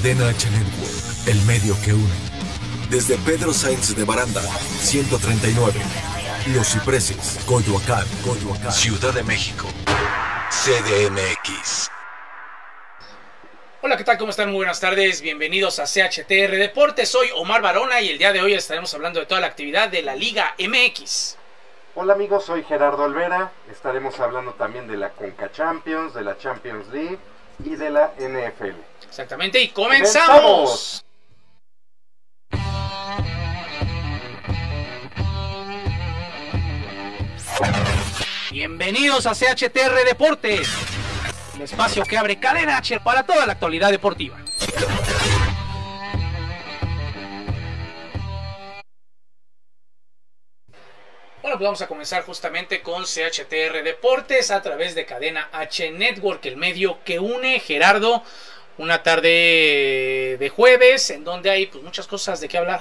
Cadena 0.00 0.28
H 0.30 0.48
Network, 0.48 1.28
el 1.28 1.38
medio 1.42 1.76
que 1.84 1.92
une. 1.92 2.14
Desde 2.88 3.18
Pedro 3.18 3.52
Sainz 3.52 3.94
de 3.94 4.04
Baranda, 4.04 4.40
139. 4.40 5.78
Los 6.54 6.68
Cipreses, 6.68 7.44
Coyoacán, 7.44 8.06
Coyoacán. 8.24 8.72
Ciudad 8.72 9.12
de 9.12 9.22
México, 9.22 9.66
CDMX. 10.48 11.90
Hola, 13.82 13.98
¿qué 13.98 14.04
tal? 14.04 14.16
¿Cómo 14.16 14.30
están? 14.30 14.48
Muy 14.48 14.56
buenas 14.56 14.80
tardes. 14.80 15.20
Bienvenidos 15.20 15.78
a 15.78 15.84
CHTR 15.84 16.56
Deportes. 16.56 17.10
Soy 17.10 17.28
Omar 17.36 17.60
Barona 17.60 18.00
y 18.00 18.08
el 18.08 18.16
día 18.16 18.32
de 18.32 18.40
hoy 18.40 18.54
estaremos 18.54 18.94
hablando 18.94 19.20
de 19.20 19.26
toda 19.26 19.42
la 19.42 19.48
actividad 19.48 19.90
de 19.90 20.00
la 20.00 20.14
Liga 20.14 20.54
MX. 20.58 21.36
Hola 21.94 22.14
amigos, 22.14 22.46
soy 22.46 22.64
Gerardo 22.64 23.02
Olvera. 23.02 23.52
Estaremos 23.70 24.18
hablando 24.18 24.54
también 24.54 24.88
de 24.88 24.96
la 24.96 25.10
Conca 25.10 25.52
Champions, 25.52 26.14
de 26.14 26.22
la 26.22 26.38
Champions 26.38 26.88
League 26.88 27.18
y 27.62 27.76
de 27.76 27.90
la 27.90 28.14
NFL. 28.18 28.89
Exactamente, 29.10 29.60
y 29.60 29.68
comenzamos. 29.70 31.04
Bienvenidos 38.52 39.26
a 39.26 39.32
CHTR 39.32 40.04
Deportes, 40.06 40.68
el 41.56 41.62
espacio 41.62 42.04
que 42.04 42.16
abre 42.16 42.38
cadena 42.38 42.76
H 42.76 43.00
para 43.00 43.24
toda 43.24 43.46
la 43.46 43.54
actualidad 43.54 43.90
deportiva. 43.90 44.36
Bueno, 51.42 51.58
pues 51.58 51.66
vamos 51.66 51.82
a 51.82 51.88
comenzar 51.88 52.22
justamente 52.22 52.80
con 52.80 53.04
CHTR 53.06 53.82
Deportes 53.82 54.52
a 54.52 54.62
través 54.62 54.94
de 54.94 55.04
Cadena 55.04 55.48
H 55.52 55.90
Network, 55.90 56.46
el 56.46 56.56
medio 56.56 57.02
que 57.02 57.18
une 57.18 57.58
Gerardo. 57.58 58.22
Una 58.78 59.02
tarde 59.02 60.36
de 60.38 60.52
jueves 60.54 61.10
en 61.10 61.24
donde 61.24 61.50
hay 61.50 61.66
pues, 61.66 61.82
muchas 61.84 62.06
cosas 62.06 62.40
de 62.40 62.48
qué 62.48 62.58
hablar. 62.58 62.80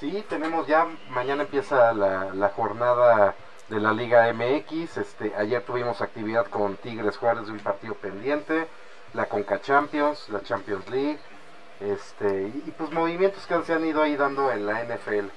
Sí, 0.00 0.24
tenemos 0.28 0.66
ya, 0.66 0.86
mañana 1.10 1.42
empieza 1.42 1.92
la, 1.92 2.32
la 2.34 2.48
jornada 2.50 3.34
de 3.68 3.80
la 3.80 3.92
Liga 3.92 4.32
MX. 4.32 4.96
Este, 4.98 5.32
ayer 5.36 5.62
tuvimos 5.62 6.00
actividad 6.00 6.46
con 6.46 6.76
Tigres 6.76 7.16
Juárez 7.16 7.46
de 7.46 7.52
un 7.52 7.58
partido 7.58 7.94
pendiente, 7.94 8.66
la 9.14 9.26
Conca 9.26 9.60
Champions, 9.60 10.28
la 10.28 10.42
Champions 10.42 10.88
League, 10.90 11.18
este, 11.80 12.42
y, 12.42 12.64
y 12.66 12.74
pues 12.76 12.90
movimientos 12.90 13.46
que 13.46 13.62
se 13.64 13.72
han 13.72 13.84
ido 13.86 14.02
ahí 14.02 14.16
dando 14.16 14.52
en 14.52 14.66
la 14.66 14.84
NFL. 14.84 15.28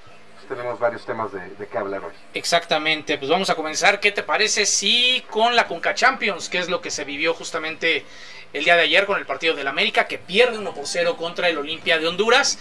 Tenemos 0.48 0.78
varios 0.78 1.04
temas 1.04 1.32
de, 1.32 1.40
de 1.40 1.66
qué 1.66 1.78
hablar 1.78 2.04
hoy. 2.04 2.12
Exactamente, 2.34 3.18
pues 3.18 3.30
vamos 3.30 3.50
a 3.50 3.54
comenzar. 3.54 4.00
¿Qué 4.00 4.12
te 4.12 4.22
parece 4.22 4.66
si 4.66 5.24
con 5.30 5.56
la 5.56 5.66
Conca 5.66 5.94
Champions, 5.94 6.48
que 6.48 6.58
es 6.58 6.68
lo 6.68 6.80
que 6.80 6.90
se 6.90 7.04
vivió 7.04 7.34
justamente 7.34 8.04
el 8.52 8.64
día 8.64 8.76
de 8.76 8.82
ayer 8.82 9.06
con 9.06 9.18
el 9.18 9.26
partido 9.26 9.54
del 9.54 9.66
América, 9.66 10.06
que 10.06 10.18
pierde 10.18 10.58
1 10.58 10.74
por 10.74 10.86
0 10.86 11.16
contra 11.16 11.48
el 11.48 11.58
Olimpia 11.58 11.98
de 11.98 12.06
Honduras 12.06 12.58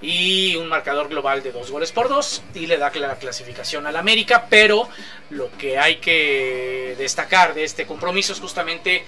y 0.00 0.56
un 0.56 0.68
marcador 0.68 1.08
global 1.08 1.42
de 1.42 1.52
dos 1.52 1.70
goles 1.70 1.92
por 1.92 2.08
dos 2.08 2.42
y 2.54 2.66
le 2.66 2.76
da 2.76 2.90
la 2.94 3.14
clasificación 3.16 3.86
al 3.86 3.96
América, 3.96 4.46
pero 4.50 4.88
lo 5.30 5.50
que 5.56 5.78
hay 5.78 5.96
que 5.96 6.94
destacar 6.98 7.54
de 7.54 7.64
este 7.64 7.86
compromiso 7.86 8.32
es 8.32 8.40
justamente 8.40 9.04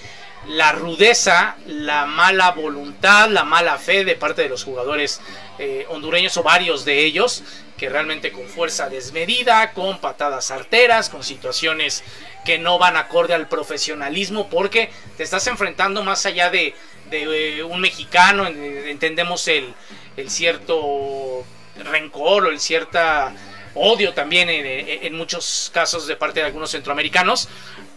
la 0.48 0.72
rudeza, 0.72 1.56
la 1.66 2.06
mala 2.06 2.50
voluntad, 2.52 3.28
la 3.30 3.44
mala 3.44 3.78
fe 3.78 4.04
de 4.04 4.14
parte 4.14 4.42
de 4.42 4.48
los 4.48 4.64
jugadores 4.64 5.20
eh, 5.58 5.86
hondureños 5.88 6.36
o 6.36 6.42
varios 6.42 6.84
de 6.84 7.04
ellos 7.04 7.42
que 7.76 7.88
realmente 7.88 8.30
con 8.30 8.46
fuerza 8.46 8.88
desmedida, 8.88 9.72
con 9.72 9.98
patadas 10.00 10.50
arteras, 10.50 11.08
con 11.08 11.24
situaciones 11.24 12.04
que 12.44 12.58
no 12.58 12.78
van 12.78 12.96
acorde 12.96 13.34
al 13.34 13.48
profesionalismo, 13.48 14.48
porque 14.48 14.90
te 15.16 15.22
estás 15.22 15.46
enfrentando 15.46 16.04
más 16.04 16.24
allá 16.26 16.50
de, 16.50 16.74
eh, 17.10 17.62
un 17.62 17.80
mexicano, 17.80 18.46
eh, 18.46 18.90
entendemos 18.90 19.48
el, 19.48 19.74
el, 20.16 20.30
cierto 20.30 21.44
rencor 21.76 22.46
o 22.46 22.50
el 22.50 22.60
cierta 22.60 23.32
odio 23.74 24.12
también 24.14 24.48
en, 24.48 24.64
en, 24.66 25.14
muchos 25.14 25.70
casos 25.72 26.06
de 26.06 26.16
parte 26.16 26.40
de 26.40 26.46
algunos 26.46 26.70
centroamericanos, 26.70 27.48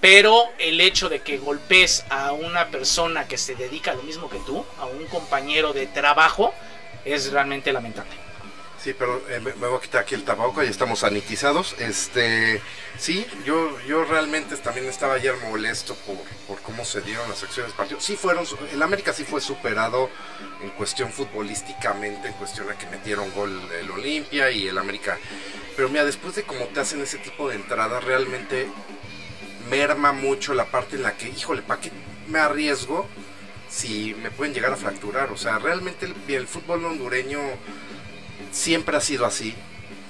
pero 0.02 0.46
el 0.60 0.82
hecho 0.82 1.10
de 1.10 1.22
que 1.22 1.38
golpes 1.38 2.06
a 2.10 2.32
una 2.32 2.68
persona 2.68 3.28
que 3.28 3.38
se 3.38 3.56
dedica 3.56 3.92
a 3.92 3.96
lo 3.96 4.04
mismo 4.04 4.30
que 4.30 4.40
tú, 4.40 4.66
a 4.80 4.86
un 4.86 5.06
compañero 5.08 5.74
de 5.74 5.88
trabajo, 5.88 6.54
es 7.06 7.32
realmente 7.32 7.72
lamentable. 7.72 8.27
Sí, 8.88 8.96
pero 8.98 9.22
eh, 9.28 9.42
me, 9.42 9.52
voy 9.52 9.78
a 9.78 9.82
quitar 9.82 10.04
aquí 10.04 10.16
el 10.16 10.24
tabaco, 10.24 10.64
ya 10.64 10.70
estamos 10.70 11.00
sanitizados. 11.00 11.76
Este, 11.78 12.62
sí, 12.98 13.28
yo, 13.44 13.78
yo 13.82 14.06
realmente 14.06 14.56
también 14.56 14.86
estaba 14.86 15.16
ayer 15.16 15.36
molesto 15.50 15.94
por, 15.94 16.16
por 16.48 16.62
cómo 16.62 16.86
se 16.86 17.02
dieron 17.02 17.28
las 17.28 17.44
acciones 17.44 17.74
del 17.74 17.78
partido. 17.78 18.00
Sí 18.00 18.16
fueron, 18.16 18.46
el 18.72 18.82
América 18.82 19.12
sí 19.12 19.26
fue 19.26 19.42
superado 19.42 20.10
en 20.64 20.70
cuestión 20.70 21.12
futbolísticamente, 21.12 22.30
en 22.30 22.34
cuestión 22.36 22.70
a 22.70 22.78
que 22.78 22.86
metieron 22.86 23.30
gol 23.34 23.62
el 23.78 23.92
Olimpia 23.92 24.52
y 24.52 24.70
el 24.70 24.78
América. 24.78 25.18
Pero 25.76 25.90
mira, 25.90 26.06
después 26.06 26.36
de 26.36 26.44
cómo 26.44 26.64
te 26.68 26.80
hacen 26.80 27.02
ese 27.02 27.18
tipo 27.18 27.50
de 27.50 27.56
entradas, 27.56 28.02
realmente 28.06 28.70
merma 29.70 30.14
mucho 30.14 30.54
la 30.54 30.64
parte 30.64 30.96
en 30.96 31.04
la 31.04 31.18
que, 31.18 31.28
híjole, 31.28 31.62
¿para 31.62 31.82
qué 31.82 31.92
me 32.30 32.40
arriesgo 32.40 33.06
si 33.70 34.16
me 34.24 34.32
pueden 34.32 34.54
llegar 34.54 34.72
a 34.72 34.78
fracturar? 34.78 35.34
O 35.34 35.36
sea, 35.36 35.60
realmente 35.60 36.08
el 36.30 36.48
fútbol 36.48 36.86
hondureño 36.86 37.42
siempre 38.58 38.98
ha 38.98 39.02
sido 39.02 39.26
así, 39.26 39.56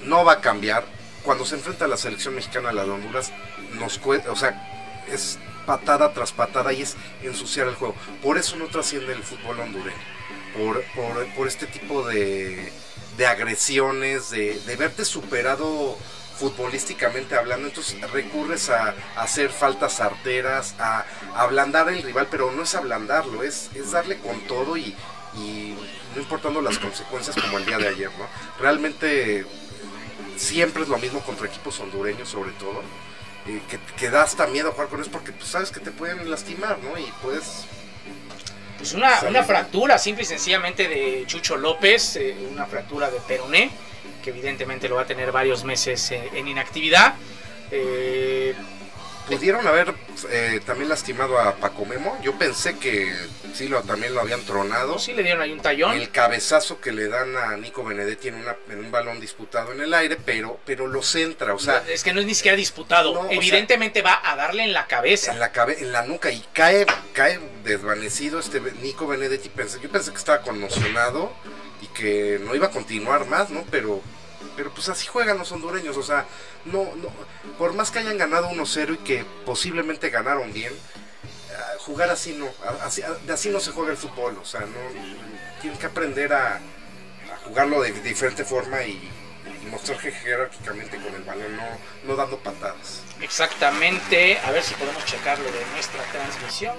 no 0.02 0.24
va 0.24 0.34
a 0.34 0.40
cambiar. 0.40 0.84
Cuando 1.22 1.44
se 1.44 1.56
enfrenta 1.56 1.84
a 1.84 1.88
la 1.88 1.96
selección 1.96 2.34
mexicana, 2.34 2.72
la 2.72 2.84
de 2.84 2.90
Honduras, 2.90 3.32
nos 3.74 4.00
o 4.04 4.36
sea, 4.36 5.04
es 5.12 5.38
patada 5.66 6.12
tras 6.14 6.32
patada 6.32 6.72
y 6.72 6.82
es 6.82 6.96
ensuciar 7.22 7.68
el 7.68 7.74
juego. 7.74 7.94
Por 8.22 8.38
eso 8.38 8.56
no 8.56 8.66
trasciende 8.68 9.12
el 9.12 9.22
fútbol 9.22 9.60
hondureño, 9.60 9.96
por, 10.56 10.82
por, 10.94 11.26
por 11.34 11.46
este 11.46 11.66
tipo 11.66 12.06
de, 12.06 12.72
de 13.18 13.26
agresiones, 13.26 14.30
de, 14.30 14.58
de, 14.60 14.76
verte 14.76 15.04
superado 15.04 15.98
futbolísticamente 16.38 17.34
hablando, 17.34 17.66
entonces 17.66 18.00
recurres 18.12 18.70
a, 18.70 18.94
a 19.16 19.22
hacer 19.22 19.50
faltas 19.50 20.00
arteras, 20.00 20.74
a, 20.78 21.00
a, 21.34 21.42
ablandar 21.42 21.88
el 21.88 22.02
rival, 22.02 22.28
pero 22.30 22.50
no 22.52 22.62
es 22.62 22.74
ablandarlo, 22.74 23.42
es, 23.42 23.70
es 23.74 23.90
darle 23.90 24.18
con 24.18 24.40
todo 24.46 24.76
y, 24.76 24.94
y 25.36 25.76
no 26.14 26.20
importando 26.20 26.60
las 26.60 26.78
consecuencias 26.78 27.36
como 27.36 27.58
el 27.58 27.66
día 27.66 27.78
de 27.78 27.88
ayer, 27.88 28.10
¿no? 28.18 28.26
Realmente 28.60 29.46
siempre 30.36 30.82
es 30.82 30.88
lo 30.88 30.98
mismo 30.98 31.20
contra 31.20 31.46
equipos 31.46 31.78
hondureños 31.80 32.28
sobre 32.28 32.52
todo, 32.52 32.82
eh, 33.46 33.60
que, 33.68 33.78
que, 33.96 34.10
da 34.10 34.22
hasta 34.22 34.46
miedo 34.46 34.72
jugar 34.72 34.88
con 34.88 35.00
ellos 35.00 35.10
porque 35.12 35.32
pues, 35.32 35.48
sabes 35.48 35.70
que 35.70 35.80
te 35.80 35.90
pueden 35.90 36.30
lastimar, 36.30 36.78
¿no? 36.78 36.98
Y 36.98 37.12
puedes... 37.22 37.64
Pues 38.76 38.92
una, 38.92 39.20
una 39.28 39.42
fractura 39.42 39.98
simple 39.98 40.22
y 40.22 40.26
sencillamente 40.26 40.88
de 40.88 41.24
Chucho 41.26 41.56
López, 41.56 42.14
eh, 42.14 42.36
una 42.52 42.64
fractura 42.66 43.10
de 43.10 43.18
peroné, 43.20 43.70
que 44.22 44.30
evidentemente 44.30 44.88
lo 44.88 44.96
va 44.96 45.02
a 45.02 45.06
tener 45.06 45.32
varios 45.32 45.64
meses 45.64 46.12
eh, 46.12 46.30
en 46.34 46.46
inactividad. 46.46 47.14
Eh, 47.70 48.54
pudieron 49.28 49.66
haber 49.66 49.94
eh, 50.30 50.60
también 50.64 50.88
lastimado 50.88 51.38
a 51.38 51.56
Paco 51.56 51.84
Memo. 51.84 52.18
Yo 52.22 52.36
pensé 52.38 52.78
que 52.78 53.12
sí 53.54 53.68
lo, 53.68 53.82
también 53.82 54.14
lo 54.14 54.20
habían 54.20 54.42
tronado. 54.44 54.98
Sí 54.98 55.12
le 55.12 55.22
dieron 55.22 55.42
ahí 55.42 55.52
un 55.52 55.60
tallón. 55.60 55.92
El 55.92 56.10
cabezazo 56.10 56.80
que 56.80 56.92
le 56.92 57.08
dan 57.08 57.36
a 57.36 57.56
Nico 57.56 57.84
Benedetti 57.84 58.28
en, 58.28 58.36
una, 58.36 58.56
en 58.70 58.78
un 58.80 58.90
balón 58.90 59.20
disputado 59.20 59.72
en 59.72 59.80
el 59.80 59.92
aire, 59.94 60.16
pero, 60.16 60.58
pero 60.64 60.86
lo 60.86 61.02
centra, 61.02 61.54
o 61.54 61.58
sea... 61.58 61.84
Es 61.88 62.02
que 62.02 62.12
no 62.12 62.20
es 62.20 62.26
ni 62.26 62.34
siquiera 62.34 62.56
disputado. 62.56 63.14
No, 63.14 63.30
Evidentemente 63.30 64.00
o 64.00 64.02
sea, 64.02 64.20
va 64.22 64.30
a 64.32 64.36
darle 64.36 64.64
en 64.64 64.72
la 64.72 64.86
cabeza. 64.86 65.32
En 65.32 65.40
la, 65.40 65.52
cabe 65.52 65.80
en 65.80 65.92
la 65.92 66.02
nuca 66.02 66.30
y 66.30 66.42
cae, 66.52 66.86
cae 67.12 67.38
desvanecido 67.64 68.40
este 68.40 68.60
Nico 68.82 69.06
Benedetti. 69.06 69.48
Pensé, 69.50 69.78
yo 69.80 69.90
pensé 69.90 70.10
que 70.10 70.18
estaba 70.18 70.40
conmocionado 70.40 71.32
y 71.82 71.86
que 71.88 72.40
no 72.44 72.54
iba 72.54 72.68
a 72.68 72.70
continuar 72.70 73.26
más, 73.26 73.50
¿no? 73.50 73.64
Pero 73.70 74.02
pero 74.58 74.72
pues 74.72 74.88
así 74.88 75.06
juegan 75.06 75.38
los 75.38 75.52
hondureños, 75.52 75.96
o 75.96 76.02
sea, 76.02 76.26
no, 76.64 76.82
no 76.96 77.12
por 77.58 77.74
más 77.74 77.92
que 77.92 78.00
hayan 78.00 78.18
ganado 78.18 78.50
1-0 78.50 78.94
y 78.94 78.98
que 78.98 79.24
posiblemente 79.46 80.10
ganaron 80.10 80.52
bien, 80.52 80.72
uh, 80.72 81.78
jugar 81.78 82.10
así 82.10 82.32
no, 82.32 82.48
así, 82.82 83.50
no 83.50 83.60
se 83.60 83.70
juega 83.70 83.92
el 83.92 83.96
fútbol, 83.96 84.36
o 84.42 84.44
sea, 84.44 84.62
no 84.62 85.60
tienes 85.62 85.78
que 85.78 85.86
aprender 85.86 86.32
a, 86.32 86.60
jugarlo 87.44 87.82
de, 87.82 87.92
diferente 87.92 88.44
forma 88.44 88.82
y, 88.82 89.12
mostrar 89.70 89.98
jerárquicamente 90.00 90.96
con 90.96 91.14
el 91.14 91.22
balón, 91.22 91.56
no, 91.56 91.64
no 92.04 92.16
dando 92.16 92.38
patadas. 92.38 93.02
Exactamente, 93.20 94.38
a 94.38 94.50
ver 94.50 94.62
si 94.62 94.74
podemos 94.74 95.04
checar 95.04 95.38
lo 95.38 95.44
de 95.44 95.64
nuestra 95.72 96.02
transmisión. 96.10 96.74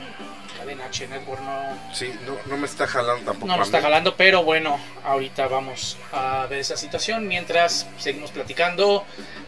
Cadena 0.60 0.86
H 0.86 1.08
Network 1.08 1.42
no. 1.42 1.94
Sí, 1.94 2.14
no, 2.26 2.38
no 2.46 2.58
me 2.58 2.66
está 2.66 2.86
jalando 2.86 3.24
tampoco. 3.24 3.48
No 3.48 3.58
nos 3.58 3.68
está 3.68 3.82
jalando, 3.82 4.16
pero 4.16 4.44
bueno, 4.44 4.78
ahorita 5.06 5.48
vamos 5.48 5.98
a 6.12 6.48
ver 6.50 6.60
esa 6.60 6.76
situación. 6.76 7.28
Mientras 7.28 7.88
seguimos 7.98 8.32
platicando 8.32 9.06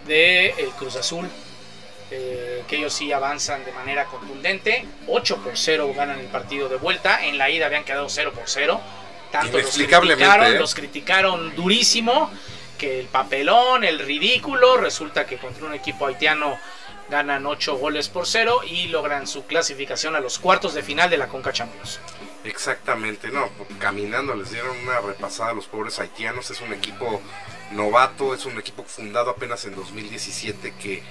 de 0.07 0.51
el 0.51 0.69
Cruz 0.69 0.95
Azul, 0.95 1.27
eh, 2.11 2.63
que 2.65 2.77
ellos 2.77 2.93
sí 2.93 3.11
avanzan 3.11 3.65
de 3.65 3.73
manera 3.73 4.05
contundente. 4.05 4.85
8 5.07 5.37
por 5.43 5.57
0 5.57 5.93
ganan 5.93 6.19
el 6.19 6.27
partido 6.27 6.69
de 6.69 6.77
vuelta. 6.77 7.25
En 7.25 7.37
la 7.37 7.49
ida 7.49 7.65
habían 7.65 7.83
quedado 7.83 8.07
0 8.07 8.31
por 8.33 8.43
0. 8.45 8.79
Tanto 9.33 9.57
los 9.57 9.71
criticaron, 9.71 10.09
¿eh? 10.45 10.59
los 10.59 10.73
criticaron 10.73 11.55
durísimo. 11.55 12.31
Que 12.77 13.01
el 13.01 13.07
papelón, 13.07 13.83
el 13.83 13.99
ridículo. 13.99 14.77
Resulta 14.77 15.25
que 15.25 15.37
contra 15.37 15.65
un 15.65 15.73
equipo 15.73 16.07
haitiano 16.07 16.57
ganan 17.09 17.45
8 17.45 17.77
goles 17.77 18.09
por 18.09 18.25
0 18.25 18.61
y 18.67 18.87
logran 18.87 19.27
su 19.27 19.45
clasificación 19.45 20.15
a 20.15 20.19
los 20.19 20.39
cuartos 20.39 20.73
de 20.73 20.83
final 20.83 21.09
de 21.09 21.17
la 21.17 21.27
Conca 21.27 21.51
Champions. 21.51 21.99
Exactamente, 22.43 23.29
no, 23.29 23.49
caminando 23.79 24.35
les 24.35 24.51
dieron 24.51 24.75
una 24.79 24.99
repasada 24.99 25.51
a 25.51 25.53
los 25.53 25.67
pobres 25.67 25.99
haitianos, 25.99 26.49
es 26.49 26.61
un 26.61 26.73
equipo 26.73 27.21
novato, 27.71 28.33
es 28.33 28.45
un 28.45 28.57
equipo 28.57 28.83
fundado 28.83 29.29
apenas 29.29 29.65
en 29.65 29.75
2017 29.75 30.73
que, 30.81 31.03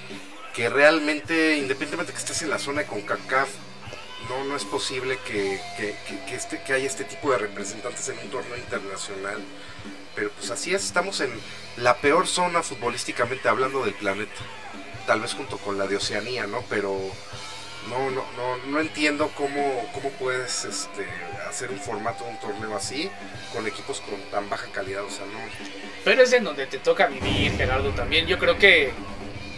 que 0.55 0.69
realmente, 0.69 1.57
independientemente 1.57 2.13
que 2.13 2.19
estés 2.19 2.43
en 2.43 2.51
la 2.51 2.59
zona 2.59 2.81
de 2.81 2.87
CONCACAF, 2.89 3.49
no, 4.29 4.45
no 4.45 4.57
es 4.57 4.65
posible 4.65 5.19
que, 5.27 5.61
que, 5.77 5.95
que, 6.27 6.35
este, 6.35 6.63
que 6.63 6.73
haya 6.73 6.87
este 6.87 7.05
tipo 7.05 7.31
de 7.33 7.39
representantes 7.39 8.09
en 8.09 8.19
un 8.19 8.31
torneo 8.31 8.57
internacional. 8.57 9.41
Pero 10.15 10.31
pues 10.31 10.51
así 10.51 10.75
es, 10.75 10.85
estamos 10.85 11.21
en 11.21 11.31
la 11.77 11.97
peor 11.97 12.27
zona 12.27 12.63
futbolísticamente 12.63 13.49
hablando 13.49 13.85
del 13.85 13.95
planeta. 13.95 14.41
Tal 15.07 15.21
vez 15.21 15.35
junto 15.35 15.59
con 15.59 15.79
la 15.79 15.87
de 15.87 15.97
Oceanía, 15.97 16.47
¿no? 16.47 16.63
Pero 16.69 16.99
no, 17.89 18.11
no, 18.11 18.25
no, 18.37 18.57
no 18.67 18.81
entiendo 18.81 19.31
cómo, 19.35 19.89
cómo 19.93 20.11
puedes 20.11 20.65
este, 20.65 21.07
hacer 21.49 21.71
un 21.71 21.79
formato 21.79 22.25
de 22.25 22.31
un 22.31 22.41
torneo 22.41 22.77
así 22.77 23.11
con 23.53 23.67
equipos 23.67 24.01
con 24.01 24.21
tan 24.31 24.49
baja 24.51 24.67
calidad. 24.73 25.03
O 25.05 25.11
sea, 25.11 25.25
no. 25.27 25.39
Pero 26.05 26.23
es 26.23 26.33
en 26.33 26.45
donde 26.45 26.67
te 26.67 26.79
toca 26.79 27.07
vivir, 27.07 27.57
Gerardo, 27.57 27.91
también. 27.91 28.27
Yo 28.27 28.39
creo 28.39 28.59
que 28.59 28.93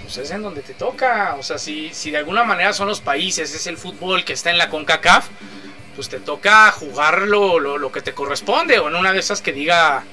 pues, 0.03 0.17
es 0.19 0.31
en 0.31 0.43
donde 0.43 0.62
te 0.62 0.75
toca. 0.75 1.35
O 1.39 1.43
sea, 1.43 1.59
si, 1.59 1.93
si 1.93 2.11
de 2.11 2.19
alguna 2.19 2.44
manera 2.44 2.73
son 2.73 2.89
los 2.89 3.00
países, 3.00 3.55
es 3.55 3.67
el 3.67 3.77
fútbol 3.77 4.25
que 4.25 4.33
está 4.33 4.50
en 4.50 4.59
la 4.59 4.71
CONCACAF, 4.71 5.29
pues 5.97 6.09
te 6.09 6.21
toca 6.21 6.71
jugar 6.71 7.23
lo, 7.23 7.59
lo, 7.59 7.93
que 7.93 8.03
te 8.03 8.15
corresponde. 8.15 8.79
O 8.79 8.89
en 8.89 8.94
una 8.94 9.12
de 9.12 9.19
esas 9.19 9.43
que 9.43 9.53
diga, 9.53 10.05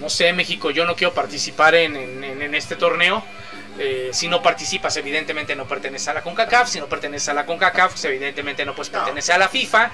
no 0.00 0.08
sé, 0.08 0.32
México, 0.32 0.70
yo 0.70 0.86
no 0.86 0.94
quiero 0.94 1.12
participar 1.12 1.74
en, 1.74 1.96
en 1.96 2.54
este 2.54 2.76
torneo 2.76 3.24
eh, 3.78 4.10
si 4.12 4.28
no 4.28 4.42
participas, 4.42 4.96
evidentemente 4.96 5.56
no 5.56 5.66
perteneces 5.66 6.08
a 6.08 6.14
la 6.14 6.22
CONCACAF. 6.22 6.68
Si 6.68 6.80
no 6.80 6.88
perteneces 6.88 7.28
a 7.28 7.34
la 7.34 7.46
CONCACAF, 7.46 7.92
pues 7.92 8.04
evidentemente 8.04 8.64
no 8.64 8.74
puedes 8.74 8.90
pertenecer 8.90 9.34
a 9.34 9.38
la 9.38 9.48
FIFA. 9.48 9.90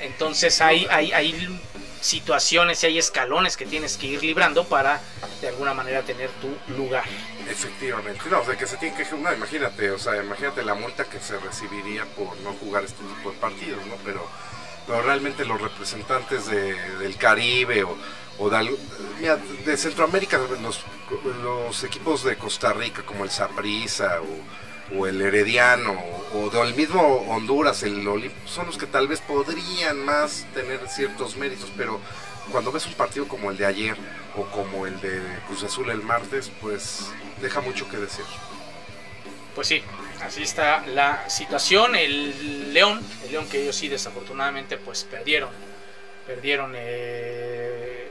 Entonces 0.00 0.60
hay, 0.60 0.86
hay, 0.90 1.12
hay 1.12 1.60
situaciones 2.00 2.82
y 2.82 2.86
hay 2.86 2.98
escalones 2.98 3.56
que 3.56 3.66
tienes 3.66 3.96
que 3.96 4.06
ir 4.06 4.22
librando 4.22 4.64
para 4.64 5.00
de 5.40 5.48
alguna 5.48 5.74
manera 5.74 6.02
tener 6.02 6.30
tu 6.40 6.56
lugar. 6.74 7.04
Efectivamente, 7.48 8.20
no, 8.30 8.40
o 8.40 8.44
sea 8.44 8.56
que 8.56 8.66
se 8.66 8.76
tiene 8.76 8.96
que 8.96 9.04
no, 9.16 9.32
imagínate, 9.32 9.90
o 9.90 9.98
sea, 9.98 10.22
imagínate 10.22 10.62
la 10.62 10.74
multa 10.74 11.04
que 11.04 11.18
se 11.18 11.38
recibiría 11.38 12.04
por 12.04 12.36
no 12.38 12.52
jugar 12.54 12.84
este 12.84 13.02
tipo 13.02 13.32
de 13.32 13.38
partidos, 13.38 13.84
¿no? 13.86 13.94
Pero, 14.04 14.28
pero 14.86 15.02
realmente 15.02 15.44
los 15.44 15.60
representantes 15.60 16.46
del 16.46 17.16
Caribe 17.16 17.84
o, 17.84 17.96
o 18.38 18.50
de, 18.50 18.76
de 19.64 19.76
Centroamérica, 19.76 20.38
los, 20.60 20.84
los, 21.42 21.84
equipos 21.84 22.24
de 22.24 22.36
Costa 22.36 22.72
Rica 22.72 23.02
como 23.02 23.24
el 23.24 23.30
Saprissa 23.30 24.20
o, 24.94 25.06
el 25.06 25.20
Herediano 25.20 25.96
o, 26.34 26.50
del 26.50 26.74
mismo 26.74 27.00
Honduras, 27.28 27.82
el 27.82 28.06
Olimpo, 28.06 28.36
son 28.46 28.66
los 28.66 28.78
que 28.78 28.86
tal 28.86 29.08
vez 29.08 29.20
podrían 29.20 30.04
más 30.04 30.46
tener 30.54 30.86
ciertos 30.88 31.36
méritos, 31.36 31.72
pero 31.76 32.00
cuando 32.52 32.70
ves 32.70 32.86
un 32.86 32.94
partido 32.94 33.26
como 33.26 33.50
el 33.50 33.56
de 33.56 33.66
ayer 33.66 33.96
o 34.36 34.44
como 34.44 34.86
el 34.86 35.00
de 35.00 35.20
Cruz 35.46 35.64
Azul 35.64 35.90
el 35.90 36.02
martes, 36.02 36.52
pues 36.60 37.10
deja 37.40 37.60
mucho 37.60 37.88
que 37.88 37.96
decir. 37.96 38.24
Pues 39.54 39.68
sí, 39.68 39.82
así 40.22 40.42
está 40.42 40.86
la 40.86 41.28
situación. 41.30 41.96
El 41.96 42.74
León, 42.74 43.00
el 43.24 43.32
León 43.32 43.48
que 43.48 43.62
ellos 43.62 43.74
sí 43.74 43.88
desafortunadamente 43.88 44.76
pues 44.76 45.04
perdieron, 45.04 45.48
perdieron 46.26 46.72
eh, 46.76 47.45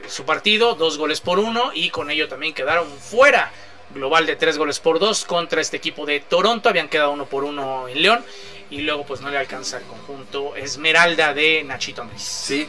su 0.07 0.25
partido, 0.25 0.75
dos 0.75 0.97
goles 0.97 1.21
por 1.21 1.39
uno, 1.39 1.71
y 1.73 1.89
con 1.89 2.09
ello 2.09 2.27
también 2.27 2.53
quedaron 2.53 2.87
fuera. 2.99 3.51
Global 3.93 4.25
de 4.25 4.35
tres 4.35 4.57
goles 4.57 4.79
por 4.79 4.99
dos 4.99 5.25
contra 5.25 5.61
este 5.61 5.77
equipo 5.77 6.05
de 6.05 6.19
Toronto. 6.19 6.69
Habían 6.69 6.89
quedado 6.89 7.11
uno 7.11 7.27
por 7.27 7.43
uno 7.43 7.87
en 7.87 8.01
León. 8.01 8.25
Y 8.71 8.81
luego 8.81 9.05
pues 9.05 9.21
no 9.21 9.29
le 9.29 9.37
alcanza 9.37 9.77
el 9.77 9.83
conjunto 9.83 10.55
Esmeralda 10.55 11.35
de 11.35 11.63
Nachito 11.63 12.01
Ambriz. 12.01 12.23
Sí, 12.23 12.67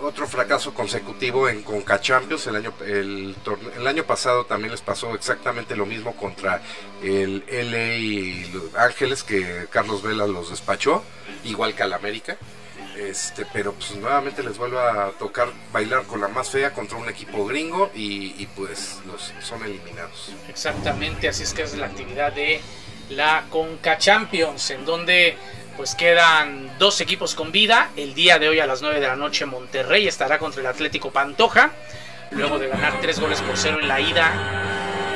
otro 0.00 0.26
fracaso 0.26 0.72
consecutivo 0.72 1.50
en 1.50 1.62
Conca 1.62 2.00
Champions. 2.00 2.46
El 2.46 2.56
año, 2.56 2.72
el, 2.84 3.36
el 3.76 3.86
año 3.86 4.04
pasado 4.04 4.46
también 4.46 4.70
les 4.70 4.80
pasó 4.80 5.14
exactamente 5.14 5.76
lo 5.76 5.84
mismo 5.84 6.16
contra 6.16 6.62
el 7.02 7.44
LA 7.46 8.82
Ángeles 8.84 9.22
que 9.22 9.66
Carlos 9.68 10.02
Vela 10.02 10.26
los 10.26 10.48
despachó, 10.48 11.04
igual 11.44 11.74
que 11.74 11.82
al 11.82 11.92
América. 11.92 12.38
Este, 12.96 13.44
pero 13.52 13.72
pues 13.72 13.96
nuevamente 13.96 14.42
les 14.42 14.56
vuelvo 14.56 14.78
a 14.78 15.10
tocar 15.18 15.48
bailar 15.72 16.04
con 16.04 16.20
la 16.20 16.28
más 16.28 16.50
fea 16.50 16.72
contra 16.72 16.96
un 16.96 17.08
equipo 17.08 17.44
gringo 17.44 17.90
y, 17.94 18.46
pues 18.54 19.00
los 19.06 19.32
son 19.40 19.64
eliminados. 19.64 20.32
Exactamente, 20.48 21.28
así 21.28 21.42
es 21.42 21.52
que 21.52 21.62
es 21.62 21.76
la 21.76 21.86
actividad 21.86 22.32
de 22.32 22.60
la 23.10 23.44
Conca 23.50 23.98
Champions, 23.98 24.70
en 24.70 24.84
donde 24.84 25.36
pues 25.76 25.96
quedan 25.96 26.78
dos 26.78 27.00
equipos 27.00 27.34
con 27.34 27.50
vida. 27.50 27.90
El 27.96 28.14
día 28.14 28.38
de 28.38 28.48
hoy 28.48 28.60
a 28.60 28.66
las 28.66 28.80
9 28.80 29.00
de 29.00 29.08
la 29.08 29.16
noche 29.16 29.44
Monterrey 29.44 30.06
estará 30.06 30.38
contra 30.38 30.60
el 30.60 30.66
Atlético 30.68 31.10
Pantoja, 31.10 31.72
luego 32.30 32.60
de 32.60 32.68
ganar 32.68 33.00
tres 33.00 33.18
goles 33.18 33.40
por 33.42 33.56
cero 33.56 33.78
en 33.80 33.88
la 33.88 34.00
ida 34.00 34.32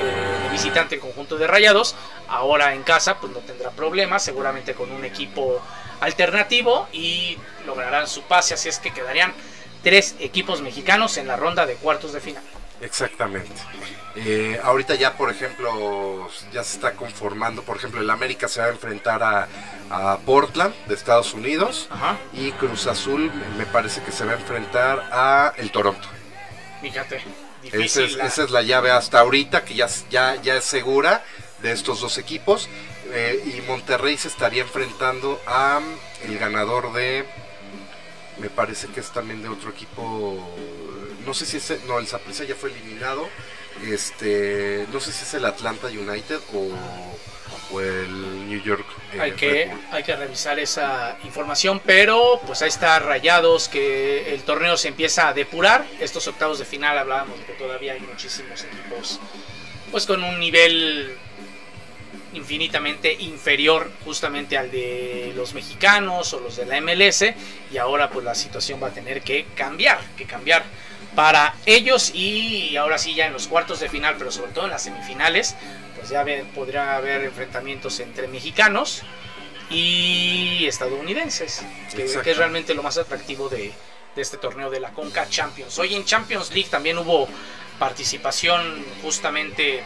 eh, 0.02 0.44
de 0.44 0.48
visitante 0.50 0.96
en 0.96 1.00
conjunto 1.00 1.38
de 1.38 1.46
Rayados. 1.46 1.94
Ahora 2.28 2.74
en 2.74 2.82
casa 2.82 3.20
pues 3.20 3.32
no 3.32 3.38
tendrá 3.38 3.70
problemas, 3.70 4.24
seguramente 4.24 4.74
con 4.74 4.90
un 4.90 5.04
equipo 5.04 5.62
alternativo 6.00 6.88
y 6.92 7.38
lograrán 7.66 8.06
su 8.06 8.22
pase, 8.22 8.54
así 8.54 8.68
es 8.68 8.78
que 8.78 8.92
quedarían 8.92 9.32
tres 9.82 10.16
equipos 10.20 10.62
mexicanos 10.62 11.16
en 11.16 11.26
la 11.26 11.36
ronda 11.36 11.66
de 11.66 11.74
cuartos 11.74 12.12
de 12.12 12.20
final. 12.20 12.42
Exactamente. 12.80 13.50
Eh, 14.16 14.58
ahorita 14.62 14.94
ya, 14.94 15.16
por 15.16 15.30
ejemplo, 15.30 16.28
ya 16.52 16.64
se 16.64 16.76
está 16.76 16.92
conformando, 16.92 17.62
por 17.62 17.76
ejemplo, 17.76 18.00
el 18.00 18.10
América 18.10 18.48
se 18.48 18.60
va 18.60 18.66
a 18.66 18.70
enfrentar 18.70 19.22
a, 19.22 19.48
Portland 20.26 20.74
de 20.86 20.94
Estados 20.94 21.32
Unidos 21.32 21.88
y 22.34 22.52
Cruz 22.52 22.86
Azul 22.86 23.32
me 23.56 23.64
parece 23.64 24.02
que 24.02 24.12
se 24.12 24.26
va 24.26 24.32
a 24.32 24.34
enfrentar 24.34 25.08
a 25.10 25.54
el 25.56 25.70
Toronto. 25.70 26.06
Fíjate. 26.82 27.22
Esa 27.72 28.02
es, 28.02 28.16
esa 28.16 28.44
es, 28.44 28.50
la 28.50 28.60
llave 28.60 28.90
hasta 28.90 29.20
ahorita 29.20 29.64
que 29.64 29.74
ya, 29.74 29.88
ya, 30.10 30.34
ya 30.42 30.56
es 30.56 30.64
segura 30.64 31.24
de 31.62 31.72
estos 31.72 32.02
dos 32.02 32.18
equipos. 32.18 32.68
Eh, 33.12 33.56
y 33.56 33.60
Monterrey 33.62 34.16
se 34.18 34.28
estaría 34.28 34.62
enfrentando 34.62 35.40
a 35.46 35.80
el 36.24 36.38
ganador 36.38 36.92
de 36.92 37.24
me 38.38 38.50
parece 38.50 38.88
que 38.88 39.00
es 39.00 39.10
también 39.10 39.42
de 39.42 39.48
otro 39.48 39.70
equipo 39.70 40.38
no 41.24 41.32
sé 41.32 41.46
si 41.46 41.56
es 41.56 41.84
no 41.86 41.98
el 41.98 42.06
Saprissa 42.06 42.44
ya 42.44 42.54
fue 42.54 42.70
eliminado 42.70 43.28
este 43.86 44.86
no 44.92 45.00
sé 45.00 45.12
si 45.12 45.24
es 45.24 45.34
el 45.34 45.44
Atlanta 45.46 45.86
United 45.86 46.40
o, 46.52 47.80
el 47.80 48.48
New 48.48 48.62
York 48.62 48.86
eh, 49.12 49.20
hay 49.20 49.32
que 49.32 49.70
hay 49.90 50.02
que 50.02 50.16
revisar 50.16 50.58
esa 50.58 51.18
información 51.24 51.80
pero 51.84 52.40
pues 52.46 52.62
ahí 52.62 52.68
está 52.68 52.98
rayados 52.98 53.68
que 53.68 54.34
el 54.34 54.42
torneo 54.42 54.76
se 54.78 54.88
empieza 54.88 55.28
a 55.28 55.34
depurar. 55.34 55.84
Estos 56.00 56.26
octavos 56.28 56.58
de 56.58 56.64
final 56.64 56.96
hablábamos 56.96 57.38
de 57.38 57.44
que 57.44 57.52
todavía 57.52 57.92
hay 57.92 58.00
muchísimos 58.00 58.64
equipos 58.64 59.20
pues 59.90 60.06
con 60.06 60.24
un 60.24 60.40
nivel 60.40 61.14
infinitamente 62.34 63.12
inferior 63.12 63.90
justamente 64.04 64.58
al 64.58 64.70
de 64.70 65.32
los 65.34 65.54
mexicanos 65.54 66.32
o 66.34 66.40
los 66.40 66.56
de 66.56 66.66
la 66.66 66.80
MLS 66.80 67.24
y 67.72 67.78
ahora 67.78 68.10
pues 68.10 68.24
la 68.24 68.34
situación 68.34 68.82
va 68.82 68.88
a 68.88 68.92
tener 68.92 69.22
que 69.22 69.46
cambiar, 69.54 69.98
que 70.16 70.24
cambiar 70.24 70.64
para 71.14 71.54
ellos 71.66 72.14
y 72.14 72.76
ahora 72.76 72.98
sí 72.98 73.14
ya 73.14 73.26
en 73.26 73.32
los 73.32 73.48
cuartos 73.48 73.80
de 73.80 73.88
final, 73.88 74.16
pero 74.18 74.30
sobre 74.30 74.52
todo 74.52 74.66
en 74.66 74.70
las 74.70 74.82
semifinales, 74.82 75.56
pues 75.96 76.10
ya 76.10 76.24
podría 76.54 76.96
haber 76.96 77.24
enfrentamientos 77.24 77.98
entre 78.00 78.28
mexicanos 78.28 79.02
y 79.70 80.66
estadounidenses, 80.66 81.64
que, 81.94 82.04
es 82.04 82.36
realmente 82.36 82.74
lo 82.74 82.82
más 82.82 82.98
atractivo 82.98 83.48
de, 83.48 83.72
de 84.14 84.22
este 84.22 84.36
torneo 84.36 84.70
de 84.70 84.80
la 84.80 84.92
Conca 84.92 85.28
Champions. 85.28 85.78
Hoy 85.78 85.94
en 85.94 86.04
Champions 86.04 86.52
League 86.52 86.68
también 86.70 86.98
hubo 86.98 87.28
participación 87.78 88.84
justamente 89.02 89.82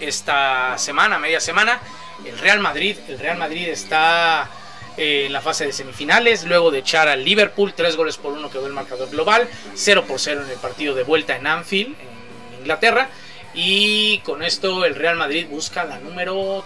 esta 0.00 0.76
semana, 0.78 1.18
media 1.18 1.40
semana, 1.40 1.80
el 2.24 2.38
Real 2.38 2.60
Madrid. 2.60 2.96
El 3.08 3.18
Real 3.18 3.38
Madrid 3.38 3.68
está 3.68 4.48
eh, 4.96 5.26
en 5.26 5.32
la 5.32 5.40
fase 5.40 5.66
de 5.66 5.72
semifinales, 5.72 6.44
luego 6.44 6.70
de 6.70 6.78
echar 6.78 7.08
al 7.08 7.24
Liverpool, 7.24 7.72
tres 7.74 7.96
goles 7.96 8.16
por 8.16 8.32
uno 8.32 8.50
quedó 8.50 8.66
el 8.66 8.72
marcador 8.72 9.08
global, 9.10 9.48
0 9.74 10.04
por 10.06 10.18
0 10.18 10.42
en 10.44 10.50
el 10.50 10.58
partido 10.58 10.94
de 10.94 11.04
vuelta 11.04 11.36
en 11.36 11.46
Anfield, 11.46 11.94
en 11.98 12.60
Inglaterra. 12.60 13.08
Y 13.54 14.18
con 14.20 14.42
esto 14.42 14.84
el 14.84 14.94
Real 14.94 15.16
Madrid 15.16 15.46
busca 15.48 15.84
la 15.84 15.98
número 15.98 16.64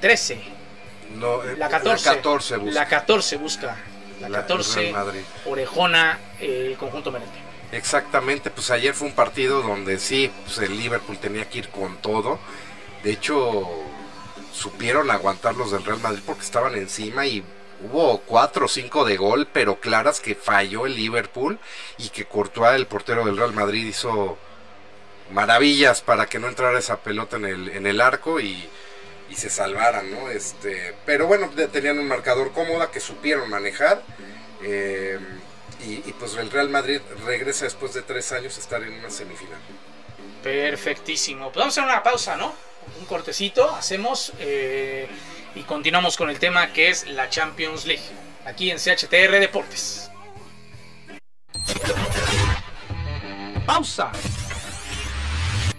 13. 0.00 0.40
No, 1.16 1.42
eh, 1.44 1.56
la 1.56 1.68
14. 1.68 2.08
La 2.08 2.14
14 2.16 2.56
busca. 2.56 2.74
La 2.74 2.86
14 2.86 3.36
busca. 3.36 3.76
La 4.20 4.28
14 4.28 4.94
orejona 5.46 6.18
el 6.40 6.76
conjunto 6.76 7.10
merengue. 7.10 7.49
Exactamente, 7.72 8.50
pues 8.50 8.70
ayer 8.70 8.94
fue 8.94 9.08
un 9.08 9.14
partido 9.14 9.62
donde 9.62 9.98
sí, 9.98 10.30
pues 10.44 10.58
el 10.58 10.76
Liverpool 10.76 11.18
tenía 11.18 11.48
que 11.48 11.58
ir 11.58 11.68
con 11.70 12.00
todo. 12.02 12.40
De 13.02 13.12
hecho, 13.12 13.68
supieron 14.50 15.10
aguantar 15.10 15.54
los 15.54 15.70
del 15.70 15.84
Real 15.84 16.00
Madrid 16.00 16.22
porque 16.26 16.42
estaban 16.42 16.74
encima 16.74 17.26
y 17.26 17.44
hubo 17.78 18.20
cuatro 18.22 18.66
o 18.66 18.68
cinco 18.68 19.04
de 19.04 19.16
gol, 19.16 19.46
pero 19.52 19.80
claras 19.80 20.20
que 20.20 20.34
falló 20.34 20.84
el 20.86 20.96
Liverpool 20.96 21.60
y 21.96 22.08
que 22.10 22.26
Courtois, 22.26 22.74
el 22.74 22.86
portero 22.88 23.24
del 23.24 23.36
Real 23.36 23.52
Madrid, 23.52 23.86
hizo 23.86 24.36
maravillas 25.30 26.00
para 26.02 26.26
que 26.26 26.38
no 26.40 26.48
entrara 26.48 26.78
esa 26.78 26.98
pelota 27.00 27.36
en 27.36 27.44
el, 27.44 27.68
en 27.68 27.86
el 27.86 28.00
arco 28.00 28.40
y, 28.40 28.68
y 29.28 29.34
se 29.36 29.48
salvaran, 29.50 30.10
¿no? 30.10 30.28
Este, 30.28 30.94
pero 31.06 31.26
bueno, 31.28 31.50
tenían 31.72 31.98
un 32.00 32.08
marcador 32.08 32.52
cómoda 32.52 32.90
que 32.90 33.00
supieron 33.00 33.48
manejar 33.50 34.02
Eh, 34.62 35.18
y, 35.84 36.08
y, 36.08 36.14
pues 36.18 36.36
el 36.36 36.50
Real 36.50 36.68
Madrid 36.68 37.00
regresa 37.24 37.64
después 37.64 37.94
de 37.94 38.02
tres 38.02 38.32
años 38.32 38.56
a 38.56 38.60
estar 38.60 38.82
en 38.82 38.92
una 38.92 39.10
semifinal. 39.10 39.58
Perfectísimo. 40.42 41.46
Pues 41.46 41.56
vamos 41.56 41.76
a 41.76 41.80
hacer 41.82 41.92
una 41.92 42.02
pausa, 42.02 42.36
¿no? 42.36 42.52
Un 42.98 43.06
cortecito, 43.06 43.70
hacemos 43.70 44.32
eh, 44.38 45.06
y 45.54 45.62
continuamos 45.62 46.16
con 46.16 46.30
el 46.30 46.38
tema 46.38 46.72
que 46.72 46.88
es 46.88 47.06
la 47.08 47.28
Champions 47.28 47.86
League. 47.86 48.02
Aquí 48.46 48.70
en 48.70 48.78
CHTR 48.78 49.38
Deportes. 49.38 50.10
Pausa. 53.66 54.10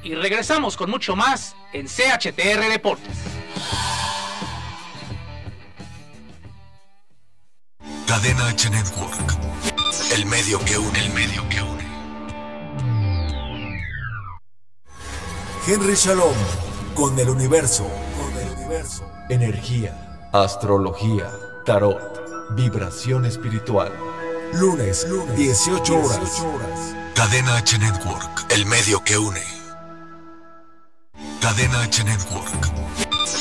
Y 0.03 0.15
regresamos 0.15 0.77
con 0.77 0.89
mucho 0.89 1.15
más 1.15 1.55
en 1.73 1.87
CHTR 1.87 2.69
Deportes. 2.69 3.17
Cadena 8.07 8.47
H 8.47 8.69
Network. 8.69 9.80
El 10.13 10.25
medio 10.25 10.57
que 10.63 10.77
une, 10.77 10.99
el 10.99 11.13
medio 11.13 11.47
que 11.49 11.61
une. 11.61 11.85
Henry 15.67 15.95
Shalom 15.95 16.33
con 16.95 17.19
el 17.19 17.29
universo, 17.29 17.85
con 18.17 18.41
el 18.41 18.49
universo. 18.57 19.03
Energía, 19.29 20.29
astrología, 20.31 21.29
tarot, 21.65 22.55
vibración 22.55 23.25
espiritual. 23.25 23.91
Lunes, 24.53 25.05
lunes 25.09 25.35
18 25.35 25.93
horas. 25.93 26.19
18 26.19 26.47
horas. 26.47 26.95
Cadena 27.13 27.57
H 27.57 27.77
Network, 27.77 28.45
el 28.49 28.65
medio 28.65 29.03
que 29.03 29.17
une. 29.17 29.43
Cadena 31.41 31.81
H 31.81 32.03
Network, 32.05 32.71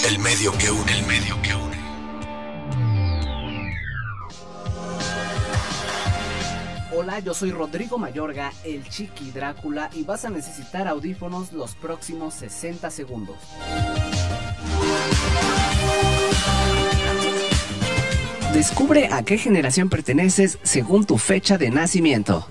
el 0.09 0.19
medio 0.19 0.53
que 0.59 0.71
une, 0.71 0.93
el 0.93 1.07
medio 1.07 1.41
que 1.43 1.55
une. 1.55 1.60
Yo 7.19 7.35
soy 7.35 7.51
Rodrigo 7.51 7.99
Mayorga, 7.99 8.53
el 8.65 8.89
Chiqui 8.89 9.33
Drácula, 9.33 9.91
y 9.93 10.05
vas 10.05 10.25
a 10.25 10.31
necesitar 10.31 10.87
audífonos 10.87 11.53
los 11.53 11.75
próximos 11.75 12.35
60 12.35 12.89
segundos. 12.91 13.37
Descubre 18.55 19.09
a 19.11 19.23
qué 19.25 19.37
generación 19.39 19.91
perteneces 19.91 20.59
según 20.63 21.05
tu 21.05 21.19
fecha 21.19 21.59
de 21.59 21.71
nacimiento. 21.71 22.47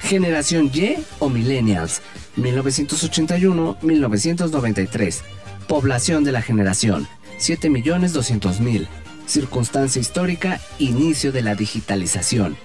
Generación 0.00 0.72
Y 0.74 0.96
o 1.18 1.28
Millennials, 1.30 2.02
1981-1993. 2.36 5.22
Población 5.66 6.24
de 6.24 6.32
la 6.32 6.42
generación, 6.42 7.08
7.200.000. 7.38 8.86
Circunstancia 9.26 10.00
histórica, 10.00 10.60
inicio 10.78 11.32
de 11.32 11.40
la 11.40 11.54
digitalización. 11.54 12.58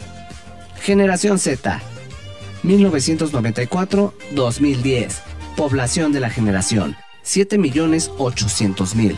Generación 0.82 1.40
Z, 1.40 1.82
1994-2010. 2.64 5.22
Población 5.56 6.12
de 6.12 6.20
la 6.20 6.30
generación, 6.30 6.96
7.800.000. 7.24 9.18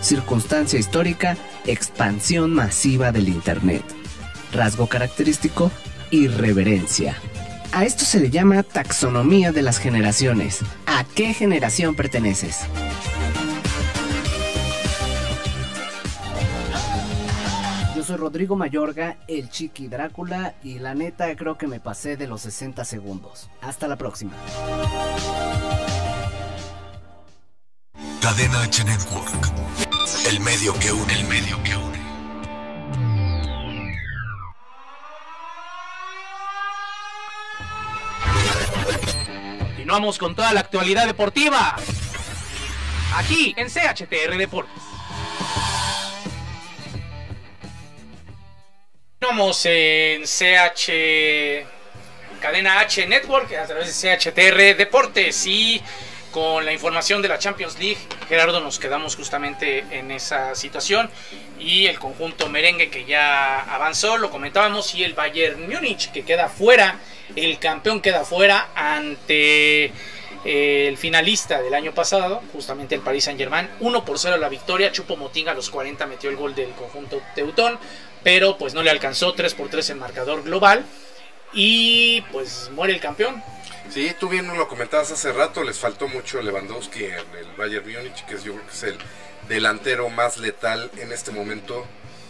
Circunstancia 0.00 0.78
histórica, 0.78 1.36
expansión 1.66 2.54
masiva 2.54 3.10
del 3.12 3.28
Internet. 3.28 3.82
Rasgo 4.52 4.86
característico, 4.86 5.70
irreverencia. 6.10 7.16
A 7.72 7.84
esto 7.84 8.04
se 8.04 8.20
le 8.20 8.30
llama 8.30 8.62
taxonomía 8.62 9.52
de 9.52 9.62
las 9.62 9.78
generaciones. 9.78 10.60
¿A 10.86 11.04
qué 11.04 11.32
generación 11.32 11.94
perteneces? 11.94 12.60
Soy 18.12 18.18
Rodrigo 18.18 18.56
Mayorga, 18.56 19.16
el 19.26 19.48
Chiqui 19.48 19.88
Drácula, 19.88 20.54
y 20.62 20.78
la 20.78 20.94
neta 20.94 21.34
creo 21.34 21.56
que 21.56 21.66
me 21.66 21.80
pasé 21.80 22.16
de 22.16 22.26
los 22.26 22.42
60 22.42 22.84
segundos. 22.84 23.48
Hasta 23.62 23.88
la 23.88 23.96
próxima. 23.96 24.32
Cadena 28.20 28.62
H 28.62 28.84
Network. 28.84 29.52
El 30.28 30.40
medio 30.40 30.74
que 30.78 30.92
une, 30.92 31.12
el 31.14 31.26
medio 31.26 31.62
que 31.62 31.76
une. 31.76 32.02
Continuamos 39.68 40.18
con 40.18 40.34
toda 40.34 40.52
la 40.52 40.60
actualidad 40.60 41.06
deportiva. 41.06 41.76
Aquí 43.16 43.54
en 43.56 43.68
CHTR 43.68 44.36
Deportes. 44.36 44.91
Continuamos 49.22 49.64
en 49.66 50.24
CH 50.24 51.64
Cadena 52.40 52.80
H 52.80 53.06
Network 53.06 53.52
a 53.54 53.66
través 53.66 54.02
de 54.02 54.18
CHTR 54.18 54.76
Deportes. 54.76 55.46
Y 55.46 55.80
con 56.32 56.64
la 56.64 56.72
información 56.72 57.22
de 57.22 57.28
la 57.28 57.38
Champions 57.38 57.78
League, 57.78 57.98
Gerardo, 58.28 58.58
nos 58.58 58.80
quedamos 58.80 59.14
justamente 59.14 59.84
en 59.92 60.10
esa 60.10 60.56
situación. 60.56 61.08
Y 61.60 61.86
el 61.86 62.00
conjunto 62.00 62.48
merengue 62.48 62.90
que 62.90 63.04
ya 63.04 63.60
avanzó, 63.60 64.16
lo 64.16 64.28
comentábamos, 64.28 64.92
y 64.96 65.04
el 65.04 65.14
Bayern 65.14 65.70
Múnich 65.70 66.10
que 66.10 66.24
queda 66.24 66.48
fuera, 66.48 66.98
el 67.36 67.60
campeón 67.60 68.00
queda 68.00 68.24
fuera 68.24 68.70
ante 68.74 69.92
eh, 70.44 70.88
el 70.88 70.96
finalista 70.96 71.62
del 71.62 71.74
año 71.74 71.94
pasado, 71.94 72.42
justamente 72.52 72.96
el 72.96 73.00
Paris 73.00 73.22
Saint 73.22 73.38
Germain, 73.38 73.70
1 73.78 74.04
por 74.04 74.18
0 74.18 74.36
la 74.38 74.48
victoria, 74.48 74.90
Chupo 74.90 75.16
Motinga 75.16 75.52
a 75.52 75.54
los 75.54 75.70
40 75.70 76.04
metió 76.06 76.28
el 76.28 76.34
gol 76.34 76.56
del 76.56 76.72
conjunto 76.72 77.22
Teutón, 77.36 77.78
pero 78.22 78.58
pues 78.58 78.74
no 78.74 78.82
le 78.82 78.90
alcanzó 78.90 79.34
3 79.34 79.54
por 79.54 79.68
3 79.68 79.90
el 79.90 79.96
marcador 79.96 80.42
global 80.42 80.84
y 81.52 82.22
pues 82.32 82.70
muere 82.74 82.94
el 82.94 83.00
campeón. 83.00 83.42
Sí, 83.90 84.12
tú 84.18 84.28
bien 84.28 84.46
lo 84.46 84.68
comentabas 84.68 85.10
hace 85.10 85.32
rato, 85.32 85.62
les 85.62 85.78
faltó 85.78 86.08
mucho 86.08 86.40
Lewandowski 86.40 87.04
en 87.04 87.14
el 87.14 87.46
Bayern 87.56 87.84
Múnich, 87.90 88.24
que 88.24 88.34
es, 88.36 88.44
yo 88.44 88.54
creo 88.54 88.66
que 88.66 88.72
es 88.72 88.82
el 88.84 88.98
delantero 89.48 90.08
más 90.08 90.38
letal 90.38 90.90
en 90.96 91.12
este 91.12 91.30
momento 91.30 91.86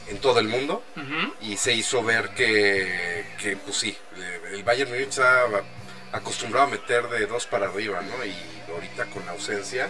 en 0.08 0.18
todo 0.18 0.40
el 0.40 0.48
mundo 0.48 0.82
uh 0.96 1.00
-huh. 1.00 1.32
y 1.42 1.56
se 1.56 1.72
hizo 1.72 2.02
ver 2.02 2.30
que, 2.30 3.24
que, 3.40 3.56
pues 3.56 3.76
sí, 3.76 3.96
el 4.52 4.64
Bayern 4.64 4.90
Múnich 4.90 5.10
está 5.10 5.46
acostumbrado 6.10 6.66
a 6.66 6.70
meter 6.70 7.08
de 7.08 7.26
dos 7.26 7.46
para 7.46 7.66
arriba, 7.66 8.00
¿no? 8.02 8.24
Y 8.24 8.34
ahorita 8.72 9.06
con 9.06 9.24
la 9.26 9.32
ausencia, 9.32 9.88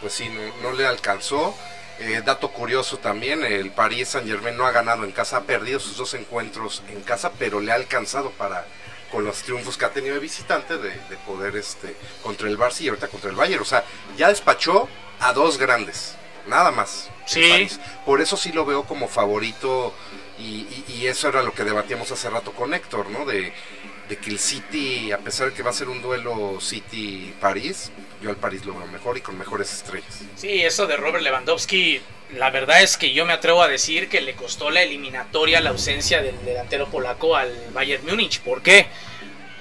pues 0.00 0.14
sí, 0.14 0.28
no, 0.28 0.70
no 0.70 0.76
le 0.76 0.86
alcanzó. 0.86 1.56
Eh, 2.04 2.20
dato 2.24 2.48
curioso 2.48 2.98
también, 2.98 3.44
el 3.44 3.70
Paris 3.70 4.08
Saint 4.08 4.26
Germain 4.26 4.56
no 4.56 4.66
ha 4.66 4.72
ganado 4.72 5.04
en 5.04 5.12
casa, 5.12 5.36
ha 5.36 5.42
perdido 5.42 5.78
sus 5.78 5.96
dos 5.96 6.14
encuentros 6.14 6.82
en 6.88 7.00
casa, 7.02 7.30
pero 7.38 7.60
le 7.60 7.70
ha 7.70 7.76
alcanzado 7.76 8.30
para 8.32 8.66
con 9.12 9.24
los 9.24 9.42
triunfos 9.42 9.76
que 9.76 9.84
ha 9.84 9.90
tenido 9.90 10.14
de 10.14 10.20
visitante 10.20 10.78
de, 10.78 10.88
de 10.88 11.16
poder 11.26 11.54
este 11.54 11.94
contra 12.22 12.48
el 12.48 12.58
Barça 12.58 12.80
y 12.80 12.88
ahorita 12.88 13.06
contra 13.06 13.30
el 13.30 13.36
Bayern, 13.36 13.62
o 13.62 13.64
sea, 13.64 13.84
ya 14.16 14.28
despachó 14.30 14.88
a 15.20 15.32
dos 15.32 15.58
grandes, 15.58 16.16
nada 16.48 16.72
más. 16.72 17.08
Sí. 17.24 17.68
Por 18.04 18.20
eso 18.20 18.36
sí 18.36 18.50
lo 18.50 18.64
veo 18.64 18.82
como 18.82 19.06
favorito 19.06 19.94
y, 20.38 20.42
y, 20.42 20.84
y, 20.88 21.06
eso 21.06 21.28
era 21.28 21.44
lo 21.44 21.54
que 21.54 21.62
debatíamos 21.62 22.10
hace 22.10 22.28
rato 22.30 22.50
con 22.52 22.74
Héctor, 22.74 23.10
¿no? 23.10 23.24
De, 23.26 23.52
de 24.12 24.18
que 24.18 24.28
el 24.28 24.38
City, 24.38 25.10
a 25.10 25.16
pesar 25.16 25.48
de 25.48 25.54
que 25.54 25.62
va 25.62 25.70
a 25.70 25.72
ser 25.72 25.88
un 25.88 26.02
duelo 26.02 26.60
City-París, 26.60 27.90
yo 28.20 28.28
al 28.28 28.36
París 28.36 28.66
lo 28.66 28.74
veo 28.74 28.86
mejor 28.88 29.16
y 29.16 29.22
con 29.22 29.38
mejores 29.38 29.72
estrellas. 29.72 30.20
Sí, 30.36 30.60
eso 30.60 30.86
de 30.86 30.98
Robert 30.98 31.24
Lewandowski, 31.24 31.98
la 32.36 32.50
verdad 32.50 32.82
es 32.82 32.98
que 32.98 33.14
yo 33.14 33.24
me 33.24 33.32
atrevo 33.32 33.62
a 33.62 33.68
decir 33.68 34.10
que 34.10 34.20
le 34.20 34.34
costó 34.34 34.70
la 34.70 34.82
eliminatoria 34.82 35.62
la 35.62 35.70
ausencia 35.70 36.20
del 36.20 36.34
delantero 36.44 36.88
polaco 36.88 37.36
al 37.36 37.50
Bayern 37.72 38.04
Múnich. 38.04 38.40
¿Por 38.40 38.62
qué? 38.62 38.86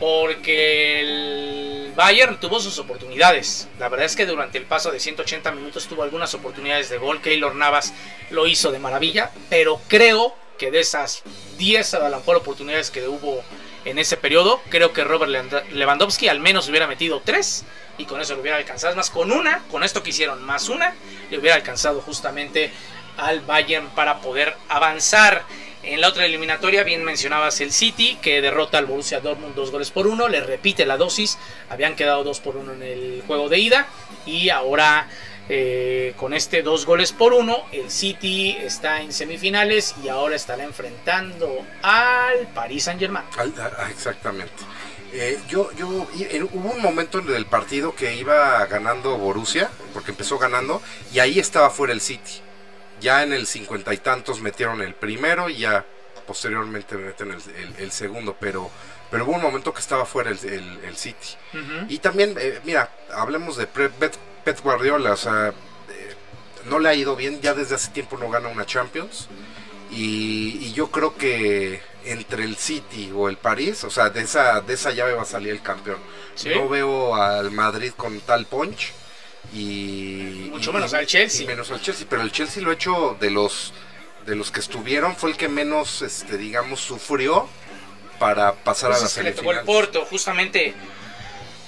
Porque 0.01 1.00
el 1.00 1.93
Bayern 1.96 2.38
tuvo 2.41 2.60
sus 2.60 2.77
oportunidades. 2.77 3.70
La 3.79 3.88
verdad 3.88 4.05
es 4.05 4.17
que 4.17 4.25
durante 4.25 4.58
el 4.58 4.65
paso 4.65 4.91
de 4.91 5.00
180 5.00 5.50
minutos 5.53 5.88
tuvo 5.88 6.03
algunas 6.03 6.34
oportunidades 6.34 6.89
de 6.89 6.98
gol. 6.98 7.22
Keylor 7.22 7.55
Navas 7.55 7.93
lo 8.31 8.48
hizo 8.48 8.70
de 8.74 8.79
maravilla, 8.79 9.31
pero 9.50 9.79
creo 9.88 10.36
que 10.58 10.72
de 10.72 10.81
esas 10.81 11.24
10 11.58 11.93
a 11.93 12.10
lo 12.10 12.17
mejor 12.17 12.36
oportunidades 12.36 12.91
que 12.91 13.08
hubo 13.08 13.43
en 13.85 14.00
ese 14.00 14.17
periodo, 14.17 14.61
creo 14.69 14.93
que 14.93 15.03
Robert 15.03 15.31
Lewandowski 15.71 16.27
al 16.27 16.39
menos 16.39 16.69
hubiera 16.69 16.88
metido 16.88 17.21
3 17.23 17.65
y 17.97 18.05
con 18.05 18.21
eso 18.21 18.35
lo 18.35 18.41
hubiera 18.41 18.57
alcanzado. 18.57 18.95
más, 18.95 19.09
con 19.09 19.31
una, 19.31 19.63
con 19.71 19.83
esto 19.83 20.03
que 20.03 20.11
hicieron 20.11 20.43
más 20.43 20.69
una, 20.69 20.93
le 21.29 21.39
hubiera 21.39 21.55
alcanzado 21.55 22.01
justamente 22.01 22.71
al 23.17 23.41
Bayern 23.41 23.89
para 23.89 24.19
poder 24.19 24.55
avanzar. 24.69 25.43
En 25.83 26.00
la 26.00 26.09
otra 26.09 26.25
eliminatoria, 26.25 26.83
bien 26.83 27.03
mencionabas 27.03 27.59
el 27.59 27.71
City, 27.71 28.15
que 28.21 28.39
derrota 28.39 28.77
al 28.77 28.85
Borussia 28.85 29.19
Dortmund 29.19 29.55
dos 29.55 29.71
goles 29.71 29.89
por 29.89 30.05
uno, 30.05 30.27
le 30.27 30.39
repite 30.39 30.85
la 30.85 30.95
dosis, 30.95 31.39
habían 31.69 31.95
quedado 31.95 32.23
dos 32.23 32.39
por 32.39 32.55
uno 32.55 32.73
en 32.73 32.83
el 32.83 33.23
juego 33.25 33.50
de 33.50 33.57
ida 33.57 33.88
y 34.27 34.50
ahora 34.50 35.09
eh, 35.50 36.13
con 36.17 36.33
este 36.33 36.62
dos 36.62 36.86
goles 36.86 37.12
por 37.12 37.33
uno, 37.33 37.63
el 37.71 37.89
City 37.89 38.51
está 38.51 39.01
en 39.01 39.12
semifinales 39.12 39.95
y 40.03 40.10
ahora 40.10 40.36
estará 40.36 40.63
enfrentando 40.63 41.65
al 41.81 42.48
Paris 42.53 42.86
Saint 42.86 43.00
Germain. 43.00 43.25
Exactamente. 43.89 44.63
Eh, 45.13 45.38
yo, 45.50 45.71
yo, 45.74 45.88
hubo 45.89 46.71
un 46.71 46.81
momento 46.81 47.19
en 47.19 47.33
el 47.36 47.45
partido 47.45 47.93
que 47.93 48.15
iba 48.15 48.65
ganando 48.67 49.17
Borussia, 49.17 49.69
porque 49.93 50.12
empezó 50.12 50.38
ganando, 50.38 50.81
y 51.13 51.19
ahí 51.19 51.38
estaba 51.38 51.69
fuera 51.69 51.91
el 51.91 52.01
City. 52.01 52.41
Ya 53.01 53.24
en 53.24 53.33
el 53.33 53.45
cincuenta 53.48 53.93
y 53.93 53.98
tantos 53.98 54.41
metieron 54.41 54.81
el 54.81 54.93
primero 54.93 55.50
y 55.50 55.57
ya 55.57 55.86
posteriormente 56.25 56.95
meten 56.95 57.36
el, 57.77 57.91
segundo, 57.91 58.38
pero, 58.39 58.69
pero 59.10 59.25
hubo 59.25 59.33
un 59.33 59.41
momento 59.41 59.74
que 59.74 59.81
estaba 59.81 60.05
fuera 60.05 60.29
el, 60.29 60.95
City. 60.95 61.36
Y 61.89 61.98
también, 61.98 62.36
eh, 62.39 62.62
mira, 62.63 62.89
hablemos 63.13 63.57
de 63.57 63.67
Pet, 64.43 64.62
Guardiola, 64.62 65.13
o 65.13 65.17
sea, 65.17 65.50
eh, 65.50 66.15
no 66.65 66.79
le 66.79 66.89
ha 66.89 66.95
ido 66.95 67.15
bien, 67.15 67.41
ya 67.41 67.53
desde 67.53 67.75
hace 67.75 67.91
tiempo 67.91 68.17
no 68.17 68.29
gana 68.29 68.50
una 68.50 68.65
Champions. 68.65 69.27
Y, 69.91 70.71
yo 70.74 70.89
creo 70.89 71.17
que 71.17 71.81
entre 72.05 72.45
el 72.45 72.55
City 72.55 73.12
o 73.13 73.27
el 73.27 73.38
París, 73.38 73.83
o 73.83 73.89
sea, 73.89 74.10
de 74.10 74.21
esa, 74.21 74.62
de 74.62 74.74
esa 74.74 74.91
llave 74.91 75.13
va 75.13 75.24
a 75.24 75.25
salir 75.25 75.51
el 75.51 75.62
campeón. 75.62 76.00
No 76.55 76.69
veo 76.69 77.15
al 77.15 77.51
Madrid 77.51 77.91
con 77.95 78.19
tal 78.21 78.45
punch 78.45 78.93
y 79.53 80.48
mucho 80.51 80.71
menos 80.71 80.93
al 80.93 81.05
Chelsea. 81.05 81.45
menos 81.45 81.71
al 81.71 81.81
Chelsea, 81.81 82.07
pero 82.10 82.21
el 82.21 82.31
Chelsea 82.31 82.63
lo 82.63 82.71
ha 82.71 82.74
hecho 82.74 83.17
de 83.19 83.29
los 83.31 83.74
de 84.25 84.36
los 84.36 84.51
que 84.51 84.60
estuvieron 84.60 85.15
fue 85.15 85.31
el 85.31 85.38
que 85.38 85.50
menos 85.50 86.03
este 86.03 86.38
digamos 86.38 86.79
sufrió 86.79 87.50
para 88.19 88.53
pasar 88.53 88.91
a 88.91 88.93
pues 88.93 89.03
la 89.03 89.10
semifinal. 89.10 89.57
el 89.57 89.65
Porto, 89.65 90.05
justamente 90.05 90.75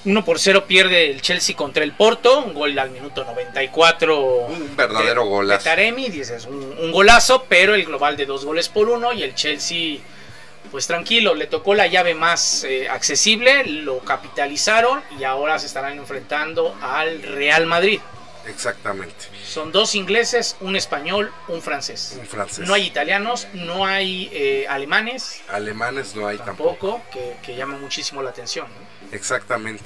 1 0.06 0.26
por 0.26 0.40
0 0.40 0.66
pierde 0.68 1.10
el 1.10 1.22
Chelsea 1.22 1.56
contra 1.56 1.84
el 1.84 1.94
Porto, 1.94 2.40
un 2.40 2.54
gol 2.54 2.78
al 2.78 2.92
minuto 2.92 3.24
94. 3.24 4.26
Un 4.48 4.76
verdadero 4.76 5.26
golazo. 5.26 5.64
Taremi, 5.64 6.10
dices, 6.10 6.46
un, 6.46 6.76
un, 6.80 6.92
golazo, 6.92 7.46
pero 7.48 7.74
el 7.76 7.86
global 7.86 8.18
de 8.18 8.26
dos 8.26 8.44
goles 8.44 8.70
por 8.70 8.90
uno 8.90 9.14
y 9.14 9.24
el 9.24 9.34
Chelsea 9.34 10.00
pues 10.74 10.88
tranquilo, 10.88 11.36
le 11.36 11.46
tocó 11.46 11.76
la 11.76 11.86
llave 11.86 12.16
más 12.16 12.64
eh, 12.64 12.90
accesible, 12.90 13.64
lo 13.64 14.00
capitalizaron 14.00 15.04
y 15.20 15.24
ahora 15.24 15.60
se 15.60 15.68
estarán 15.68 16.00
enfrentando 16.00 16.76
al 16.82 17.22
Real 17.22 17.68
Madrid. 17.68 18.00
Exactamente. 18.48 19.28
Son 19.46 19.72
dos 19.72 19.94
ingleses, 19.94 20.58
un 20.62 20.76
español, 20.76 21.32
un 21.48 21.62
francés. 21.62 22.18
Un 22.20 22.26
francés. 22.26 22.68
No 22.68 22.74
hay 22.74 22.88
italianos, 22.88 23.48
no 23.54 23.86
hay 23.86 24.32
eh, 24.34 24.66
alemanes. 24.68 25.44
Alemanes 25.48 26.16
no 26.16 26.28
hay 26.28 26.40
tampoco. 26.40 27.04
que, 27.12 27.36
que 27.44 27.56
llama 27.56 27.78
muchísimo 27.78 28.24
la 28.24 28.32
atención. 28.32 28.66
Exactamente. 29.14 29.86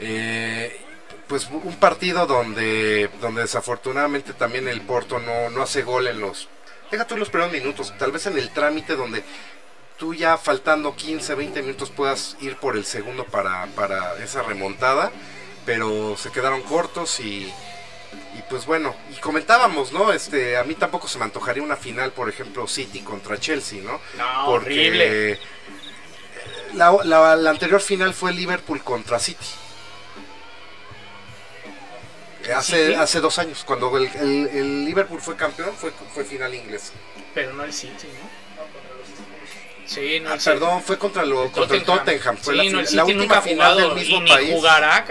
Eh, 0.00 0.80
pues 1.28 1.48
un 1.50 1.76
partido 1.76 2.26
donde, 2.26 3.08
donde 3.20 3.42
desafortunadamente 3.42 4.34
también 4.34 4.68
el 4.68 4.82
Porto 4.82 5.18
no, 5.18 5.50
no 5.50 5.62
hace 5.62 5.82
gol 5.82 6.06
en 6.06 6.20
los... 6.20 6.48
Deja 6.90 7.06
tú 7.06 7.16
los 7.16 7.30
primeros 7.30 7.52
minutos, 7.52 7.94
tal 7.98 8.12
vez 8.12 8.26
en 8.26 8.36
el 8.36 8.50
trámite 8.50 8.94
donde 8.94 9.24
tú 9.96 10.12
ya 10.14 10.36
faltando 10.36 10.94
15, 10.94 11.34
20 11.34 11.62
minutos 11.62 11.90
puedas 11.90 12.36
ir 12.40 12.56
por 12.56 12.76
el 12.76 12.84
segundo 12.84 13.24
para, 13.24 13.66
para 13.74 14.22
esa 14.22 14.42
remontada, 14.42 15.10
pero 15.64 16.16
se 16.16 16.30
quedaron 16.30 16.62
cortos 16.62 17.20
y, 17.20 17.52
y 18.36 18.42
pues 18.50 18.66
bueno, 18.66 18.94
y 19.10 19.20
comentábamos, 19.20 19.92
¿no? 19.92 20.12
Este, 20.12 20.56
a 20.56 20.64
mí 20.64 20.74
tampoco 20.74 21.08
se 21.08 21.18
me 21.18 21.24
antojaría 21.24 21.62
una 21.62 21.76
final, 21.76 22.12
por 22.12 22.28
ejemplo, 22.28 22.66
City 22.66 23.00
contra 23.00 23.38
Chelsea, 23.38 23.82
¿no? 23.82 24.00
no 24.18 24.48
horrible. 24.48 25.38
La, 26.74 27.36
la, 27.36 27.50
anterior 27.50 27.80
final 27.80 28.14
fue 28.14 28.32
Liverpool 28.32 28.82
contra 28.82 29.18
City. 29.18 29.46
Hace, 32.54 32.94
hace 32.96 33.20
dos 33.20 33.38
años, 33.38 33.64
cuando 33.64 33.96
el, 33.96 34.06
el, 34.06 34.84
Liverpool 34.84 35.20
fue 35.20 35.34
campeón, 35.34 35.72
fue, 35.74 35.92
fue 36.12 36.24
final 36.24 36.54
inglés. 36.54 36.92
Pero 37.32 37.54
no 37.54 37.64
el 37.64 37.72
City, 37.72 38.08
¿no? 38.20 38.44
Sí, 39.86 40.20
no, 40.20 40.32
ah, 40.32 40.38
perdón, 40.42 40.82
fue 40.82 40.98
contra, 40.98 41.24
lo, 41.24 41.50
contra 41.52 41.76
el 41.76 41.84
Tottenham. 41.84 42.36
Fue 42.38 42.54
la, 42.54 43.04
última 43.04 43.40
final 43.40 43.76
del 43.76 43.94
mismo 43.94 44.24
país. 44.24 44.50
Jugará. 44.52 45.04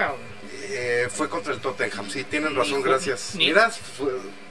Eh, 0.69 1.07
fue 1.11 1.29
contra 1.29 1.53
el 1.53 1.59
Tottenham. 1.59 2.09
Sí, 2.09 2.23
tienen 2.23 2.55
razón, 2.55 2.81
gracias. 2.81 3.35
Mira, 3.35 3.71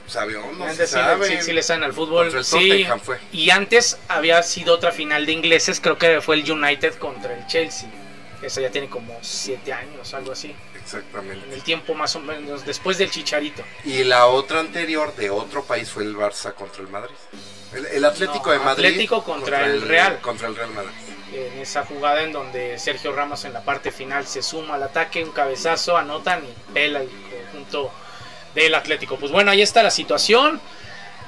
sabe 0.07 0.33
no 0.33 0.65
antes 0.65 0.89
sí, 0.89 1.33
sí, 1.41 1.53
le 1.53 1.63
saben 1.63 1.83
al 1.83 1.93
fútbol. 1.93 2.31
Fue. 2.43 3.19
Y 3.31 3.49
antes 3.49 3.97
había 4.07 4.41
sido 4.43 4.75
otra 4.75 4.91
final 4.91 5.25
de 5.25 5.31
ingleses, 5.31 5.79
creo 5.79 5.97
que 5.97 6.21
fue 6.21 6.35
el 6.35 6.51
United 6.51 6.95
contra 6.95 7.35
el 7.35 7.45
Chelsea. 7.47 7.89
Esa 8.41 8.61
ya 8.61 8.69
tiene 8.69 8.89
como 8.89 9.17
siete 9.21 9.71
años, 9.71 10.13
algo 10.13 10.33
así. 10.33 10.53
Exactamente. 10.75 11.45
En 11.47 11.53
el 11.53 11.63
tiempo 11.63 11.93
más 11.93 12.15
o 12.15 12.19
menos 12.19 12.65
después 12.65 12.97
del 12.97 13.09
Chicharito. 13.09 13.63
Y 13.85 14.03
la 14.03 14.27
otra 14.27 14.59
anterior 14.59 15.15
de 15.15 15.29
otro 15.29 15.63
país 15.63 15.89
fue 15.89 16.03
el 16.03 16.15
Barça 16.15 16.53
contra 16.53 16.81
el 16.81 16.89
Madrid. 16.89 17.15
El, 17.93 18.05
Atlético 18.05 18.51
de 18.51 18.59
Madrid. 18.59 18.85
Atlético 18.85 19.23
contra, 19.23 19.65
el, 19.65 19.81
Real. 19.81 20.19
Contra 20.19 20.47
el 20.47 20.55
Real 20.55 20.71
Madrid. 20.71 20.91
En 21.33 21.59
esa 21.59 21.85
jugada 21.85 22.21
en 22.21 22.31
donde 22.31 22.77
Sergio 22.77 23.13
Ramos 23.13 23.45
en 23.45 23.53
la 23.53 23.63
parte 23.63 23.91
final 23.91 24.27
se 24.27 24.43
suma 24.43 24.75
al 24.75 24.83
ataque, 24.83 25.23
un 25.23 25.31
cabezazo, 25.31 25.97
anotan 25.97 26.43
y 26.45 26.73
pela 26.73 27.01
el 27.01 27.09
conjunto 27.09 27.91
del 28.55 28.75
Atlético. 28.75 29.17
Pues 29.17 29.31
bueno, 29.31 29.51
ahí 29.51 29.61
está 29.61 29.83
la 29.83 29.91
situación. 29.91 30.59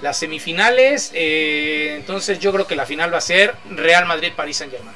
Las 0.01 0.17
semifinales. 0.17 1.11
Eh, 1.13 1.95
entonces 1.97 2.39
yo 2.39 2.51
creo 2.51 2.67
que 2.67 2.75
la 2.75 2.85
final 2.85 3.13
va 3.13 3.19
a 3.19 3.21
ser 3.21 3.55
Real 3.69 4.05
Madrid-París 4.05 4.57
Saint 4.57 4.73
Germain. 4.73 4.95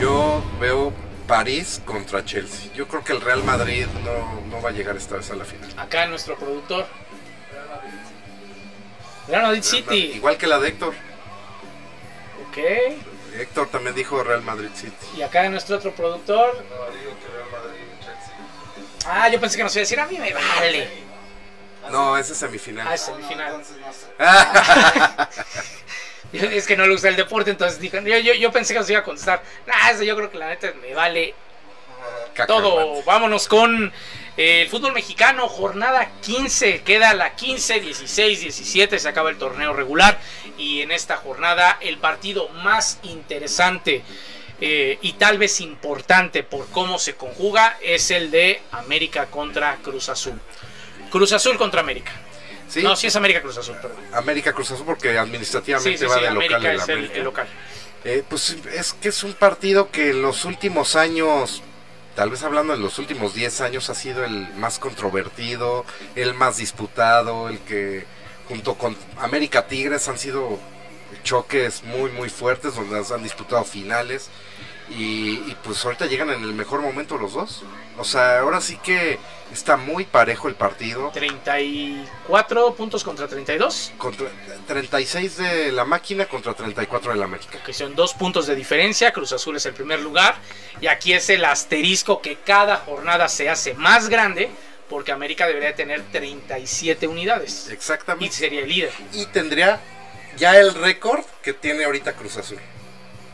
Yo 0.00 0.42
veo 0.60 0.92
París 1.26 1.80
contra 1.84 2.24
Chelsea. 2.24 2.70
Yo 2.74 2.86
creo 2.88 3.02
que 3.02 3.12
el 3.12 3.20
Real 3.20 3.42
Madrid 3.44 3.86
no, 4.04 4.42
no 4.50 4.62
va 4.62 4.70
a 4.70 4.72
llegar 4.72 4.96
esta 4.96 5.16
vez 5.16 5.30
a 5.30 5.34
la 5.34 5.44
final. 5.44 5.70
Acá 5.78 6.06
nuestro 6.06 6.36
productor 6.36 6.86
Real 9.28 9.42
Madrid 9.42 9.62
City. 9.62 10.12
Igual 10.14 10.36
que 10.36 10.46
la 10.46 10.58
de 10.58 10.68
Héctor. 10.68 10.94
Ok. 12.48 12.58
Héctor 13.38 13.68
también 13.68 13.94
dijo 13.94 14.22
Real 14.22 14.42
Madrid 14.42 14.68
City. 14.74 14.92
Y 15.16 15.22
acá 15.22 15.48
nuestro 15.48 15.76
otro 15.76 15.92
productor. 15.92 16.64
Ah, 19.06 19.28
yo 19.28 19.40
pensé 19.40 19.56
que 19.56 19.64
nos 19.64 19.74
iba 19.74 19.80
a 19.80 19.84
decir 19.84 20.00
a 20.00 20.06
mí 20.06 20.18
me 20.18 20.32
vale. 20.32 20.88
No, 21.90 22.16
ese 22.16 22.32
es 22.32 22.38
semifinal. 22.38 22.86
Ah, 22.88 22.94
es 22.94 23.00
semifinal. 23.02 23.62
es 26.32 26.66
que 26.66 26.76
no 26.76 26.86
le 26.86 26.92
gusta 26.92 27.08
el 27.08 27.16
deporte, 27.16 27.50
entonces 27.50 27.78
dijo, 27.80 27.98
yo, 28.00 28.18
yo, 28.18 28.52
pensé 28.52 28.72
que 28.74 28.80
nos 28.80 28.90
iba 28.90 29.00
a 29.00 29.04
contestar. 29.04 29.42
Ah, 29.72 29.90
eso 29.90 30.02
yo 30.02 30.16
creo 30.16 30.30
que 30.30 30.38
la 30.38 30.48
neta 30.48 30.72
me 30.80 30.94
vale 30.94 31.34
todo. 32.46 33.02
Vámonos 33.04 33.48
con 33.48 33.92
el 34.36 34.68
fútbol 34.68 34.92
mexicano, 34.92 35.48
jornada 35.48 36.10
15, 36.22 36.82
queda 36.82 37.14
la 37.14 37.36
15, 37.36 37.80
16, 37.80 38.40
17, 38.40 38.98
se 38.98 39.08
acaba 39.08 39.30
el 39.30 39.38
torneo 39.38 39.72
regular 39.72 40.18
y 40.58 40.80
en 40.82 40.90
esta 40.90 41.16
jornada 41.16 41.78
el 41.80 41.98
partido 41.98 42.48
más 42.48 42.98
interesante 43.04 44.02
eh, 44.60 44.98
y 45.02 45.12
tal 45.14 45.38
vez 45.38 45.60
importante 45.60 46.42
por 46.42 46.68
cómo 46.70 46.98
se 46.98 47.14
conjuga 47.14 47.78
es 47.80 48.10
el 48.10 48.30
de 48.30 48.60
América 48.72 49.26
contra 49.26 49.76
Cruz 49.76 50.08
Azul. 50.08 50.40
Cruz 51.14 51.32
Azul 51.32 51.56
contra 51.56 51.80
América. 51.80 52.10
No, 52.82 52.96
sí 52.96 53.06
es 53.06 53.14
América 53.14 53.40
Cruz 53.40 53.56
Azul, 53.56 53.76
perdón. 53.80 53.98
América 54.12 54.52
Cruz 54.52 54.72
Azul 54.72 54.84
porque 54.84 55.16
administrativamente 55.16 56.06
va 56.06 56.16
de 56.16 56.30
local. 56.32 56.66
es 56.66 56.88
el, 56.88 57.22
local. 57.22 57.46
Eh, 58.04 58.24
pues 58.28 58.56
es 58.74 58.94
que 58.94 59.10
es 59.10 59.22
un 59.22 59.34
partido 59.34 59.92
que 59.92 60.10
en 60.10 60.22
los 60.22 60.44
últimos 60.44 60.96
años 60.96 61.62
tal 62.16 62.30
vez 62.30 62.42
hablando 62.42 62.72
de 62.72 62.80
los 62.80 62.98
últimos 62.98 63.32
10 63.32 63.60
años, 63.60 63.90
ha 63.90 63.94
sido 63.94 64.24
el 64.24 64.48
más 64.54 64.80
controvertido, 64.80 65.84
el 66.16 66.34
más 66.34 66.56
disputado, 66.56 67.48
el 67.48 67.60
que 67.60 68.06
junto 68.48 68.74
con 68.74 68.96
América 69.18 69.68
Tigres 69.68 70.08
han 70.08 70.18
sido 70.18 70.58
choques 71.22 71.84
muy 71.84 72.10
muy 72.10 72.28
fuertes 72.28 72.74
donde 72.74 73.04
han 73.14 73.22
disputado 73.22 73.62
finales 73.62 74.30
Y, 74.90 75.32
y, 75.46 75.56
pues 75.64 75.84
ahorita 75.84 76.06
llegan 76.06 76.30
en 76.30 76.42
el 76.42 76.52
mejor 76.52 76.82
momento 76.82 77.16
los 77.16 77.32
dos. 77.32 77.62
O 77.96 78.04
sea, 78.04 78.40
ahora 78.40 78.60
sí 78.60 78.76
que 78.82 79.18
está 79.52 79.76
muy 79.76 80.04
parejo 80.04 80.48
el 80.48 80.54
partido. 80.54 81.10
34 81.14 82.74
puntos 82.74 83.02
contra 83.02 83.26
32. 83.26 83.92
Contra 83.96 84.26
36 84.66 85.36
de 85.36 85.72
la 85.72 85.84
máquina 85.84 86.26
contra 86.26 86.54
34 86.54 87.12
de 87.12 87.18
la 87.18 87.24
América. 87.24 87.62
Que 87.64 87.72
son 87.72 87.94
dos 87.94 88.14
puntos 88.14 88.46
de 88.46 88.54
diferencia. 88.54 89.12
Cruz 89.12 89.32
Azul 89.32 89.56
es 89.56 89.66
el 89.66 89.74
primer 89.74 90.00
lugar. 90.00 90.36
Y 90.80 90.86
aquí 90.86 91.12
es 91.12 91.30
el 91.30 91.44
asterisco 91.44 92.20
que 92.20 92.36
cada 92.36 92.76
jornada 92.78 93.28
se 93.28 93.48
hace 93.48 93.74
más 93.74 94.08
grande. 94.08 94.50
Porque 94.88 95.12
América 95.12 95.46
debería 95.46 95.74
tener 95.74 96.02
37 96.12 97.06
unidades. 97.06 97.70
Exactamente. 97.70 98.26
Y 98.26 98.38
sería 98.38 98.60
el 98.60 98.68
líder. 98.68 98.92
Y 99.12 99.26
tendría 99.26 99.80
ya 100.36 100.58
el 100.58 100.74
récord 100.74 101.24
que 101.42 101.54
tiene 101.54 101.84
ahorita 101.84 102.12
Cruz 102.12 102.36
Azul. 102.36 102.58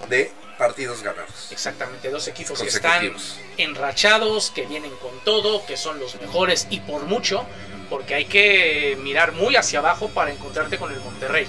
De 0.09 0.31
partidos 0.61 1.03
ganados. 1.03 1.49
Exactamente, 1.51 2.11
dos 2.11 2.29
equipos 2.29 2.61
que 2.61 2.69
están 2.69 3.11
enrachados, 3.57 4.51
que 4.51 4.67
vienen 4.67 4.93
con 4.97 5.19
todo, 5.25 5.65
que 5.65 5.79
son 5.79 5.99
los 5.99 6.21
mejores 6.21 6.67
y 6.69 6.81
por 6.81 7.05
mucho, 7.07 7.47
porque 7.89 8.15
hay 8.15 8.27
que 8.27 8.99
mirar 9.01 9.33
muy 9.33 9.57
hacia 9.57 9.79
abajo 9.79 10.11
para 10.11 10.31
encontrarte 10.31 10.77
con 10.77 10.93
el 10.93 11.01
Monterrey. 11.01 11.49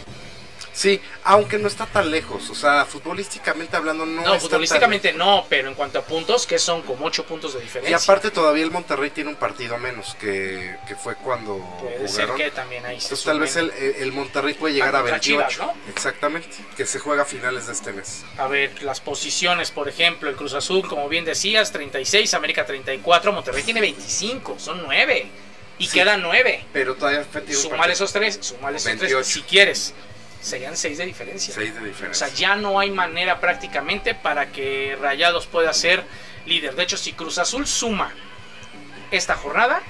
Sí, 0.74 1.02
aunque 1.26 1.58
no 1.58 1.68
está 1.68 1.86
tan 1.86 2.10
lejos, 2.10 2.50
o 2.50 2.56
sea, 2.56 2.86
futbolísticamente 2.86 3.76
hablando 3.76 4.06
no, 4.06 4.22
no 4.24 4.40
futbolísticamente 4.40 5.12
no, 5.14 5.46
pero 5.50 5.68
en 5.68 5.76
cuanto 5.76 6.00
a 6.00 6.02
puntos, 6.04 6.48
que 6.48 6.60
son 6.60 6.82
como 6.84 7.06
8 7.06 7.26
puntos 7.26 7.54
de 7.54 7.60
diferencia. 7.60 7.92
Y 7.92 8.02
aparte 8.02 8.32
todavía 8.32 8.64
el 8.64 8.72
Monterrey 8.72 9.10
tiene 9.10 9.30
un 9.30 9.36
partido 9.36 9.78
menos, 9.78 10.16
que, 10.16 10.78
que 10.88 10.96
fue 10.96 11.16
cuando 11.16 11.58
Puede 11.80 12.08
ser 12.08 12.30
que 12.36 12.52
también 12.52 12.86
ahí 12.86 12.96
Entonces 12.96 13.24
tal 13.24 13.40
vez 13.40 13.56
el, 13.58 13.70
el, 13.72 14.12
Monterrey 14.14 14.54
puede 14.54 14.76
llegar 14.76 14.96
a 14.96 15.02
28. 15.02 15.22
Chivas, 15.22 15.58
¿no? 15.58 15.74
Exactamente, 15.90 16.50
que 16.78 16.86
se 16.86 17.00
juega 17.00 17.24
a 17.24 17.26
finales 17.26 17.68
de 17.68 17.74
este 17.74 17.92
mes. 17.92 18.24
A 18.38 18.48
ver, 18.48 18.82
las 18.84 19.02
posiciones, 19.02 19.72
por 19.72 19.90
ejemplo, 19.90 20.30
el 20.30 20.36
Cruz 20.38 20.54
Azul, 20.54 20.88
como 20.88 21.10
bien 21.10 21.26
decías, 21.26 21.72
36, 21.72 22.34
América 22.34 22.66
34, 22.66 23.32
Monterrey 23.34 23.64
tiene 23.64 23.82
25, 23.82 24.58
son 24.58 24.82
9. 24.84 25.28
Y 25.80 25.88
sí, 25.88 25.98
quedan 25.98 26.22
9. 26.22 26.66
Pero 26.72 26.96
todavía 26.96 27.26
Sumar 27.52 27.90
esos 27.90 28.14
tres, 28.14 28.38
sumar 28.42 28.76
esos 28.76 28.86
28. 28.86 29.16
tres 29.16 29.28
si 29.28 29.42
quieres 29.42 29.94
serían 30.42 30.76
6 30.76 30.98
de 30.98 31.06
diferencia. 31.06 31.54
6 31.54 31.76
de 31.76 31.88
diferencia. 31.88 32.10
O 32.12 32.30
sea, 32.30 32.36
ya 32.36 32.56
no 32.56 32.80
hay 32.80 32.92
manera 32.92 33.40
prácticamente 33.40 34.16
para 34.16 34.52
que 34.52 34.98
Rayados 35.00 35.46
pueda 35.46 35.74
ser 35.74 36.04
líder. 36.46 36.76
De 36.76 36.84
hecho, 36.84 36.98
si 36.98 37.14
Cruz 37.14 37.38
Azul 37.38 37.68
suma 37.68 38.14
esta 39.12 39.36
jornada, 39.36 39.82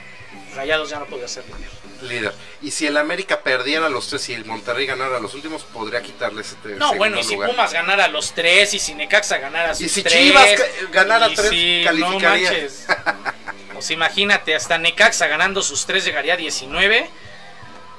Rayados 0.55 0.89
ya 0.89 0.99
no 0.99 1.05
podría 1.05 1.27
ser 1.27 1.45
líder. 1.45 1.81
Líder. 2.01 2.33
Y 2.63 2.71
si 2.71 2.87
el 2.87 2.97
América 2.97 3.41
perdiera 3.41 3.87
los 3.87 4.07
tres 4.07 4.27
y 4.29 4.33
el 4.33 4.43
Monterrey 4.45 4.85
ganara 4.85 5.19
los 5.19 5.33
últimos, 5.35 5.63
podría 5.63 6.01
quitarle 6.01 6.41
ese 6.41 6.55
No, 6.77 6.95
bueno, 6.95 7.19
y 7.19 7.23
si 7.23 7.35
lugar. 7.35 7.51
Pumas 7.51 7.71
ganara 7.71 8.07
los 8.07 8.33
tres 8.33 8.73
y 8.73 8.79
si 8.79 8.95
Necaxa 8.95 9.37
ganara 9.37 9.75
sus 9.75 9.85
Y 9.85 9.89
si 9.89 10.03
tres, 10.03 10.13
Chivas 10.13 10.49
ganara 10.91 11.27
tres, 11.27 11.49
si, 11.49 11.81
calificaría. 11.83 12.49
No 12.49 12.55
manches. 12.55 12.87
pues 13.73 13.91
imagínate, 13.91 14.55
hasta 14.55 14.79
Necaxa 14.79 15.27
ganando 15.27 15.61
sus 15.61 15.85
tres 15.85 16.03
llegaría 16.03 16.33
a 16.33 16.37
19. 16.37 17.09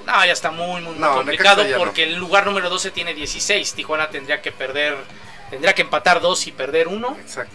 No, 0.07 0.25
ya 0.25 0.33
está 0.33 0.51
muy, 0.51 0.81
muy, 0.81 0.97
No, 0.97 1.15
complicado 1.15 1.65
porque 1.77 2.05
el 2.05 2.17
lugar 2.17 2.47
número 2.47 2.69
12 2.71 2.91
tiene 2.91 3.15
16. 3.15 3.75
Tijuana 3.75 4.11
tendría 4.11 4.43
que 4.43 4.53
perder, 4.53 4.97
tendría 5.51 5.75
que 5.75 5.83
empatar 5.83 6.21
dos 6.21 6.47
y 6.47 6.53
perder 6.53 6.89
uno. 6.89 7.17
Exacto. 7.21 7.55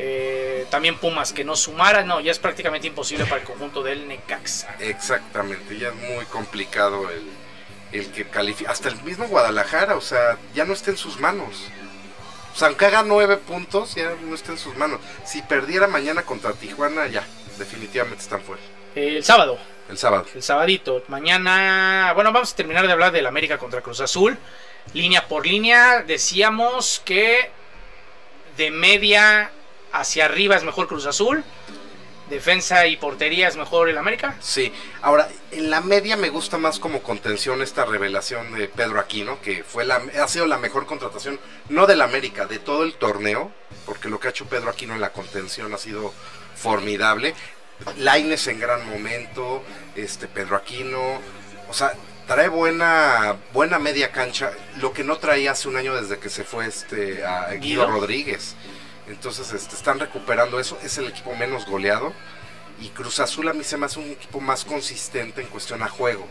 Eh, 0.00 0.64
también 0.70 0.96
Pumas 0.96 1.32
que 1.32 1.42
no 1.42 1.56
sumara, 1.56 2.04
no, 2.04 2.20
ya 2.20 2.30
es 2.30 2.38
prácticamente 2.38 2.86
imposible 2.86 3.24
para 3.24 3.40
el 3.40 3.46
conjunto 3.46 3.82
del 3.82 4.06
Necaxa. 4.06 4.76
Exactamente, 4.78 5.76
ya 5.76 5.88
es 5.88 5.94
muy 5.94 6.24
complicado 6.26 7.10
el, 7.10 7.28
el 7.90 8.12
que 8.12 8.24
califique. 8.28 8.70
Hasta 8.70 8.88
el 8.88 9.02
mismo 9.02 9.26
Guadalajara, 9.26 9.96
o 9.96 10.00
sea, 10.00 10.38
ya 10.54 10.64
no 10.64 10.72
está 10.72 10.92
en 10.92 10.98
sus 10.98 11.18
manos. 11.18 11.64
O 12.54 12.56
sea, 12.56 12.68
aunque 12.68 12.86
haga 12.86 13.02
nueve 13.02 13.36
puntos, 13.38 13.96
ya 13.96 14.14
no 14.24 14.36
está 14.36 14.52
en 14.52 14.58
sus 14.58 14.76
manos. 14.76 15.00
Si 15.24 15.42
perdiera 15.42 15.88
mañana 15.88 16.22
contra 16.22 16.52
Tijuana, 16.52 17.08
ya, 17.08 17.26
definitivamente 17.58 18.22
están 18.22 18.40
fuera. 18.40 18.62
Eh, 18.98 19.18
el 19.18 19.24
sábado, 19.24 19.56
El 19.88 19.96
sábado. 19.96 20.26
el 20.34 20.42
sabadito, 20.42 21.04
mañana, 21.06 22.10
bueno, 22.16 22.32
vamos 22.32 22.52
a 22.52 22.56
terminar 22.56 22.84
de 22.84 22.92
hablar 22.92 23.12
del 23.12 23.26
América 23.26 23.56
contra 23.56 23.80
Cruz 23.80 24.00
Azul. 24.00 24.36
Línea 24.92 25.28
por 25.28 25.46
línea, 25.46 26.02
decíamos 26.02 27.00
que 27.04 27.48
de 28.56 28.72
media 28.72 29.52
hacia 29.92 30.24
arriba 30.24 30.56
es 30.56 30.64
mejor 30.64 30.88
Cruz 30.88 31.06
Azul. 31.06 31.44
Defensa 32.28 32.88
y 32.88 32.96
portería 32.96 33.46
es 33.46 33.56
mejor 33.56 33.88
el 33.88 33.96
América. 33.98 34.34
Sí, 34.40 34.72
ahora 35.00 35.28
en 35.52 35.70
la 35.70 35.80
media 35.80 36.16
me 36.16 36.28
gusta 36.28 36.58
más 36.58 36.80
como 36.80 37.00
contención 37.00 37.62
esta 37.62 37.84
revelación 37.84 38.52
de 38.58 38.66
Pedro 38.66 38.98
Aquino, 38.98 39.40
que 39.40 39.62
fue 39.62 39.84
la, 39.84 40.02
ha 40.20 40.26
sido 40.26 40.46
la 40.46 40.58
mejor 40.58 40.86
contratación, 40.86 41.38
no 41.68 41.86
del 41.86 42.00
América, 42.00 42.46
de 42.46 42.58
todo 42.58 42.82
el 42.82 42.94
torneo, 42.94 43.52
porque 43.86 44.08
lo 44.08 44.18
que 44.18 44.26
ha 44.26 44.30
hecho 44.32 44.46
Pedro 44.46 44.70
Aquino 44.70 44.94
en 44.94 45.00
la 45.00 45.12
contención 45.12 45.72
ha 45.72 45.78
sido 45.78 46.12
formidable. 46.56 47.34
Laines 47.98 48.46
en 48.48 48.60
gran 48.60 48.88
momento, 48.88 49.62
este 49.94 50.26
Pedro 50.26 50.56
Aquino, 50.56 51.20
o 51.68 51.72
sea, 51.72 51.92
trae 52.26 52.48
buena 52.48 53.36
buena 53.52 53.78
media 53.78 54.12
cancha, 54.12 54.52
lo 54.80 54.92
que 54.92 55.04
no 55.04 55.18
traía 55.18 55.52
hace 55.52 55.68
un 55.68 55.76
año 55.76 55.94
desde 55.94 56.18
que 56.18 56.28
se 56.28 56.44
fue 56.44 56.66
este 56.66 57.24
a 57.24 57.48
Guido, 57.52 57.60
Guido. 57.60 57.86
Rodríguez. 57.86 58.54
Entonces 59.08 59.52
este, 59.52 59.74
están 59.74 59.98
recuperando 59.98 60.60
eso, 60.60 60.78
es 60.82 60.98
el 60.98 61.06
equipo 61.06 61.34
menos 61.34 61.66
goleado 61.66 62.12
y 62.80 62.88
Cruz 62.90 63.20
Azul 63.20 63.48
a 63.48 63.52
mí 63.52 63.64
se 63.64 63.76
me 63.76 63.86
hace 63.86 63.98
un 63.98 64.10
equipo 64.10 64.40
más 64.40 64.64
consistente 64.64 65.40
en 65.40 65.48
cuestión 65.48 65.82
a 65.82 65.88
juego. 65.88 66.26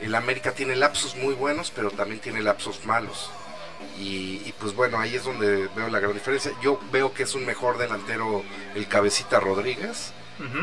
El 0.00 0.14
América 0.14 0.52
tiene 0.52 0.76
lapsos 0.76 1.16
muy 1.16 1.34
buenos, 1.34 1.70
pero 1.70 1.90
también 1.90 2.20
tiene 2.20 2.40
lapsos 2.42 2.84
malos. 2.84 3.30
Y, 3.98 4.40
y, 4.44 4.54
pues 4.58 4.74
bueno, 4.74 4.98
ahí 4.98 5.14
es 5.14 5.24
donde 5.24 5.68
veo 5.76 5.88
la 5.88 6.00
gran 6.00 6.14
diferencia. 6.14 6.52
Yo 6.62 6.80
veo 6.90 7.12
que 7.12 7.24
es 7.24 7.34
un 7.34 7.44
mejor 7.44 7.78
delantero 7.78 8.42
el 8.74 8.88
Cabecita 8.88 9.38
Rodríguez 9.38 10.12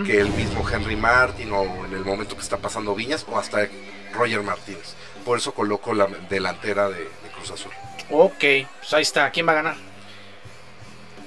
Que 0.06 0.20
el 0.20 0.30
mismo 0.32 0.68
Henry 0.70 0.96
Martin 0.96 1.52
o 1.52 1.86
en 1.86 1.94
el 1.94 2.04
momento 2.04 2.36
que 2.36 2.42
está 2.42 2.58
pasando 2.58 2.96
Viñas 2.96 3.26
o 3.30 3.38
hasta 3.38 3.68
Roger 4.14 4.42
Martínez. 4.44 4.96
Por 5.26 5.38
eso 5.38 5.54
coloco 5.54 5.94
la 5.94 6.08
delantera 6.30 6.90
de, 6.90 7.00
de 7.00 7.30
Cruz 7.36 7.52
Azul. 7.52 7.72
Ok, 8.10 8.40
pues 8.80 8.94
ahí 8.94 9.02
está. 9.04 9.30
¿Quién 9.32 9.48
va 9.48 9.52
a 9.52 9.56
ganar? 9.56 9.76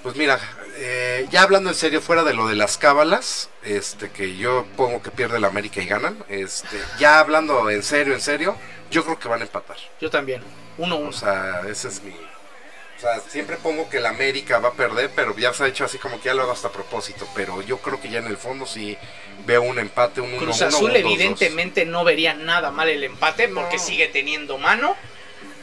Pues 0.03 0.17
mira, 0.17 0.41
eh, 0.77 1.29
ya 1.31 1.43
hablando 1.43 1.71
en 1.71 1.77
serio, 1.77 2.01
fuera 2.01 2.25
de 2.25 2.35
lo 2.35 2.49
de 2.49 2.57
las 2.57 2.77
cábalas, 2.77 3.51
este 3.62 4.11
que 4.11 4.37
yo 4.37 4.67
pongo 4.77 5.01
que 5.01 5.11
pierde 5.11 5.37
el 5.37 5.45
América 5.45 5.81
y 5.81 5.87
ganan, 5.87 6.17
este, 6.29 6.77
ya 6.99 7.21
hablando 7.21 7.71
en 7.71 7.83
serio, 7.85 8.15
en 8.15 8.21
serio, 8.21 8.57
yo 8.91 9.05
creo 9.05 9.19
que 9.19 9.29
van 9.29 9.41
a 9.41 9.45
empatar. 9.45 9.77
Yo 10.01 10.11
también. 10.11 10.43
1-1. 10.79 11.09
O 11.09 11.12
sea, 11.12 11.62
ese 11.69 11.88
es 11.88 12.03
mi. 12.03 12.15
O 13.03 13.05
sea, 13.05 13.21
siempre 13.29 13.57
pongo 13.57 13.88
que 13.91 13.97
el 13.97 14.07
América 14.07 14.61
va 14.61 14.69
a 14.69 14.73
perder, 14.75 15.11
pero 15.17 15.37
ya 15.37 15.53
se 15.53 15.65
ha 15.65 15.67
hecho 15.67 15.85
así 15.85 15.99
como 15.99 16.21
que 16.21 16.27
ya 16.27 16.35
lo 16.35 16.43
hago 16.43 16.53
hasta 16.53 16.69
a 16.69 16.73
propósito. 16.73 17.27
Pero 17.35 17.61
yo 17.61 17.79
creo 17.79 18.01
que 18.01 18.09
ya 18.09 18.21
en 18.21 18.29
el 18.29 18.37
fondo 18.37 18.65
sí 18.65 18.97
veo 19.45 19.62
un 19.62 19.81
empate, 19.81 20.21
un 20.21 20.31
1-1. 20.35 20.38
Cruz 20.38 20.61
un 20.61 20.67
Azul 20.69 20.91
2-2. 20.93 20.97
evidentemente 20.99 21.85
no 21.85 22.05
vería 22.05 22.35
nada 22.35 22.71
mal 22.71 22.88
el 22.88 23.03
empate 23.03 23.49
porque 23.49 23.77
No. 23.79 23.83
sigue 23.83 24.07
teniendo 24.07 24.57
mano, 24.57 24.95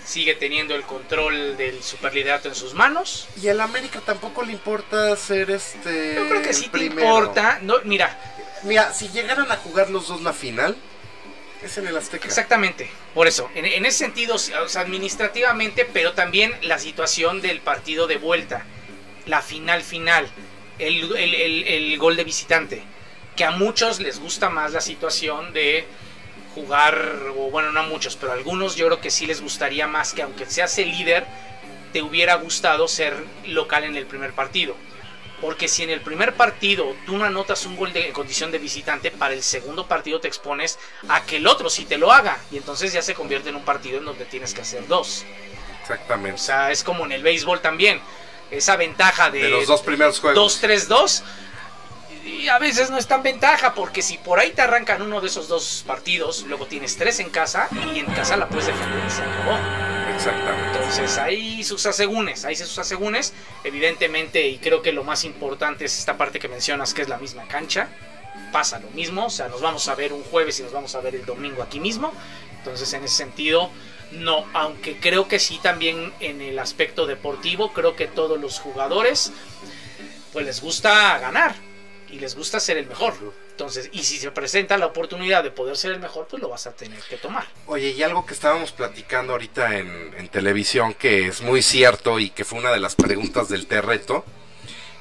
sigue 0.05 0.35
teniendo 0.35 0.75
el 0.75 0.83
control 0.83 1.55
del 1.55 1.81
superliderato 1.81 2.49
en 2.49 2.55
sus 2.55 2.73
manos. 2.73 3.29
Y 3.41 3.47
el 3.47 3.61
América 3.61 4.01
tampoco 4.05 4.43
le 4.43 4.51
importa 4.51 5.15
ser 5.15 5.49
este. 5.51 6.15
Yo 6.15 6.27
creo 6.27 6.41
que 6.41 6.53
sí 6.53 6.67
te 6.67 6.83
importa. 6.83 7.59
No, 7.61 7.75
mira, 7.85 8.19
Mira, 8.63 8.93
si 8.93 9.07
llegaran 9.07 9.49
a 9.49 9.55
jugar 9.55 9.89
los 9.89 10.09
dos 10.09 10.21
la 10.21 10.33
final, 10.33 10.75
es 11.63 11.77
en 11.77 11.87
el 11.87 11.97
Azteca. 11.97 12.25
exactamente. 12.27 12.89
Por 13.13 13.27
eso, 13.27 13.49
en, 13.55 13.85
ese 13.85 13.97
sentido, 13.97 14.35
administrativamente, 14.75 15.85
pero 15.85 16.13
también 16.13 16.53
la 16.61 16.79
situación 16.79 17.41
del 17.41 17.59
partido 17.59 18.07
de 18.07 18.17
vuelta, 18.17 18.65
la 19.25 19.41
final 19.41 19.81
final, 19.81 20.29
el- 20.77 21.13
el 21.15 21.97
gol 21.97 22.15
de 22.15 22.23
visitante, 22.23 22.81
que 23.35 23.43
a 23.43 23.51
muchos 23.51 23.99
les 23.99 24.19
gusta 24.19 24.49
más 24.49 24.71
la 24.71 24.81
situación 24.81 25.53
de 25.53 25.85
jugar, 26.55 26.97
o 27.37 27.49
bueno, 27.51 27.71
no 27.71 27.81
a 27.81 27.83
muchos, 27.83 28.15
pero 28.15 28.31
a 28.31 28.35
algunos 28.35 28.75
yo 28.75 28.87
creo 28.87 29.01
que 29.01 29.11
sí 29.11 29.25
les 29.25 29.41
gustaría 29.41 29.87
más 29.87 30.13
que 30.13 30.21
aunque 30.23 30.45
seas 30.45 30.77
el 30.79 30.89
líder, 30.91 31.25
te 31.93 32.01
hubiera 32.01 32.35
gustado 32.35 32.87
ser 32.87 33.15
local 33.45 33.83
en 33.83 33.95
el 33.95 34.05
primer 34.05 34.33
partido. 34.33 34.75
Porque 35.41 35.67
si 35.67 35.83
en 35.83 35.89
el 35.89 36.01
primer 36.01 36.33
partido 36.33 36.95
tú 37.05 37.17
no 37.17 37.25
anotas 37.25 37.65
un 37.65 37.75
gol 37.75 37.93
de 37.93 38.07
en 38.07 38.13
condición 38.13 38.51
de 38.51 38.57
visitante, 38.57 39.11
para 39.11 39.33
el 39.33 39.41
segundo 39.43 39.87
partido 39.87 40.19
te 40.19 40.27
expones 40.27 40.77
a 41.07 41.23
que 41.23 41.37
el 41.37 41.47
otro 41.47 41.69
sí 41.69 41.85
te 41.85 41.97
lo 41.97 42.11
haga. 42.11 42.37
Y 42.51 42.57
entonces 42.57 42.91
ya 42.91 43.01
se 43.01 43.13
convierte 43.13 43.49
en 43.49 43.55
un 43.55 43.63
partido 43.63 43.99
en 43.99 44.05
donde 44.05 44.25
tienes 44.25 44.53
que 44.53 44.61
hacer 44.61 44.87
dos. 44.87 45.25
Exactamente. 45.81 46.35
O 46.35 46.43
sea, 46.43 46.71
es 46.71 46.83
como 46.83 47.05
en 47.05 47.13
el 47.13 47.23
béisbol 47.23 47.61
también. 47.61 48.01
Esa 48.51 48.75
ventaja 48.75 49.29
de, 49.29 49.43
de 49.43 49.49
los 49.49 49.67
dos 49.67 49.81
primeros 49.81 50.19
juegos. 50.19 50.61
2-3-2. 50.61 51.23
Y 52.29 52.47
a 52.47 52.59
veces 52.59 52.89
no 52.89 52.97
es 52.97 53.07
tan 53.07 53.23
ventaja, 53.23 53.73
porque 53.73 54.01
si 54.01 54.17
por 54.17 54.39
ahí 54.39 54.51
te 54.51 54.61
arrancan 54.61 55.01
uno 55.01 55.19
de 55.19 55.27
esos 55.27 55.47
dos 55.47 55.83
partidos, 55.85 56.43
luego 56.47 56.67
tienes 56.67 56.95
tres 56.95 57.19
en 57.19 57.29
casa 57.29 57.67
y 57.93 57.99
en 57.99 58.05
casa 58.05 58.37
la 58.37 58.47
puedes 58.47 58.67
defender 58.67 59.03
y 59.05 59.09
se 59.09 59.21
acabó. 59.21 59.57
Exactamente. 60.15 60.77
Entonces 60.77 61.17
hay 61.17 61.63
sus 61.63 61.85
asegúnes, 61.85 62.45
hay 62.45 62.55
sus 62.55 62.77
asegúnes. 62.77 63.33
Evidentemente, 63.63 64.47
y 64.47 64.57
creo 64.59 64.81
que 64.81 64.91
lo 64.91 65.03
más 65.03 65.23
importante 65.25 65.85
es 65.85 65.97
esta 65.97 66.17
parte 66.17 66.39
que 66.39 66.47
mencionas, 66.47 66.93
que 66.93 67.01
es 67.01 67.09
la 67.09 67.17
misma 67.17 67.47
cancha. 67.47 67.89
Pasa 68.51 68.79
lo 68.79 68.89
mismo, 68.91 69.25
o 69.25 69.29
sea, 69.29 69.47
nos 69.47 69.61
vamos 69.61 69.87
a 69.87 69.95
ver 69.95 70.13
un 70.13 70.23
jueves 70.23 70.59
y 70.59 70.63
nos 70.63 70.71
vamos 70.71 70.95
a 70.95 71.01
ver 71.01 71.15
el 71.15 71.25
domingo 71.25 71.61
aquí 71.63 71.79
mismo. 71.79 72.13
Entonces, 72.59 72.91
en 72.93 73.03
ese 73.03 73.15
sentido, 73.15 73.69
No, 74.11 74.45
aunque 74.53 74.97
creo 74.97 75.27
que 75.27 75.37
sí 75.37 75.59
también 75.61 76.11
en 76.19 76.41
el 76.41 76.57
aspecto 76.57 77.05
deportivo, 77.05 77.73
creo 77.73 77.95
que 77.95 78.07
todos 78.07 78.39
los 78.39 78.59
jugadores 78.59 79.31
pues 80.33 80.45
les 80.45 80.61
gusta 80.61 81.17
ganar 81.19 81.55
y 82.11 82.19
les 82.19 82.35
gusta 82.35 82.59
ser 82.59 82.77
el 82.77 82.87
mejor. 82.87 83.13
Entonces, 83.51 83.89
y 83.91 84.03
si 84.03 84.17
se 84.17 84.31
presenta 84.31 84.77
la 84.77 84.87
oportunidad 84.87 85.43
de 85.43 85.51
poder 85.51 85.77
ser 85.77 85.91
el 85.91 85.99
mejor, 85.99 86.27
pues 86.27 86.41
lo 86.41 86.49
vas 86.49 86.67
a 86.67 86.71
tener 86.71 86.99
que 87.03 87.17
tomar. 87.17 87.47
Oye, 87.67 87.91
y 87.91 88.03
algo 88.03 88.25
que 88.25 88.33
estábamos 88.33 88.71
platicando 88.71 89.33
ahorita 89.33 89.77
en, 89.77 90.13
en 90.17 90.27
televisión, 90.29 90.93
que 90.93 91.27
es 91.27 91.41
muy 91.41 91.61
cierto 91.61 92.19
y 92.19 92.29
que 92.29 92.45
fue 92.45 92.59
una 92.59 92.71
de 92.71 92.79
las 92.79 92.95
preguntas 92.95 93.49
del 93.49 93.67
Terreto, 93.67 94.25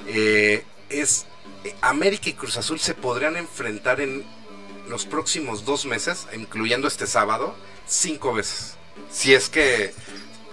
eh, 0.07 0.63
es 0.89 1.25
eh, 1.63 1.75
América 1.81 2.29
y 2.29 2.33
Cruz 2.33 2.57
Azul 2.57 2.79
se 2.79 2.93
podrían 2.93 3.37
enfrentar 3.37 4.01
en 4.01 4.25
los 4.87 5.05
próximos 5.05 5.65
dos 5.65 5.85
meses, 5.85 6.27
incluyendo 6.33 6.87
este 6.87 7.05
sábado, 7.05 7.55
cinco 7.87 8.33
veces. 8.33 8.75
Si 9.11 9.33
es 9.33 9.49
que 9.49 9.93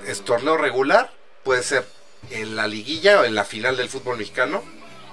es 0.06 0.22
torneo 0.22 0.56
regular, 0.56 1.12
puede 1.42 1.62
ser 1.62 1.86
en 2.30 2.56
la 2.56 2.66
liguilla 2.66 3.20
o 3.20 3.24
en 3.24 3.34
la 3.34 3.44
final 3.44 3.76
del 3.76 3.88
fútbol 3.88 4.18
mexicano. 4.18 4.62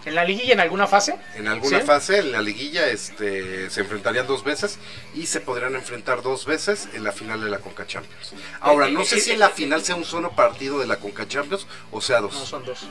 ¿En 0.06 0.16
la 0.16 0.26
liguilla 0.26 0.54
en 0.54 0.60
alguna 0.60 0.88
fase? 0.88 1.16
En 1.36 1.48
alguna 1.48 1.80
¿Sí? 1.80 1.86
fase, 1.86 2.20
en 2.20 2.32
la 2.32 2.42
liguilla, 2.42 2.88
este, 2.88 3.70
se 3.70 3.82
enfrentarían 3.82 4.28
dos 4.28 4.44
veces 4.44 4.78
y 5.14 5.28
se 5.28 5.40
podrían 5.40 5.76
enfrentar 5.76 6.22
dos 6.22 6.46
veces 6.46 6.90
en 6.94 7.04
la 7.04 7.12
final 7.12 7.42
de 7.42 7.50
la 7.50 7.60
Conca 7.60 7.88
Champions. 7.88 8.34
Ahora, 8.60 8.90
no 8.90 9.06
sé 9.06 9.20
si 9.20 9.32
en 9.32 9.40
la 9.40 9.50
final 9.50 9.84
sea 9.84 9.96
un 9.96 10.06
solo 10.06 10.32
partido 10.32 10.80
de 10.80 10.88
la 10.88 10.98
Conca 10.98 11.28
Champions 11.28 11.68
o 11.92 12.02
sea 12.02 12.22
dos. 12.22 12.34
No, 12.34 12.46
son 12.46 12.66
dos. 12.66 12.88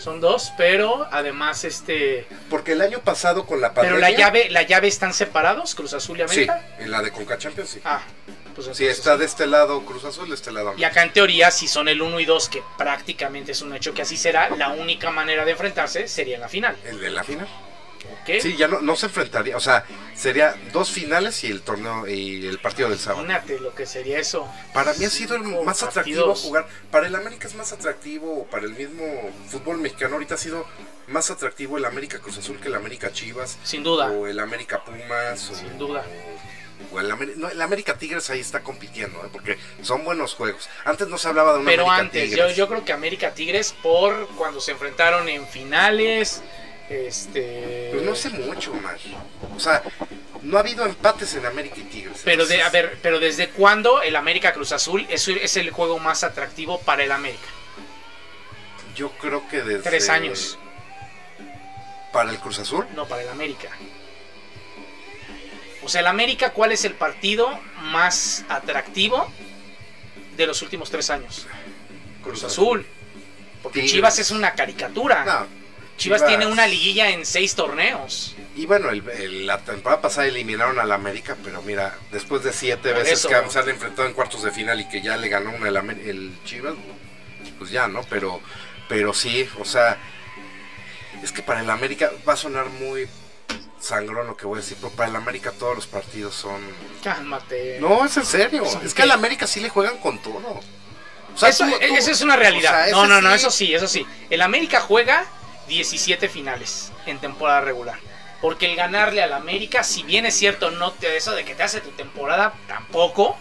Son 0.00 0.20
dos, 0.20 0.52
pero 0.56 1.06
además 1.10 1.64
este... 1.64 2.26
Porque 2.48 2.72
el 2.72 2.80
año 2.80 3.00
pasado 3.00 3.44
con 3.44 3.60
la 3.60 3.74
Pero 3.74 3.96
pandemia... 3.96 4.10
la 4.10 4.16
llave, 4.16 4.48
la 4.50 4.62
llave 4.62 4.88
están 4.88 5.12
separados, 5.12 5.74
Cruz 5.74 5.92
Azul 5.92 6.16
y 6.16 6.20
Sí, 6.28 6.44
América. 6.44 6.66
en 6.78 6.90
la 6.90 7.02
de 7.02 7.10
Conca 7.12 7.36
Champions 7.36 7.68
sí. 7.70 7.80
Ah, 7.84 8.00
pues 8.54 8.68
Sí, 8.76 8.86
está 8.86 9.12
sí. 9.14 9.18
de 9.20 9.24
este 9.26 9.46
lado 9.46 9.84
Cruz 9.84 10.04
Azul, 10.04 10.28
de 10.28 10.34
este 10.34 10.50
lado 10.52 10.72
Y 10.76 10.84
acá 10.84 11.02
en 11.02 11.12
teoría, 11.12 11.50
si 11.50 11.68
son 11.68 11.86
el 11.88 12.00
1 12.00 12.18
y 12.20 12.24
2, 12.24 12.48
que 12.48 12.62
prácticamente 12.78 13.52
es 13.52 13.60
un 13.60 13.74
hecho 13.74 13.92
que 13.92 14.02
así 14.02 14.16
será, 14.16 14.48
la 14.56 14.70
única 14.70 15.10
manera 15.10 15.44
de 15.44 15.52
enfrentarse 15.52 16.08
sería 16.08 16.36
en 16.36 16.40
la 16.40 16.48
final. 16.48 16.76
El 16.84 16.98
de 17.00 17.10
la 17.10 17.22
final. 17.22 17.46
Sí, 18.40 18.56
ya 18.56 18.68
no, 18.68 18.80
no 18.80 18.94
se 18.96 19.06
enfrentaría, 19.06 19.56
o 19.56 19.60
sea, 19.60 19.84
sería 20.14 20.54
dos 20.72 20.90
finales 20.90 21.42
y 21.44 21.48
el 21.48 21.62
torneo 21.62 22.06
y 22.06 22.46
el 22.46 22.58
partido 22.58 22.88
del 22.88 22.98
sábado. 22.98 23.24
Imagínate 23.24 23.58
lo 23.60 23.74
que 23.74 23.86
sería 23.86 24.18
eso. 24.18 24.48
Para 24.72 24.92
mí 24.94 25.04
ha 25.04 25.10
sido 25.10 25.34
el 25.36 25.42
más 25.42 25.82
atractivo 25.82 26.26
partidos. 26.26 26.42
jugar. 26.42 26.68
Para 26.90 27.06
el 27.08 27.14
América 27.14 27.48
es 27.48 27.54
más 27.54 27.72
atractivo, 27.72 28.46
para 28.50 28.66
el 28.66 28.72
mismo 28.74 29.04
fútbol 29.48 29.78
mexicano 29.78 30.14
ahorita 30.14 30.34
ha 30.34 30.38
sido 30.38 30.66
más 31.08 31.30
atractivo 31.30 31.76
el 31.78 31.84
América 31.84 32.18
Cruz 32.20 32.38
Azul 32.38 32.58
que 32.60 32.68
el 32.68 32.74
América 32.74 33.12
Chivas. 33.12 33.58
Sin 33.64 33.82
duda. 33.82 34.06
O 34.12 34.26
el 34.26 34.38
América 34.38 34.84
Pumas. 34.84 35.50
O, 35.50 35.54
Sin 35.54 35.76
duda. 35.78 36.04
O 36.92 37.00
el, 37.00 37.38
no, 37.38 37.48
el 37.50 37.60
América 37.60 37.98
Tigres 37.98 38.30
ahí 38.30 38.40
está 38.40 38.60
compitiendo, 38.62 39.18
¿eh? 39.24 39.28
porque 39.30 39.58
son 39.82 40.02
buenos 40.04 40.34
juegos. 40.34 40.68
Antes 40.84 41.08
no 41.08 41.18
se 41.18 41.28
hablaba 41.28 41.52
de 41.52 41.58
un 41.60 41.64
Pero 41.66 41.82
América 41.82 42.00
antes, 42.02 42.30
yo, 42.30 42.36
Tigres. 42.36 42.56
yo 42.56 42.68
creo 42.68 42.84
que 42.84 42.92
América 42.92 43.34
Tigres, 43.34 43.74
por 43.82 44.28
cuando 44.36 44.60
se 44.60 44.70
enfrentaron 44.72 45.28
en 45.28 45.46
finales, 45.46 46.42
este... 46.90 47.90
Pues 47.92 48.02
no 48.02 48.14
sé 48.14 48.30
mucho, 48.30 48.74
más. 48.74 49.00
O 49.56 49.60
sea, 49.60 49.82
no 50.42 50.56
ha 50.56 50.60
habido 50.60 50.84
empates 50.84 51.34
en 51.34 51.46
América 51.46 51.76
y 51.78 51.84
Tigres. 51.84 52.20
Pero, 52.24 52.46
de, 52.46 52.62
a 52.62 52.70
ver, 52.70 52.98
pero 53.00 53.20
¿desde 53.20 53.48
cuándo 53.50 54.02
el 54.02 54.16
América 54.16 54.52
Cruz 54.52 54.72
Azul 54.72 55.06
es, 55.08 55.28
es 55.28 55.56
el 55.56 55.70
juego 55.70 55.98
más 55.98 56.24
atractivo 56.24 56.80
para 56.80 57.04
el 57.04 57.12
América? 57.12 57.46
Yo 58.96 59.10
creo 59.12 59.48
que 59.48 59.62
desde. 59.62 59.82
Tres 59.82 60.08
años. 60.08 60.58
Para 62.12 62.30
el 62.30 62.38
Cruz 62.38 62.58
Azul. 62.58 62.86
No, 62.94 63.06
para 63.06 63.22
el 63.22 63.28
América. 63.28 63.68
O 65.82 65.88
sea, 65.88 66.00
el 66.00 66.08
América, 66.08 66.52
¿cuál 66.52 66.72
es 66.72 66.84
el 66.84 66.94
partido 66.94 67.48
más 67.82 68.44
atractivo 68.48 69.32
de 70.36 70.46
los 70.46 70.60
últimos 70.62 70.90
tres 70.90 71.08
años? 71.08 71.46
Cruz 72.22 72.42
Azul. 72.44 72.84
Porque 73.62 73.80
Tigres. 73.80 73.92
Chivas 73.92 74.18
es 74.18 74.30
una 74.30 74.54
caricatura. 74.54 75.24
No, 75.24 75.59
Chivas, 76.00 76.26
tiene 76.26 76.46
una 76.46 76.66
liguilla 76.66 77.10
en 77.10 77.24
seis 77.26 77.54
torneos. 77.54 78.34
Y 78.56 78.66
bueno, 78.66 78.90
el- 78.90 79.08
el- 79.10 79.46
la 79.46 79.58
temporada 79.58 80.00
pasada 80.02 80.26
eliminaron 80.26 80.78
al 80.78 80.90
América, 80.92 81.36
pero 81.44 81.62
mira, 81.62 81.96
después 82.10 82.42
de 82.42 82.52
siete 82.52 82.90
Por 82.90 82.98
veces 83.02 83.20
eso. 83.20 83.28
que 83.28 83.50
se 83.50 83.58
han 83.58 83.68
enfrentado 83.68 84.08
en 84.08 84.14
cuartos 84.14 84.42
de 84.42 84.50
final 84.50 84.80
y 84.80 84.88
que 84.88 85.02
ya 85.02 85.16
le 85.16 85.28
ganó 85.28 85.50
una 85.50 85.68
el, 85.68 86.32
Chivas, 86.44 86.74
pues 87.58 87.70
ya, 87.70 87.86
¿no? 87.86 88.02
Pero, 88.10 88.40
pero 88.88 89.12
sí, 89.14 89.48
o 89.58 89.64
sea, 89.64 89.98
es 91.22 91.32
que 91.32 91.42
para 91.42 91.60
el 91.60 91.70
América 91.70 92.10
va 92.28 92.32
a 92.32 92.36
sonar 92.36 92.66
muy 92.70 93.06
sangrón 93.78 94.26
lo 94.26 94.36
que 94.36 94.46
voy 94.46 94.58
a 94.58 94.62
decir, 94.62 94.76
pero 94.80 94.92
para 94.92 95.08
el 95.10 95.16
América 95.16 95.52
todos 95.52 95.74
los 95.76 95.86
partidos 95.86 96.34
son... 96.34 96.60
Cálmate. 97.02 97.78
No, 97.80 98.04
es 98.04 98.16
en 98.16 98.26
serio, 98.26 98.64
¿Eso 98.64 98.80
es 98.84 98.92
que 98.94 99.02
al 99.02 99.10
América 99.10 99.46
sí 99.46 99.60
le 99.60 99.68
juegan 99.68 99.98
con 99.98 100.20
todo. 100.20 100.60
O 101.34 101.38
sea, 101.38 101.48
eso, 101.48 101.64
tú- 101.64 101.70
tú- 101.78 101.94
eso 101.96 102.10
es 102.10 102.20
una 102.22 102.36
realidad. 102.36 102.72
o 102.72 102.74
sea, 102.76 102.84
ese 102.86 102.92
no, 102.96 103.06
no, 103.06 103.20
no, 103.22 103.32
eso 103.34 103.50
sí, 103.50 103.72
eso 103.72 103.86
sí. 103.86 104.04
El 104.28 104.42
América 104.42 104.80
juega 104.80 105.24
17 105.70 106.28
finales 106.28 106.92
en 107.06 107.18
temporada 107.18 107.62
regular. 107.62 107.98
Porque 108.42 108.66
el 108.70 108.76
ganarle 108.76 109.22
al 109.22 109.32
América, 109.32 109.82
si 109.84 110.02
bien 110.02 110.26
es 110.26 110.34
cierto, 110.34 110.70
no 110.70 110.92
te 110.92 111.16
eso 111.16 111.32
de 111.32 111.44
que 111.44 111.54
te 111.54 111.62
hace 111.62 111.80
tu 111.80 111.90
temporada, 111.90 112.52
tampoco. 112.66 113.36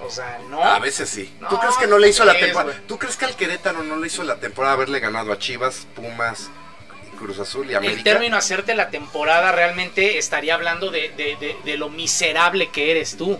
O 0.00 0.10
sea, 0.10 0.38
no. 0.48 0.62
A 0.64 0.78
veces 0.78 1.08
sí. 1.08 1.32
¿Tú 1.48 1.58
crees 1.58 1.76
que 1.76 1.86
no 1.86 1.98
le 1.98 2.08
hizo 2.08 2.24
la 2.24 2.32
es, 2.32 2.40
temporada? 2.40 2.80
¿Tú 2.86 2.98
crees 2.98 3.16
que 3.16 3.26
al 3.26 3.36
Querétaro 3.36 3.82
no 3.82 3.96
le 3.96 4.06
hizo 4.06 4.22
la 4.24 4.36
temporada 4.36 4.74
haberle 4.74 4.98
ganado 4.98 5.30
a 5.32 5.38
Chivas, 5.38 5.86
Pumas, 5.94 6.48
Cruz 7.18 7.38
Azul 7.38 7.70
y 7.70 7.74
América? 7.74 7.98
El 7.98 8.04
término 8.04 8.36
hacerte 8.38 8.74
la 8.74 8.88
temporada 8.88 9.52
realmente 9.52 10.16
estaría 10.16 10.54
hablando 10.54 10.90
de, 10.90 11.10
de- 11.10 11.36
de- 11.36 11.56
de 11.62 11.76
lo 11.76 11.90
miserable 11.90 12.70
que 12.70 12.90
eres 12.90 13.16
tú. 13.18 13.38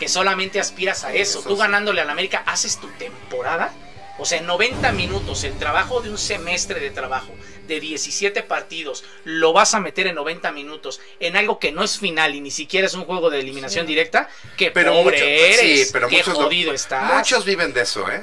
Que 0.00 0.08
solamente 0.08 0.58
aspiras 0.58 1.04
a 1.04 1.12
eso. 1.12 1.38
Eso 1.38 1.48
tú 1.48 1.54
sí. 1.54 1.60
ganándole 1.62 2.00
al 2.00 2.10
América, 2.10 2.42
haces 2.46 2.78
tu 2.80 2.88
temporada. 2.98 3.72
O 4.18 4.24
sea, 4.24 4.38
en 4.38 4.46
90 4.46 4.92
minutos, 4.92 5.42
el 5.44 5.54
trabajo 5.58 6.00
de 6.00 6.08
un 6.10 6.18
semestre 6.18 6.78
de 6.78 6.90
trabajo, 6.90 7.32
de 7.66 7.80
17 7.80 8.42
partidos, 8.44 9.02
lo 9.24 9.52
vas 9.52 9.74
a 9.74 9.80
meter 9.80 10.06
en 10.06 10.14
90 10.14 10.52
minutos 10.52 11.00
en 11.18 11.36
algo 11.36 11.58
que 11.58 11.72
no 11.72 11.82
es 11.82 11.98
final 11.98 12.34
y 12.34 12.40
ni 12.40 12.52
siquiera 12.52 12.86
es 12.86 12.94
un 12.94 13.04
juego 13.06 13.28
de 13.30 13.40
eliminación 13.40 13.86
directa. 13.86 14.28
Que 14.56 14.70
pero 14.70 14.92
pobre 14.92 15.16
muchos, 15.16 15.28
eres, 15.28 15.86
sí, 15.86 15.90
pero 15.92 16.08
qué 16.08 16.18
muchos, 16.18 16.34
lo- 16.38 16.44
jodido 16.44 16.72
estás. 16.72 17.12
muchos 17.12 17.44
viven 17.44 17.72
de 17.72 17.80
eso, 17.82 18.08
¿eh? 18.10 18.22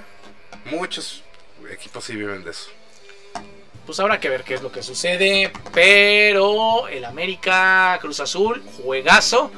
Muchos 0.66 1.24
equipos 1.70 2.06
sí 2.06 2.16
viven 2.16 2.44
de 2.44 2.52
eso. 2.52 2.70
Pues 3.86 4.00
habrá 4.00 4.20
que 4.20 4.30
ver 4.30 4.44
qué 4.46 4.54
es 4.54 4.62
lo 4.62 4.72
que 4.72 4.84
sucede. 4.84 5.52
Pero 5.74 6.88
el 6.88 7.04
América 7.04 7.98
Cruz 8.00 8.20
Azul, 8.22 8.64
juegazo, 8.82 9.52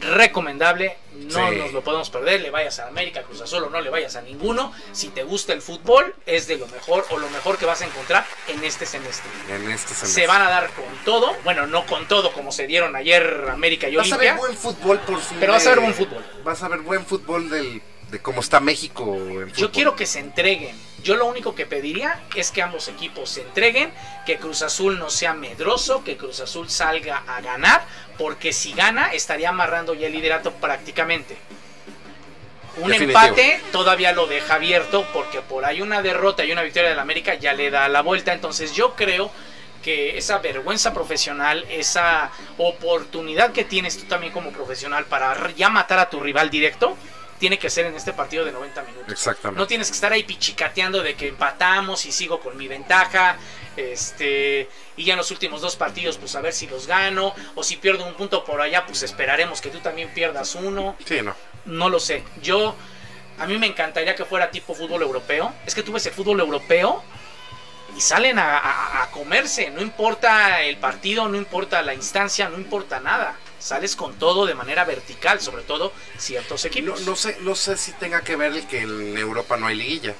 recomendable. 0.00 0.96
No 1.28 1.50
Sí. 1.50 1.56
nos 1.56 1.72
lo 1.72 1.82
podemos 1.82 2.10
perder. 2.10 2.40
Le 2.40 2.50
vayas 2.50 2.78
a 2.78 2.88
América 2.88 3.22
Cruz 3.22 3.40
Azul 3.40 3.64
o 3.64 3.70
no 3.70 3.80
le 3.80 3.90
vayas 3.90 4.16
a 4.16 4.22
ninguno. 4.22 4.72
Si 4.92 5.08
te 5.08 5.22
gusta 5.22 5.52
el 5.52 5.62
fútbol, 5.62 6.14
es 6.26 6.46
de 6.46 6.56
lo 6.56 6.66
mejor 6.68 7.06
o 7.10 7.18
lo 7.18 7.28
mejor 7.30 7.58
que 7.58 7.66
vas 7.66 7.80
a 7.82 7.86
encontrar 7.86 8.24
en 8.48 8.62
este 8.64 8.86
semestre. 8.86 9.30
En 9.48 9.70
este 9.70 9.94
semestre. 9.94 10.08
Se 10.22 10.26
van 10.26 10.42
a 10.42 10.48
dar 10.50 10.70
con 10.70 10.84
todo. 11.04 11.34
Bueno, 11.44 11.66
no 11.66 11.86
con 11.86 12.06
todo 12.08 12.32
como 12.32 12.52
se 12.52 12.66
dieron 12.66 12.96
ayer 12.96 13.46
América 13.50 13.88
y 13.88 13.96
Vas 13.96 14.12
a 14.12 14.16
ver 14.16 14.32
Olimpia. 14.32 14.46
buen 14.46 14.56
fútbol 14.58 14.98
por 15.00 15.20
fin. 15.20 15.36
Pero 15.40 15.52
vas 15.52 15.66
a 15.66 15.70
ver 15.70 15.80
buen 15.80 15.94
fútbol. 15.94 16.24
Vas 16.44 16.62
a 16.62 16.68
ver 16.68 16.80
buen 16.80 17.04
fútbol 17.06 17.50
del, 17.50 17.82
de 18.10 18.20
cómo 18.20 18.40
está 18.40 18.60
México 18.60 19.16
en. 19.16 19.52
Yo 19.54 19.70
quiero 19.70 19.94
que 19.94 20.06
se 20.06 20.20
entreguen. 20.20 20.76
Yo 21.02 21.14
lo 21.14 21.26
único 21.26 21.54
que 21.54 21.64
pediría 21.66 22.20
es 22.34 22.50
que 22.50 22.60
ambos 22.60 22.88
equipos 22.88 23.30
se 23.30 23.42
entreguen, 23.42 23.92
que 24.26 24.38
Cruz 24.38 24.62
Azul 24.62 24.98
no 24.98 25.10
sea 25.10 25.32
medroso, 25.32 26.02
que 26.02 26.16
Cruz 26.16 26.40
Azul 26.40 26.68
salga 26.68 27.22
a 27.26 27.40
ganar, 27.40 27.86
porque 28.18 28.52
si 28.52 28.72
gana 28.72 29.12
estaría 29.12 29.50
amarrando 29.50 29.94
ya 29.94 30.08
el 30.08 30.12
liderato 30.12 30.52
prácticamente. 30.54 31.36
Un 32.78 32.90
Definitivo. 32.90 33.20
empate 33.20 33.60
todavía 33.72 34.12
lo 34.12 34.26
deja 34.26 34.54
abierto 34.54 35.06
porque 35.12 35.40
por 35.40 35.64
ahí 35.64 35.82
una 35.82 36.02
derrota 36.02 36.44
y 36.44 36.52
una 36.52 36.62
victoria 36.62 36.90
del 36.90 36.98
América 36.98 37.34
ya 37.34 37.52
le 37.52 37.70
da 37.70 37.88
la 37.88 38.02
vuelta. 38.02 38.32
Entonces 38.32 38.72
yo 38.72 38.94
creo 38.94 39.30
que 39.82 40.18
esa 40.18 40.38
vergüenza 40.38 40.92
profesional, 40.92 41.64
esa 41.70 42.30
oportunidad 42.56 43.52
que 43.52 43.64
tienes 43.64 43.98
tú 43.98 44.04
también 44.06 44.32
como 44.32 44.50
profesional 44.50 45.06
para 45.06 45.50
ya 45.52 45.68
matar 45.68 45.98
a 45.98 46.10
tu 46.10 46.20
rival 46.20 46.50
directo, 46.50 46.96
tiene 47.38 47.58
que 47.58 47.70
ser 47.70 47.86
en 47.86 47.94
este 47.94 48.12
partido 48.12 48.44
de 48.44 48.52
90 48.52 48.82
minutos. 48.82 49.12
Exactamente. 49.12 49.58
No 49.60 49.66
tienes 49.66 49.88
que 49.88 49.94
estar 49.94 50.12
ahí 50.12 50.22
pichicateando 50.24 51.02
de 51.02 51.14
que 51.14 51.28
empatamos 51.28 52.04
y 52.06 52.12
sigo 52.12 52.40
con 52.40 52.56
mi 52.56 52.68
ventaja. 52.68 53.36
Este, 53.76 54.68
y 54.96 55.04
ya 55.04 55.14
en 55.14 55.18
los 55.18 55.30
últimos 55.30 55.60
dos 55.60 55.76
partidos, 55.76 56.18
pues 56.18 56.34
a 56.36 56.40
ver 56.40 56.52
si 56.52 56.66
los 56.66 56.86
gano. 56.86 57.34
O 57.54 57.62
si 57.62 57.76
pierdo 57.76 58.06
un 58.06 58.14
punto 58.14 58.44
por 58.44 58.60
allá, 58.60 58.84
pues 58.86 59.02
esperaremos 59.02 59.60
que 59.60 59.70
tú 59.70 59.78
también 59.80 60.08
pierdas 60.14 60.54
uno. 60.54 60.96
Sí, 61.04 61.20
no. 61.22 61.34
No 61.64 61.88
lo 61.88 62.00
sé. 62.00 62.24
Yo, 62.42 62.74
a 63.38 63.46
mí 63.46 63.56
me 63.58 63.66
encantaría 63.66 64.14
que 64.14 64.24
fuera 64.24 64.50
tipo 64.50 64.74
fútbol 64.74 65.02
europeo. 65.02 65.52
Es 65.66 65.74
que 65.74 65.82
tú 65.82 65.92
ves 65.92 66.04
el 66.06 66.12
fútbol 66.12 66.40
europeo 66.40 67.02
y 67.96 68.00
salen 68.00 68.38
a, 68.38 68.58
a- 68.58 69.02
a 69.04 69.10
comerse. 69.10 69.70
No 69.70 69.80
importa 69.80 70.60
el 70.62 70.76
partido, 70.78 71.28
no 71.28 71.36
importa 71.36 71.82
la 71.82 71.94
instancia, 71.94 72.48
no 72.48 72.56
importa 72.56 73.00
nada. 73.00 73.36
Sales 73.58 73.96
con 73.96 74.14
todo 74.18 74.46
de 74.46 74.54
manera 74.54 74.84
vertical, 74.84 75.40
sobre 75.40 75.62
todo 75.64 75.92
ciertos 76.16 76.62
No, 76.64 76.68
equipos. 76.68 77.00
no 77.02 77.16
sé, 77.16 77.38
no 77.40 77.54
sé 77.54 77.76
si 77.76 77.92
tenga 77.92 78.20
que 78.22 78.36
ver 78.36 78.52
el 78.52 78.66
que 78.66 78.82
en 78.82 79.16
Europa 79.18 79.56
no 79.56 79.66
hay 79.66 79.76
liguilla. 79.76 80.14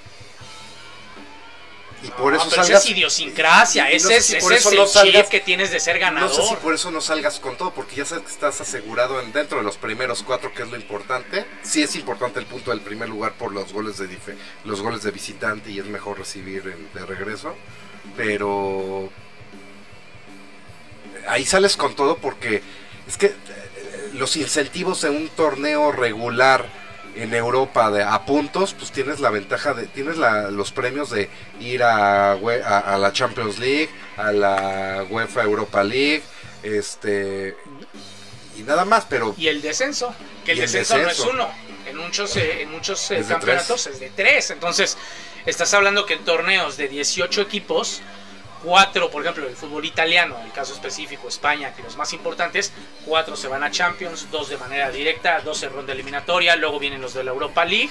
y 2.00 2.08
por 2.12 2.32
No, 2.32 2.38
eso 2.38 2.48
pero 2.50 2.62
esa 2.62 2.64
salgas 2.64 2.84
es 2.84 2.90
idiosincrasia, 2.90 3.82
no 3.92 3.98
sé 3.98 4.16
es, 4.18 4.26
si 4.26 4.36
ese 4.36 4.40
por 4.40 4.52
es 4.52 4.60
eso 4.60 4.70
el 4.70 4.76
no 4.76 4.84
chip 4.86 4.94
salgas- 4.94 5.28
que 5.28 5.40
tienes 5.40 5.72
de 5.72 5.80
ser 5.80 5.98
ganador. 5.98 6.30
No 6.30 6.34
sé 6.44 6.48
si 6.48 6.54
por 6.54 6.72
eso 6.72 6.92
no 6.92 7.00
salgas 7.00 7.40
con 7.40 7.56
todo, 7.56 7.72
porque 7.74 7.96
ya 7.96 8.04
sabes 8.04 8.22
que 8.24 8.30
estás 8.30 8.60
asegurado 8.60 9.20
en, 9.20 9.32
dentro 9.32 9.58
de 9.58 9.64
los 9.64 9.76
primeros 9.78 10.22
cuatro, 10.22 10.54
que 10.54 10.62
es 10.62 10.68
lo 10.70 10.76
importante. 10.76 11.44
Sí 11.62 11.82
es 11.82 11.96
importante 11.96 12.38
el 12.38 12.46
punto 12.46 12.70
del 12.70 12.82
primer 12.82 13.08
lugar 13.08 13.32
por 13.32 13.52
los 13.52 13.72
goles 13.72 13.98
de 13.98 14.08
dife- 14.08 14.36
los 14.64 14.80
goles 14.80 15.02
de 15.02 15.10
visitante 15.10 15.72
y 15.72 15.80
es 15.80 15.86
mejor 15.86 16.18
recibir 16.20 16.68
en- 16.68 16.88
de 16.94 17.04
regreso, 17.04 17.56
pero 18.16 19.10
ahí 21.26 21.44
sales 21.44 21.76
con 21.76 21.96
todo 21.96 22.16
porque 22.18 22.62
es 23.08 23.16
que 23.16 23.26
eh, 23.26 23.34
los 24.14 24.36
incentivos 24.36 25.02
en 25.04 25.16
un 25.16 25.28
torneo 25.30 25.90
regular 25.92 26.66
en 27.16 27.34
Europa 27.34 27.90
de, 27.90 28.04
a 28.04 28.24
puntos, 28.24 28.74
pues 28.74 28.92
tienes 28.92 29.18
la 29.18 29.30
ventaja 29.30 29.74
de, 29.74 29.86
tienes 29.86 30.18
la- 30.18 30.50
los 30.52 30.70
premios 30.70 31.10
de 31.10 31.28
ir 31.58 31.82
a, 31.82 32.32
a, 32.32 32.78
a 32.94 32.98
la 32.98 33.12
Champions 33.12 33.58
League, 33.58 33.88
a 34.16 34.30
la 34.30 35.04
UEFA 35.10 35.42
Europa 35.42 35.82
League, 35.82 36.22
este 36.62 37.56
y 38.56 38.62
nada 38.62 38.84
más, 38.84 39.04
pero 39.08 39.34
Y 39.38 39.48
el 39.48 39.62
descenso, 39.62 40.14
que 40.44 40.52
el 40.52 40.60
descenso, 40.60 40.98
no 40.98 41.08
es 41.08 41.18
uno. 41.20 41.48
En 41.86 41.96
muchos, 41.96 42.36
eh, 42.36 42.62
en 42.62 42.70
muchos 42.70 43.10
eh, 43.12 43.24
campeonatos 43.26 43.86
es 43.86 43.98
de 43.98 44.10
tres. 44.10 44.50
Entonces, 44.50 44.96
estás 45.46 45.72
hablando 45.74 46.04
que 46.06 46.14
en 46.14 46.24
torneos 46.24 46.76
de 46.76 46.86
18 46.88 47.40
equipos, 47.40 48.02
cuatro, 48.62 49.10
por 49.10 49.22
ejemplo, 49.22 49.46
el 49.46 49.56
fútbol 49.56 49.84
italiano, 49.84 50.36
el 50.44 50.52
caso 50.52 50.74
específico, 50.74 51.28
España, 51.28 51.74
que 51.74 51.82
los 51.82 51.96
más 51.96 52.12
importantes, 52.12 52.72
cuatro 53.04 53.36
se 53.36 53.48
van 53.48 53.62
a 53.62 53.70
Champions, 53.70 54.30
dos 54.30 54.48
de 54.48 54.56
manera 54.56 54.90
directa, 54.90 55.40
dos 55.40 55.62
en 55.62 55.72
ronda 55.72 55.92
eliminatoria, 55.92 56.56
luego 56.56 56.78
vienen 56.78 57.00
los 57.00 57.14
de 57.14 57.24
la 57.24 57.30
Europa 57.30 57.64
League. 57.64 57.90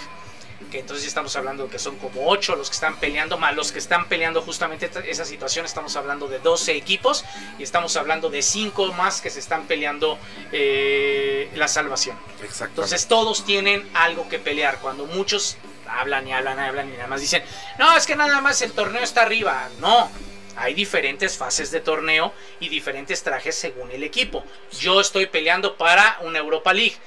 Que 0.72 0.80
entonces 0.80 1.04
ya 1.04 1.10
estamos 1.10 1.36
hablando 1.36 1.70
que 1.70 1.78
son 1.78 1.98
como 1.98 2.28
ocho 2.28 2.56
los 2.56 2.70
que 2.70 2.74
están 2.74 3.00
peleando, 3.00 3.38
más 3.38 3.56
los 3.56 3.72
que 3.72 3.78
están 3.78 4.08
peleando 4.10 4.42
justamente 4.42 4.90
esa 5.06 5.24
situación, 5.24 5.66
estamos 5.66 5.96
hablando 5.96 6.28
de 6.28 6.40
12 6.40 6.76
equipos 6.76 7.24
y 7.60 7.64
estamos 7.64 7.96
hablando 7.96 8.30
de 8.32 8.42
cinco 8.42 8.92
más 8.94 9.22
que 9.22 9.30
se 9.30 9.40
están 9.40 9.68
peleando 9.68 10.18
eh, 10.52 11.50
la 11.56 11.68
salvación. 11.68 12.18
exacto. 12.44 12.82
Entonces 12.82 13.08
todos 13.08 13.46
tienen 13.46 13.88
algo 13.94 14.28
que 14.28 14.40
pelear. 14.40 14.80
Cuando 14.80 15.06
muchos 15.06 15.58
hablan 15.88 16.28
y 16.28 16.34
hablan 16.34 16.58
y 16.58 16.62
hablan 16.62 16.90
y 16.90 16.94
nada 16.94 17.08
más 17.08 17.22
dicen, 17.22 17.44
no, 17.78 17.96
es 17.96 18.06
que 18.06 18.16
nada 18.16 18.42
más 18.42 18.62
el 18.62 18.72
torneo 18.72 19.04
está 19.04 19.22
arriba. 19.22 19.70
No, 19.80 20.10
hay 20.58 20.74
diferentes 20.74 21.38
fases 21.38 21.72
de 21.72 21.80
torneo 21.80 22.34
y 22.60 22.70
diferentes 22.70 23.24
trajes 23.24 23.56
según 23.56 23.92
el 23.92 24.04
equipo. 24.04 24.44
Yo 24.80 25.00
estoy 25.00 25.28
peleando 25.28 25.78
para 25.78 26.18
una 26.22 26.40
Europa 26.40 26.74
League. 26.74 26.98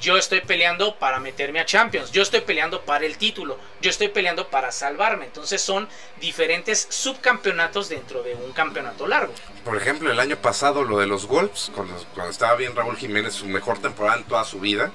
Yo 0.00 0.16
estoy 0.16 0.40
peleando 0.40 0.96
para 0.96 1.20
meterme 1.20 1.60
a 1.60 1.64
Champions. 1.64 2.10
Yo 2.10 2.22
estoy 2.22 2.40
peleando 2.40 2.82
para 2.82 3.06
el 3.06 3.18
título. 3.18 3.56
Yo 3.80 3.88
estoy 3.88 4.08
peleando 4.08 4.48
para 4.48 4.72
salvarme. 4.72 5.26
Entonces 5.26 5.62
son 5.62 5.88
diferentes 6.20 6.88
subcampeonatos 6.90 7.88
dentro 7.88 8.22
de 8.24 8.34
un 8.34 8.52
campeonato 8.52 9.06
largo. 9.06 9.32
Por 9.64 9.76
ejemplo, 9.76 10.10
el 10.10 10.18
año 10.18 10.36
pasado 10.36 10.82
lo 10.82 10.98
de 10.98 11.06
los 11.06 11.28
Wolves, 11.28 11.70
cuando, 11.72 11.96
estaba 12.28 12.56
bien 12.56 12.74
Raúl 12.74 12.96
Jiménez, 12.96 13.34
su 13.34 13.46
mejor 13.46 13.78
temporada 13.78 14.18
en 14.18 14.24
toda 14.24 14.44
su 14.44 14.58
vida, 14.58 14.90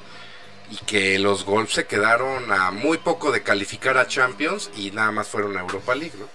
y 0.69 0.75
que 0.85 1.17
los 1.19 1.45
Wolves 1.45 1.73
se 1.73 1.85
quedaron 1.85 2.51
a 2.51 2.71
muy 2.71 2.97
poco 2.97 3.31
de 3.31 3.43
calificar 3.43 3.97
a 3.97 4.07
Champions 4.07 4.69
y 4.75 4.91
nada 4.91 5.11
más 5.11 5.29
fueron 5.29 5.55
a 5.55 5.61
Europa 5.61 5.95
League, 5.95 6.17
¿no? 6.19 6.27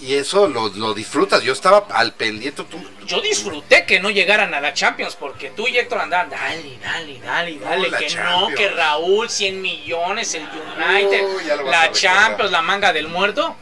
Y 0.00 0.14
eso 0.14 0.48
lo, 0.48 0.68
lo 0.68 0.94
disfrutas. 0.94 1.42
Yo 1.42 1.52
estaba 1.52 1.86
al 1.90 2.12
pendiente. 2.12 2.64
Tú, 2.64 2.78
yo 3.06 3.20
disfruté 3.20 3.84
que 3.84 4.00
no 4.00 4.10
llegaran 4.10 4.54
a 4.54 4.60
la 4.60 4.72
Champions 4.72 5.16
porque 5.16 5.50
tú 5.50 5.68
y 5.68 5.78
Héctor 5.78 6.00
andaban, 6.00 6.30
dale, 6.30 6.78
dale, 6.82 7.20
dale, 7.20 7.58
dale, 7.58 7.90
que 7.90 8.14
no, 8.16 8.48
que 8.48 8.68
Raúl, 8.70 9.28
100 9.28 9.60
millones, 9.60 10.34
el 10.34 10.42
United, 10.42 11.64
la. 11.64 11.92
Champions, 11.92 12.50
la 12.50 12.62
manga 12.62 12.92
del 12.92 13.08
muerto. 13.08 13.56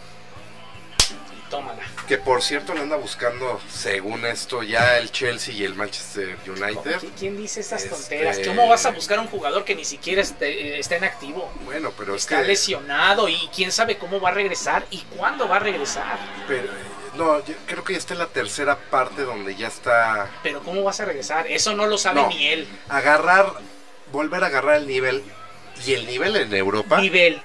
Y 1.11 1.50
tómala. 1.50 1.83
Que 2.09 2.19
por 2.19 2.43
cierto 2.43 2.75
le 2.75 2.81
anda 2.81 2.97
buscando, 2.97 3.61
según 3.73 4.27
esto, 4.27 4.62
ya 4.62 4.99
el 4.99 5.11
Chelsea 5.11 5.55
y 5.55 5.64
el 5.64 5.75
Manchester 5.75 6.37
United. 6.47 7.01
¿Qui- 7.01 7.11
¿Quién 7.19 7.37
dice 7.37 7.61
estas 7.61 7.85
Este- 7.85 7.95
tonteras? 7.97 8.38
¿Cómo 8.47 8.69
vas 8.69 8.85
a 8.85 8.90
buscar 8.90 9.19
un 9.19 9.27
jugador 9.29 9.64
que 9.64 9.75
ni 9.75 9.85
siquiera 9.85 10.21
esté, 10.21 10.75
eh, 10.77 10.79
está 10.79 10.97
en 10.97 11.05
activo? 11.05 11.51
Bueno, 11.64 11.93
pero 11.97 12.14
es 12.14 12.23
Está 12.23 12.43
que. 12.43 12.49
lesionado 12.49 13.29
y 13.29 13.49
quién 13.55 13.73
sabe 13.73 13.97
cómo 13.97 14.21
va 14.21 14.29
a 14.31 14.33
regresar 14.33 14.85
y 14.90 14.99
cuándo 15.17 15.49
va 15.49 15.57
a 15.57 15.61
regresar. 15.61 16.19
pero, 16.47 16.64
eh, 16.64 16.77
no, 17.17 17.45
yo 17.47 17.55
creo 17.67 17.83
que 17.85 17.93
ya 17.95 17.99
está 17.99 18.12
en 18.14 18.19
la 18.19 18.27
tercera 18.27 18.77
parte 18.77 19.23
donde 19.23 19.55
ya 19.57 19.69
está. 19.69 20.29
Pero 20.43 20.62
cómo 20.62 20.83
vas 20.83 21.01
a 21.01 21.07
regresar, 21.07 21.47
eso 21.47 21.75
no 21.75 21.87
lo 21.87 21.97
sabe 21.97 22.21
No. 22.21 22.29
ni 22.29 22.49
él. 22.49 22.69
Agarrar, 22.88 23.51
volver 24.12 24.45
a 24.45 24.49
agarrar 24.49 24.77
el 24.77 24.87
nivel. 24.87 25.23
Y 25.87 25.95
el 25.95 26.07
nivel 26.07 26.37
en 26.37 26.55
Europa. 26.55 27.01
Nivel. 27.01 27.40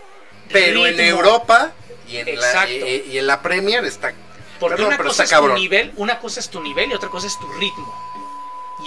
Pero 0.51 0.85
en. 0.85 0.99
Europa 0.99 1.71
y 2.07 2.17
en, 2.17 2.39
la, 2.39 2.69
y, 2.69 3.05
y 3.11 3.17
en 3.19 3.27
la 3.27 3.41
Premier 3.41 3.85
está. 3.85 4.13
Porque 4.59 4.75
Perdón, 4.75 4.87
una 4.87 4.97
pero 4.97 5.09
cosa 5.09 5.23
está 5.23 5.35
es 5.35 5.39
tu 5.39 5.43
cabrón. 5.45 5.61
nivel, 5.61 5.93
una 5.95 6.19
cosa 6.19 6.39
es 6.39 6.49
tu 6.49 6.61
nivel 6.61 6.91
y 6.91 6.93
otra 6.93 7.09
cosa 7.09 7.27
es 7.27 7.39
tu 7.39 7.47
ritmo. 7.53 7.95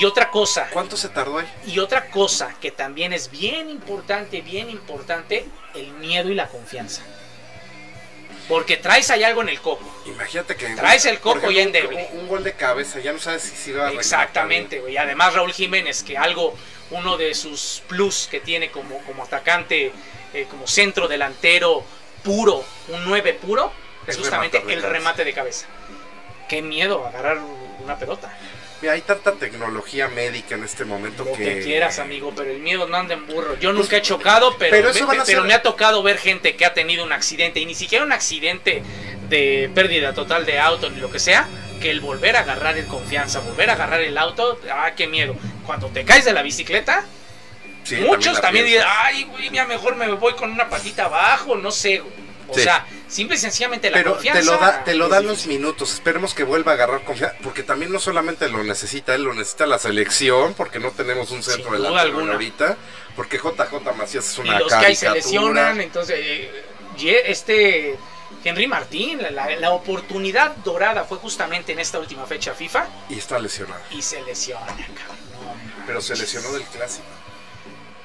Y 0.00 0.04
otra 0.06 0.30
cosa, 0.30 0.68
¿Cuánto 0.72 0.96
se 0.96 1.08
tardó 1.11 1.38
ahí? 1.38 1.46
y 1.66 1.78
otra 1.78 2.08
cosa 2.11 2.54
que 2.61 2.70
también 2.70 3.12
es 3.12 3.30
bien 3.30 3.68
importante, 3.68 4.40
bien 4.40 4.70
importante, 4.70 5.46
el 5.74 5.92
miedo 5.92 6.30
y 6.30 6.35
la 6.35 6.48
confianza. 6.48 7.02
Porque 8.48 8.76
traes 8.76 9.11
ahí 9.11 9.22
algo 9.22 9.42
en 9.42 9.48
el 9.50 9.61
coco. 9.61 9.85
Imagínate 10.06 10.56
que. 10.56 10.66
Traes 10.74 11.04
el 11.06 11.18
por 11.18 11.37
coco 11.37 11.50
y 11.50 11.58
ejemplo, 11.58 11.80
endeble. 11.80 12.08
Un, 12.12 12.20
un 12.20 12.28
gol 12.28 12.42
de 12.44 12.54
cabeza, 12.54 13.00
ya 13.00 13.12
no 13.12 13.18
sabes 13.18 13.42
si 13.42 13.56
se 13.56 13.70
iba 13.70 13.87
a 13.87 13.92
Exactamente, 13.92 14.80
güey. 14.80 14.96
Además 14.96 15.35
Raúl 15.35 15.52
Jiménez, 15.52 16.02
que 16.02 16.18
algo, 16.18 16.54
uno 16.90 17.16
de 17.16 17.35
sus 17.35 17.82
plus 17.87 18.28
que 18.30 18.40
tiene 18.40 18.70
como, 18.70 18.98
como 19.04 19.22
atacante, 19.24 19.92
eh, 20.35 20.46
como 20.50 20.66
centro 20.66 21.06
delantero 21.06 21.85
puro, 22.24 22.64
un 22.88 23.04
9 23.04 23.35
puro, 23.35 23.72
es 24.06 24.16
El 24.16 24.22
justamente 24.22 24.58
remate 24.58 24.72
el 24.74 24.80
cabeza. 24.80 24.92
remate 24.98 25.24
de 25.24 25.32
cabeza. 25.32 25.66
Qué 26.48 26.62
miedo 26.62 27.06
agarrar 27.06 27.38
una 27.82 27.96
pelota. 27.98 28.32
Mira, 28.80 28.94
hay 28.94 29.00
tanta 29.02 29.32
tecnología 29.32 30.08
médica 30.08 30.56
en 30.56 30.64
este 30.64 30.84
momento 30.84 31.24
Lo 31.24 31.32
que. 31.34 31.44
que 31.44 31.60
quieras, 31.62 32.00
amigo, 32.00 32.32
pero 32.36 32.50
el 32.50 32.58
miedo 32.58 32.88
no 32.88 32.96
anda 32.96 33.14
en 33.14 33.26
burro. 33.28 33.56
Yo 33.60 33.72
nunca 33.72 33.96
he 33.96 34.02
chocado, 34.02 34.56
pero, 34.58 34.72
pero 34.72 34.90
eso 34.90 35.06
me, 35.06 35.18
pero 35.24 35.44
ha 35.44 35.62
tocado 35.62 36.02
ver 36.02 36.18
gente 36.18 36.56
que 36.56 36.64
ha 36.66 36.74
tenido 36.74 37.04
un 37.04 37.12
accidente, 37.12 37.60
y 37.60 37.66
ni 37.66 37.76
siquiera 37.76 38.04
un 38.04 38.10
accidente 38.12 38.82
de 39.28 39.70
pérdida 39.72 40.12
total 40.14 40.44
de 40.46 40.58
auto 40.58 40.90
ni 40.90 40.98
lo 41.00 41.10
que 41.12 41.20
sea, 41.20 41.46
que 41.80 41.90
el 41.90 42.00
volver 42.00 42.36
a 42.36 42.40
agarrar 42.40 42.76
el 42.76 42.86
confianza, 42.86 43.38
volver 43.38 43.70
a 43.70 43.74
agarrar 43.74 44.00
el 44.00 44.18
auto, 44.18 44.60
ah, 44.72 44.90
qué 44.96 45.06
miedo. 45.06 45.36
Cuando 45.64 45.86
te 45.88 46.04
caes 46.04 46.24
de 46.24 46.32
la 46.32 46.42
bicicleta, 46.42 47.04
Sí, 47.84 47.96
muchos 47.96 48.40
también, 48.40 48.64
piensas. 48.66 48.84
dicen, 48.88 48.98
ay, 49.04 49.24
güey, 49.24 49.50
mira, 49.50 49.64
mejor 49.66 49.94
me 49.96 50.08
voy 50.12 50.34
con 50.34 50.50
una 50.50 50.68
patita 50.68 51.04
abajo, 51.04 51.54
no 51.56 51.70
sé. 51.70 51.98
güey. 51.98 52.12
O 52.48 52.54
Sí. 52.54 52.62
sea, 52.62 52.84
simple 53.12 53.37
y 53.37 53.38
sencillamente 53.38 53.90
la 53.90 53.98
Pero 53.98 54.12
confianza. 54.14 54.40
te 54.40 54.46
lo, 54.46 54.59
da, 54.59 54.85
te 54.85 54.94
lo 54.94 55.05
es 55.07 55.11
dan 55.11 55.27
los 55.27 55.46
minutos. 55.46 55.92
Esperemos 55.92 56.35
que 56.35 56.44
vuelva 56.44 56.72
a 56.72 56.75
agarrar 56.75 57.05
confianza. 57.05 57.37
Porque 57.42 57.62
también 57.62 57.92
no 57.92 57.98
solamente 58.01 58.48
lo 58.48 58.62
necesita 58.64 59.14
él, 59.14 59.22
lo 59.25 59.35
necesita 59.35 59.66
la 59.66 59.79
selección. 59.79 60.55
Porque 60.55 60.79
no 60.79 60.90
tenemos 60.90 61.31
un 61.31 61.42
centro 61.42 61.72
delantero 61.72 61.98
alguna. 62.01 62.33
ahorita. 62.33 62.77
Porque 63.14 63.37
JJ 63.38 63.92
Macías 63.96 64.27
es 64.31 64.38
y 64.38 64.40
una 64.40 64.59
los 64.59 64.68
que 64.72 64.87
ahí 64.87 64.96
se 64.96 65.11
lesionan, 65.11 65.81
entonces 65.81 66.16
eh, 66.18 66.64
ye- 66.96 67.31
este 67.31 67.96
Henry 68.42 68.66
Martín, 68.66 69.20
la, 69.22 69.31
la- 69.31 69.57
la 69.57 69.70
oportunidad 69.70 70.57
dorada 70.57 71.05
fue 71.05 71.18
justamente 71.18 71.72
en 71.72 71.79
esta 71.79 71.98
última 71.98 72.25
fecha 72.27 72.55
FIFA 72.55 72.87
Y 73.11 73.18
está 73.18 73.38
lesionado. 73.38 73.81
y 73.90 74.01
se 74.03 74.22
lesiona, 74.22 74.64
cabrón. 74.66 75.18
Pero 75.87 76.01
se 76.01 76.16
lesionó 76.16 76.53
del 76.53 76.62
clásico. 76.64 77.05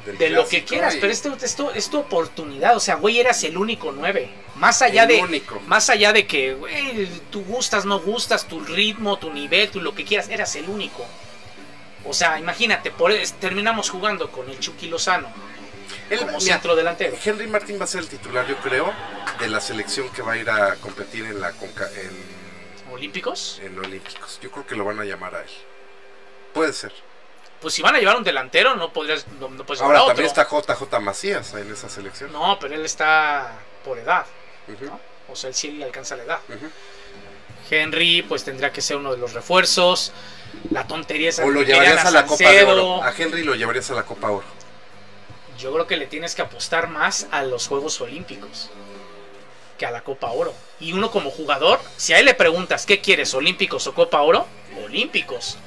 Del 0.07 0.17
de 0.17 0.29
lo 0.29 0.47
que 0.47 0.63
quieras, 0.63 0.95
y- 0.95 0.99
pero 0.99 1.11
esto, 1.11 1.35
esto 1.41 1.71
es 1.73 1.89
tu 1.89 1.99
oportunidad, 1.99 2.75
o 2.75 2.79
sea, 2.79 2.95
güey, 2.95 3.19
eras 3.19 3.43
el 3.43 3.57
único 3.57 3.91
9. 3.91 4.29
Más 4.55 4.81
allá 4.81 5.03
El 5.03 5.09
de 5.09 5.21
único. 5.21 5.59
más 5.67 5.89
allá 5.89 6.13
de 6.13 6.25
que, 6.25 6.53
güey, 6.55 7.07
tú 7.29 7.43
gustas, 7.43 7.85
no 7.85 7.99
gustas, 7.99 8.47
tu 8.47 8.59
ritmo, 8.61 9.17
tu 9.19 9.31
nivel, 9.31 9.69
tú 9.69 9.81
lo 9.81 9.93
que 9.93 10.03
quieras, 10.05 10.29
eras 10.29 10.55
el 10.55 10.67
único. 10.69 11.05
O 12.05 12.13
sea, 12.13 12.39
imagínate, 12.39 12.89
por, 12.89 13.13
terminamos 13.39 13.89
jugando 13.89 14.31
con 14.31 14.49
el 14.49 14.57
Chucky 14.59 14.87
Lozano 14.87 15.27
Él- 16.09 16.19
como 16.19 16.37
mira, 16.37 16.53
centro 16.53 16.75
delantero. 16.75 17.17
Henry 17.23 17.47
Martín 17.47 17.77
va 17.79 17.83
a 17.83 17.87
ser 17.87 17.99
el 18.01 18.07
titular, 18.07 18.47
yo 18.47 18.55
creo, 18.57 18.93
de 19.39 19.49
la 19.49 19.59
selección 19.59 20.09
que 20.13 20.21
va 20.21 20.33
a 20.33 20.37
ir 20.37 20.49
a 20.49 20.75
competir 20.77 21.25
en 21.25 21.41
la 21.41 21.51
Conca- 21.51 21.89
en, 21.95 22.37
¿Olímpicos? 22.93 23.59
en 23.61 23.77
Olímpicos. 23.77 24.39
Yo 24.41 24.49
creo 24.51 24.65
que 24.65 24.75
lo 24.75 24.85
van 24.85 24.99
a 24.99 25.03
llamar 25.03 25.35
a 25.35 25.41
él. 25.41 25.49
Puede 26.53 26.71
ser. 26.71 26.93
Pues 27.61 27.73
si 27.73 27.81
van 27.81 27.95
a 27.95 27.99
llevar 27.99 28.17
un 28.17 28.23
delantero, 28.23 28.75
no 28.75 28.93
podrías, 28.93 29.27
no, 29.39 29.49
no 29.49 29.65
puedes 29.65 29.81
llevar 29.81 29.95
Ahora 29.95 29.99
a 29.99 30.03
otro. 30.03 30.15
también 30.15 30.27
está 30.27 30.47
JJ 30.47 30.99
Macías 30.99 31.53
en 31.53 31.71
esa 31.71 31.89
selección. 31.89 32.31
No, 32.31 32.57
pero 32.59 32.75
él 32.75 32.85
está 32.85 33.53
por 33.83 33.97
edad. 33.97 34.25
O 35.29 35.35
sea, 35.35 35.49
él 35.49 35.55
sí 35.55 35.71
le 35.71 35.85
alcanza 35.85 36.15
la 36.15 36.23
edad. 36.23 36.39
Henry, 37.69 38.21
pues 38.21 38.43
tendrá 38.43 38.71
que 38.71 38.81
ser 38.81 38.97
uno 38.97 39.11
de 39.11 39.17
los 39.17 39.33
refuerzos. 39.33 40.11
La 40.71 40.87
tontería 40.87 41.29
es 41.29 41.39
O 41.39 41.49
lo 41.49 41.63
llevarías 41.63 42.05
a 42.05 42.11
la 42.11 42.25
Copa 42.25 42.49
de. 42.49 42.63
Oro. 42.63 43.03
A 43.03 43.13
Henry 43.15 43.43
lo 43.43 43.55
llevarías 43.55 43.89
a 43.91 43.95
la 43.95 44.03
Copa 44.03 44.29
Oro. 44.31 44.45
Yo 45.57 45.73
creo 45.73 45.87
que 45.87 45.97
le 45.97 46.05
tienes 46.05 46.35
que 46.35 46.43
apostar 46.43 46.87
más 46.87 47.27
a 47.31 47.41
los 47.43 47.67
Juegos 47.67 47.99
Olímpicos 47.99 48.69
que 49.77 49.85
a 49.85 49.91
la 49.91 50.01
Copa 50.01 50.31
Oro. 50.31 50.53
Y 50.79 50.93
uno 50.93 51.11
como 51.11 51.29
jugador, 51.29 51.79
si 51.97 52.13
a 52.13 52.19
él 52.19 52.25
le 52.25 52.33
preguntas 52.33 52.85
qué 52.85 52.99
quieres, 52.99 53.33
Olímpicos 53.33 53.85
o 53.87 53.93
Copa 53.93 54.21
Oro, 54.21 54.47
Olímpicos. 54.83 55.57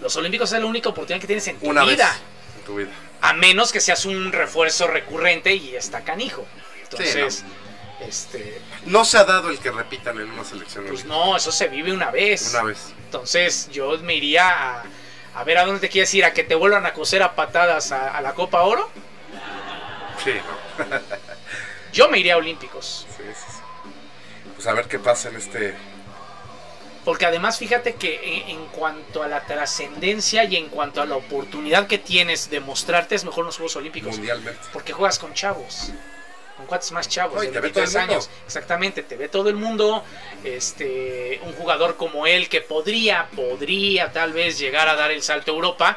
Los 0.00 0.16
Olímpicos 0.16 0.52
es 0.52 0.60
la 0.60 0.66
única 0.66 0.88
oportunidad 0.88 1.20
que 1.20 1.26
tienes 1.26 1.46
en 1.48 1.58
tu 1.58 1.68
Una 1.68 1.84
vez 1.84 1.96
vida. 1.96 2.16
en 2.58 2.64
tu 2.64 2.76
vida. 2.76 2.90
A 3.20 3.32
menos 3.34 3.70
que 3.72 3.80
seas 3.80 4.04
un 4.06 4.32
refuerzo 4.32 4.86
recurrente 4.86 5.54
y 5.54 5.76
está 5.76 6.00
canijo. 6.02 6.46
Entonces, 6.82 7.44
Este, 8.00 8.60
No 8.86 9.04
se 9.04 9.18
ha 9.18 9.24
dado 9.24 9.50
el 9.50 9.58
que 9.58 9.70
repitan 9.70 10.18
en 10.18 10.30
una 10.30 10.42
selección. 10.44 10.84
pues 10.86 11.00
olímpica. 11.02 11.14
no, 11.26 11.36
eso 11.36 11.52
se 11.52 11.68
vive 11.68 11.92
una 11.92 12.10
vez. 12.10 12.50
Una 12.54 12.62
vez. 12.62 12.94
Entonces 13.04 13.68
yo 13.70 13.98
me 13.98 14.14
iría 14.14 14.78
a, 14.78 14.84
a 15.34 15.44
ver 15.44 15.58
a 15.58 15.66
dónde 15.66 15.80
te 15.80 15.90
quieres 15.90 16.12
ir, 16.14 16.24
a 16.24 16.32
que 16.32 16.42
te 16.42 16.54
vuelvan 16.54 16.86
a 16.86 16.94
coser 16.94 17.22
a 17.22 17.34
patadas 17.34 17.92
a, 17.92 18.16
a 18.16 18.22
la 18.22 18.32
Copa 18.34 18.62
Oro. 18.62 18.90
Sí, 20.24 20.32
¿no? 20.32 20.86
Yo 21.92 22.08
me 22.08 22.18
iría 22.18 22.34
a 22.34 22.36
Olímpicos. 22.38 23.06
Sí, 23.16 23.22
sí, 23.26 23.44
sí. 23.50 23.58
Pues 24.54 24.66
a 24.66 24.72
ver 24.72 24.86
qué 24.86 24.98
pasa 24.98 25.28
en 25.28 25.36
este. 25.36 25.74
Porque 27.04 27.24
además 27.26 27.58
fíjate 27.58 27.94
que 27.94 28.42
en, 28.42 28.50
en 28.60 28.66
cuanto 28.66 29.22
a 29.22 29.28
la 29.28 29.46
trascendencia 29.46 30.44
y 30.44 30.56
en 30.56 30.68
cuanto 30.68 31.00
a 31.00 31.06
la 31.06 31.16
oportunidad 31.16 31.86
que 31.86 31.98
tienes 31.98 32.50
de 32.50 32.60
mostrarte 32.60 33.14
es 33.14 33.24
mejor 33.24 33.42
en 33.42 33.46
los 33.46 33.56
Juegos 33.56 33.76
Olímpicos. 33.76 34.16
mundialmente. 34.16 34.60
Porque 34.72 34.92
juegas 34.92 35.18
con 35.18 35.32
chavos. 35.32 35.90
Con 36.58 36.66
cuates 36.66 36.92
más 36.92 37.08
chavos, 37.08 37.36
No, 37.36 37.40
de 37.40 37.46
te 37.48 37.58
ve 37.60 37.70
todo 37.70 37.84
el 37.84 37.86
23 37.86 37.94
mundo. 37.96 38.12
años. 38.12 38.30
Exactamente, 38.44 39.02
te 39.02 39.16
ve 39.16 39.28
todo 39.28 39.48
el 39.48 39.56
mundo. 39.56 40.04
Este, 40.44 41.40
un 41.44 41.54
jugador 41.54 41.96
como 41.96 42.26
él 42.26 42.50
que 42.50 42.60
podría, 42.60 43.28
podría 43.34 44.12
tal 44.12 44.34
vez 44.34 44.58
llegar 44.58 44.86
a 44.86 44.94
dar 44.94 45.10
el 45.10 45.22
salto 45.22 45.52
a 45.52 45.54
Europa. 45.54 45.96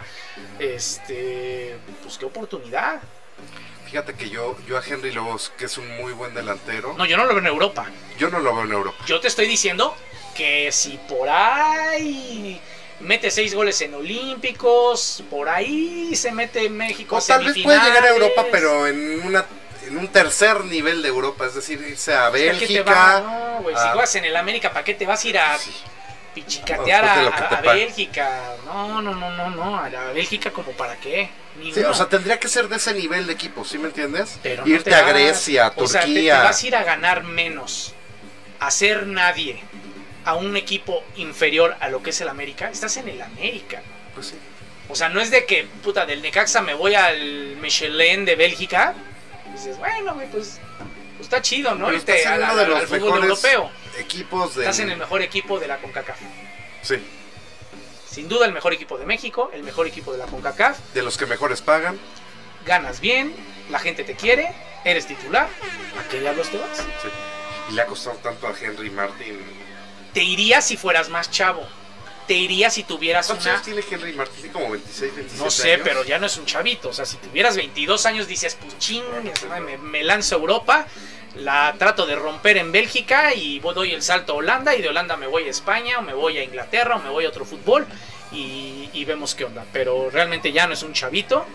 Este, 0.60 1.76
pues 2.02 2.18
qué 2.18 2.26
oportunidad. 2.26 3.02
Fíjate 3.86 4.14
que 4.16 4.30
yo, 4.30 4.58
yo 4.68 4.78
a 4.78 4.84
Henry 4.86 5.12
Lobos, 5.12 5.52
que 5.58 5.66
es 5.66 5.78
un 5.78 5.88
muy 5.98 6.14
buen 6.14 6.34
delantero, 6.34 6.96
No, 6.98 7.06
yo 7.06 7.16
no 7.18 7.24
lo 7.26 7.30
veo 7.30 7.40
en 7.40 7.48
Europa. 7.48 7.86
yo 8.18 8.30
no 8.30 8.40
lo 8.40 8.56
veo 8.56 8.64
en 8.64 8.72
Europa. 8.72 9.04
Yo 9.06 9.20
te 9.20 9.28
estoy 9.28 9.48
diciendo 9.48 9.96
que 10.36 10.72
si 10.72 10.98
por 11.08 11.30
ahí 11.30 12.60
mete 13.00 13.30
seis 13.32 13.54
goles 13.54 13.80
en 13.82 13.94
Olímpicos, 13.96 15.24
por 15.30 15.50
ahí 15.50 16.16
se 16.16 16.32
mete 16.32 16.66
en 16.66 16.78
México. 16.78 17.18
O 17.18 17.22
tal 17.22 17.46
vez 17.46 17.58
puede 17.64 17.80
llegar 17.80 18.04
a. 18.06 18.10
Europa, 18.10 18.46
pero 18.52 18.88
en 18.88 19.22
una 19.26 19.46
en 19.88 19.98
un 19.98 20.08
tercer 20.08 20.64
nivel 20.66 21.02
de 21.02 21.10
Europa, 21.10 21.46
es 21.46 21.56
decir, 21.56 21.80
irse 21.88 22.14
a 22.14 22.30
¿Para 22.32 22.34
qué 22.34 22.40
te 22.40 22.52
Bélgica. 22.52 22.84
vas? 22.84 23.24
No, 23.24 23.60
si 23.70 23.88
juegas 23.90 24.16
en 24.16 24.26
el 24.26 24.36
América, 24.38 24.72
¿para 24.72 24.86
qué 24.86 24.94
te 24.94 25.06
vas 25.06 25.24
a 25.24 25.28
ir 25.28 25.38
a 25.38 25.58
Sí. 25.58 25.72
pichicatear 26.34 27.04
No, 27.06 27.22
de 27.24 27.28
a. 27.70 27.74
Bélgica? 27.74 28.56
No, 28.66 29.02
no, 29.02 29.14
no, 29.14 29.30
no, 29.32 29.50
no, 29.50 29.78
a 29.80 29.90
la 29.90 30.06
Bélgica 30.14 30.52
como 30.52 30.72
para 30.72 30.96
qué. 30.98 31.30
Sí, 31.74 31.84
o 31.84 31.94
sea, 31.94 32.08
tendría 32.08 32.40
que 32.40 32.48
ser 32.48 32.68
de 32.70 32.78
ese 32.78 32.94
nivel 32.94 33.28
de 33.28 33.34
equipo, 33.34 33.64
¿sí 33.64 33.78
me 33.78 33.88
entiendes? 33.88 34.40
Pero 34.42 34.66
no 34.66 34.72
Irte 34.74 34.90
te 34.90 34.96
a 34.96 35.04
vas- 35.04 35.14
Grecia, 35.14 35.66
a 35.68 35.74
o 35.76 35.88
sea, 35.88 36.02
te- 36.02 36.08
Turquía. 36.08 36.38
te, 36.40 36.44
vas 36.46 36.64
a 36.64 36.68
ir 36.68 36.76
a 36.76 36.84
ganar 36.84 37.24
menos, 37.24 37.94
a 38.60 38.72
ser 38.72 39.06
nadie, 39.06 39.62
a 40.26 40.36
un 40.36 40.56
equipo 40.58 41.04
inferior 41.16 41.76
a 41.80 41.90
lo 41.90 42.02
que 42.02 42.12
es 42.12 42.22
el 42.22 42.30
América. 42.30 42.70
Estás 42.70 42.98
en 42.98 43.10
el 43.10 43.22
América. 43.22 43.82
Pues 44.14 44.28
sí. 44.28 44.36
O 44.90 44.96
sea, 44.96 45.10
no 45.10 45.22
es 45.22 45.32
de 45.32 45.46
que, 45.46 45.66
puta, 45.84 46.06
del 46.06 46.22
Necaxa 46.22 46.62
me 46.62 46.74
voy 46.74 46.96
al 46.96 47.56
Michelin 47.58 48.26
de 48.26 48.36
Bélgica. 48.36 48.94
Dices, 49.52 49.78
bueno, 49.78 50.14
güey, 50.14 50.30
pues, 50.30 50.60
pues 51.18 51.22
está 51.22 51.42
chido, 51.42 51.76
¿no? 51.76 51.92
Irte 51.92 52.22
en 52.22 52.44
al, 52.44 52.88
fútbol 52.88 53.24
europeo. 53.24 53.72
equipos 53.98 54.56
de. 54.56 54.64
Estás 54.64 54.80
en 54.80 54.90
el 54.90 54.98
mejor 54.98 55.22
equipo 55.22 55.60
de 55.60 55.68
la 55.68 55.78
CONCACAF. 55.78 56.20
Sí, 56.82 56.96
Sin 58.10 58.28
duda 58.28 58.46
el 58.46 58.52
mejor 58.52 58.74
equipo 58.74 58.98
de 58.98 59.06
México, 59.06 59.50
el 59.54 59.64
mejor 59.64 59.88
equipo 59.88 60.12
de 60.12 60.18
la 60.18 60.26
CONCACAF. 60.26 60.78
de 60.94 61.02
los 61.02 61.18
que 61.18 61.26
mejores 61.26 61.62
pagan. 61.62 61.98
Ganas 62.66 63.00
bien, 63.00 63.34
la 63.70 63.80
gente 63.80 64.04
te 64.04 64.16
quiere, 64.16 64.54
eres 64.84 65.08
titular. 65.08 65.48
¿A 66.00 66.10
qué 66.10 66.20
diablos 66.20 66.50
te 66.50 66.58
vas? 66.58 66.78
Sí. 66.78 67.08
Y 67.70 67.74
le 67.74 67.82
ha 67.82 67.86
costado 67.86 68.18
tanto 68.18 68.48
a 68.48 68.54
Henry 68.60 68.90
Martin. 68.90 69.40
Te 70.14 70.24
irías 70.24 70.66
si 70.66 70.78
fueras 70.78 71.10
más 71.10 71.30
chavo. 71.32 71.66
Te 72.28 72.36
irías 72.36 72.74
si 72.74 72.84
tuvieras 72.84 73.26
¿Cuántos 73.28 73.46
una... 73.48 73.56
años 73.56 73.66
tiene 73.66 73.84
Henry? 73.90 74.16
Tiene 74.36 74.52
como 74.54 74.70
26, 74.70 75.16
27 75.16 75.44
No 75.44 75.52
sé, 75.52 75.74
años. 75.74 75.82
pero 75.88 76.04
ya 76.06 76.20
no 76.20 76.28
es 76.28 76.38
un 76.38 76.46
chavito. 76.46 76.90
O 76.90 76.94
sea, 76.94 77.06
si 77.06 77.18
tuvieras 77.18 77.58
22 77.58 78.06
años, 78.06 78.28
dices, 78.28 78.56
pues 78.62 78.78
ching, 78.80 79.04
me, 79.66 79.78
me 79.78 80.04
lanzo 80.04 80.36
a 80.36 80.40
Europa, 80.40 80.88
la 81.36 81.76
trato 81.78 82.06
de 82.06 82.16
romper 82.16 82.58
en 82.58 82.72
Bélgica 82.72 83.34
y 83.34 83.60
doy 83.60 83.92
el 83.92 84.02
salto 84.02 84.34
a 84.34 84.36
Holanda 84.38 84.76
y 84.76 84.82
de 84.82 84.90
Holanda 84.90 85.18
me 85.18 85.28
voy 85.28 85.44
a 85.44 85.50
España 85.50 85.98
o 86.00 86.02
me 86.02 86.14
voy 86.14 86.38
a 86.38 86.44
Inglaterra 86.44 86.96
o 86.96 87.00
me 87.00 87.10
voy 87.10 87.26
a 87.26 87.30
otro 87.30 87.44
fútbol 87.44 87.86
y, 88.32 88.90
y 88.94 89.04
vemos 89.06 89.34
qué 89.36 89.44
onda. 89.46 89.66
Pero 89.74 90.10
realmente 90.12 90.52
ya 90.52 90.68
no 90.68 90.74
es 90.76 90.84
un 90.84 90.94
chavito 90.94 91.46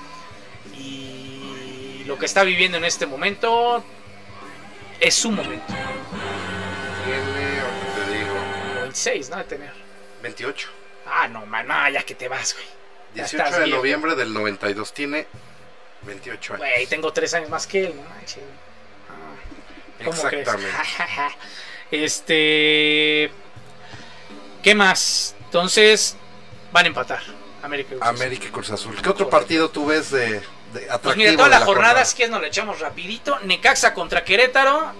y 0.76 2.02
lo 2.06 2.18
que 2.18 2.26
está 2.26 2.42
viviendo 2.42 2.76
en 2.76 2.84
este 2.84 3.06
momento 3.06 3.82
es 5.00 5.14
su 5.14 5.30
momento. 5.30 5.72
26, 8.98 9.30
¿no? 9.30 9.36
De 9.36 9.44
tener. 9.44 9.72
28. 10.22 10.68
Ah, 11.06 11.28
no, 11.28 11.46
man, 11.46 11.66
no, 11.66 11.88
ya 11.90 12.02
que 12.02 12.14
te 12.14 12.28
vas, 12.28 12.54
güey. 12.54 12.66
Ya 13.14 13.24
18 13.24 13.36
estás 13.36 13.58
de 13.58 13.64
viejo. 13.64 13.78
noviembre 13.78 14.14
del 14.14 14.32
92. 14.34 14.92
Tiene 14.92 15.26
28 16.02 16.54
años. 16.54 16.66
Güey, 16.66 16.86
tengo 16.86 17.12
tres 17.12 17.32
años 17.34 17.48
más 17.48 17.66
que 17.66 17.86
él, 17.86 17.96
no 17.96 18.02
manches. 18.02 18.42
Ah, 19.08 20.04
¿Cómo 20.04 20.22
crees? 20.22 20.48
Exactamente. 20.48 20.76
este. 21.90 23.30
¿Qué 24.62 24.74
más? 24.74 25.34
Entonces, 25.44 26.16
van 26.72 26.84
a 26.84 26.88
empatar. 26.88 27.22
América 27.62 27.94
y 27.94 27.98
Cruz 27.98 28.02
Azul. 28.02 28.16
América 28.16 28.50
Cruz 28.52 28.70
Azul. 28.70 29.02
¿Qué 29.02 29.08
otro 29.08 29.30
partido 29.30 29.70
tú 29.70 29.86
ves 29.86 30.10
de, 30.10 30.30
de 30.30 30.40
atractivo? 30.90 31.00
Pues 31.02 31.16
mira, 31.16 31.30
de 31.30 31.36
toda 31.36 31.48
la, 31.48 31.60
la 31.60 31.64
jornada, 31.64 32.04
si 32.04 32.16
quieres 32.16 32.30
nos 32.30 32.40
la 32.42 32.48
echamos 32.48 32.80
rapidito. 32.80 33.38
Necaxa 33.40 33.94
contra 33.94 34.24
Querétaro. 34.24 34.92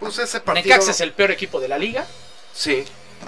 Pues 0.00 0.18
ese 0.18 0.40
partido. 0.40 0.64
Necaxa 0.64 0.90
es 0.90 1.00
el 1.00 1.12
peor 1.12 1.30
equipo 1.30 1.60
de 1.60 1.68
la 1.68 1.78
liga. 1.78 2.06
Sí, 2.52 2.84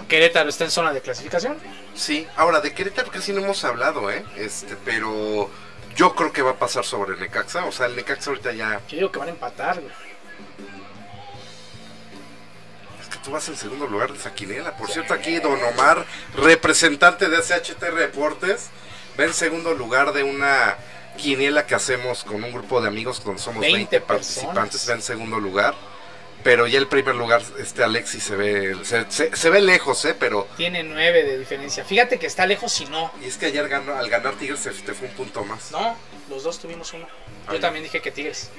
Querétaro 0.08 0.48
está 0.48 0.64
en 0.64 0.70
zona 0.70 0.92
de 0.92 1.00
clasificación. 1.00 1.56
sí. 1.94 2.26
Ahora, 2.36 2.60
de 2.60 2.72
Querétaro 2.74 3.10
casi 3.10 3.32
no 3.32 3.40
hemos 3.40 3.64
hablado, 3.64 4.10
¿eh? 4.10 4.24
Este, 4.36 4.76
pero 4.84 5.50
yo 5.96 6.14
creo 6.14 6.32
que 6.32 6.42
va 6.42 6.52
a 6.52 6.58
pasar 6.58 6.84
sobre 6.84 7.16
Necaxa. 7.16 7.64
O 7.64 7.72
sea, 7.72 7.86
el 7.86 7.96
Necaxa 7.96 8.30
ahorita 8.30 8.52
ya. 8.52 8.80
Yo 8.88 8.96
digo 8.96 9.12
que 9.12 9.18
van 9.18 9.28
a 9.28 9.30
empatar, 9.32 9.80
güey. 9.80 9.92
Es 13.00 13.08
que 13.08 13.18
tú 13.18 13.30
vas 13.30 13.48
en 13.48 13.56
segundo 13.56 13.86
lugar 13.86 14.12
de 14.12 14.18
esa 14.18 14.34
quiniela. 14.34 14.76
Por 14.76 14.90
cierto, 14.90 15.14
aquí 15.14 15.38
Don 15.38 15.62
Omar, 15.62 16.04
representante 16.36 17.28
de 17.28 17.38
SHT 17.38 17.82
Reportes, 17.92 18.70
va 19.18 19.24
en 19.24 19.34
segundo 19.34 19.74
lugar 19.74 20.12
de 20.12 20.22
una 20.22 20.76
quiniela 21.16 21.66
que 21.66 21.74
hacemos 21.74 22.24
con 22.24 22.42
un 22.42 22.52
grupo 22.52 22.80
de 22.80 22.88
amigos 22.88 23.22
donde 23.24 23.40
somos 23.40 23.60
20 23.60 23.76
20, 23.76 24.00
participantes. 24.00 24.88
Va 24.88 24.94
en 24.94 25.02
segundo 25.02 25.38
lugar. 25.38 25.74
Pero 26.44 26.66
ya 26.66 26.78
el 26.78 26.86
primer 26.86 27.14
lugar, 27.14 27.42
este 27.58 27.82
Alexis 27.82 28.22
se 28.22 28.36
ve, 28.36 28.76
se, 28.84 29.10
se- 29.10 29.34
se 29.34 29.50
ve 29.50 29.60
lejos, 29.62 30.04
¿eh? 30.04 30.14
Pero. 30.18 30.46
Tiene 30.56 30.82
nueve 30.82 31.22
de 31.24 31.38
diferencia. 31.38 31.84
Fíjate 31.84 32.18
que 32.18 32.26
está 32.26 32.46
lejos 32.46 32.70
si 32.70 32.84
no. 32.84 33.10
Y 33.22 33.26
es 33.26 33.38
que 33.38 33.46
ayer 33.46 33.66
ganó, 33.66 33.96
al 33.96 34.08
ganar 34.10 34.34
Tigres 34.34 34.60
se 34.60 34.70
te 34.70 34.92
fue 34.92 35.08
un 35.08 35.14
punto 35.14 35.42
más. 35.44 35.72
No, 35.72 35.96
los 36.28 36.42
dos 36.44 36.60
tuvimos 36.60 36.92
uno. 36.92 37.08
Yo 37.50 37.58
también 37.60 37.82
dije 37.82 38.00
que 38.02 38.10
Tigres. 38.10 38.50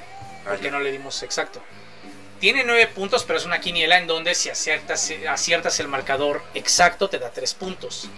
Porque 0.44 0.66
ya. 0.66 0.72
no 0.72 0.80
le 0.80 0.92
dimos 0.92 1.22
exacto. 1.24 1.62
Tiene 2.40 2.64
nueve 2.66 2.88
puntos, 2.88 3.24
pero 3.24 3.38
es 3.40 3.46
una 3.46 3.62
quiniela 3.62 3.98
en 3.98 4.08
donde 4.08 4.36
si 4.36 4.50
aciertas, 4.50 5.12
aciertas 5.30 5.80
el 5.80 5.88
marcador 5.88 6.42
exacto 6.54 7.08
te 7.08 7.18
da 7.20 7.30
tres 7.32 7.54
puntos. 7.54 8.10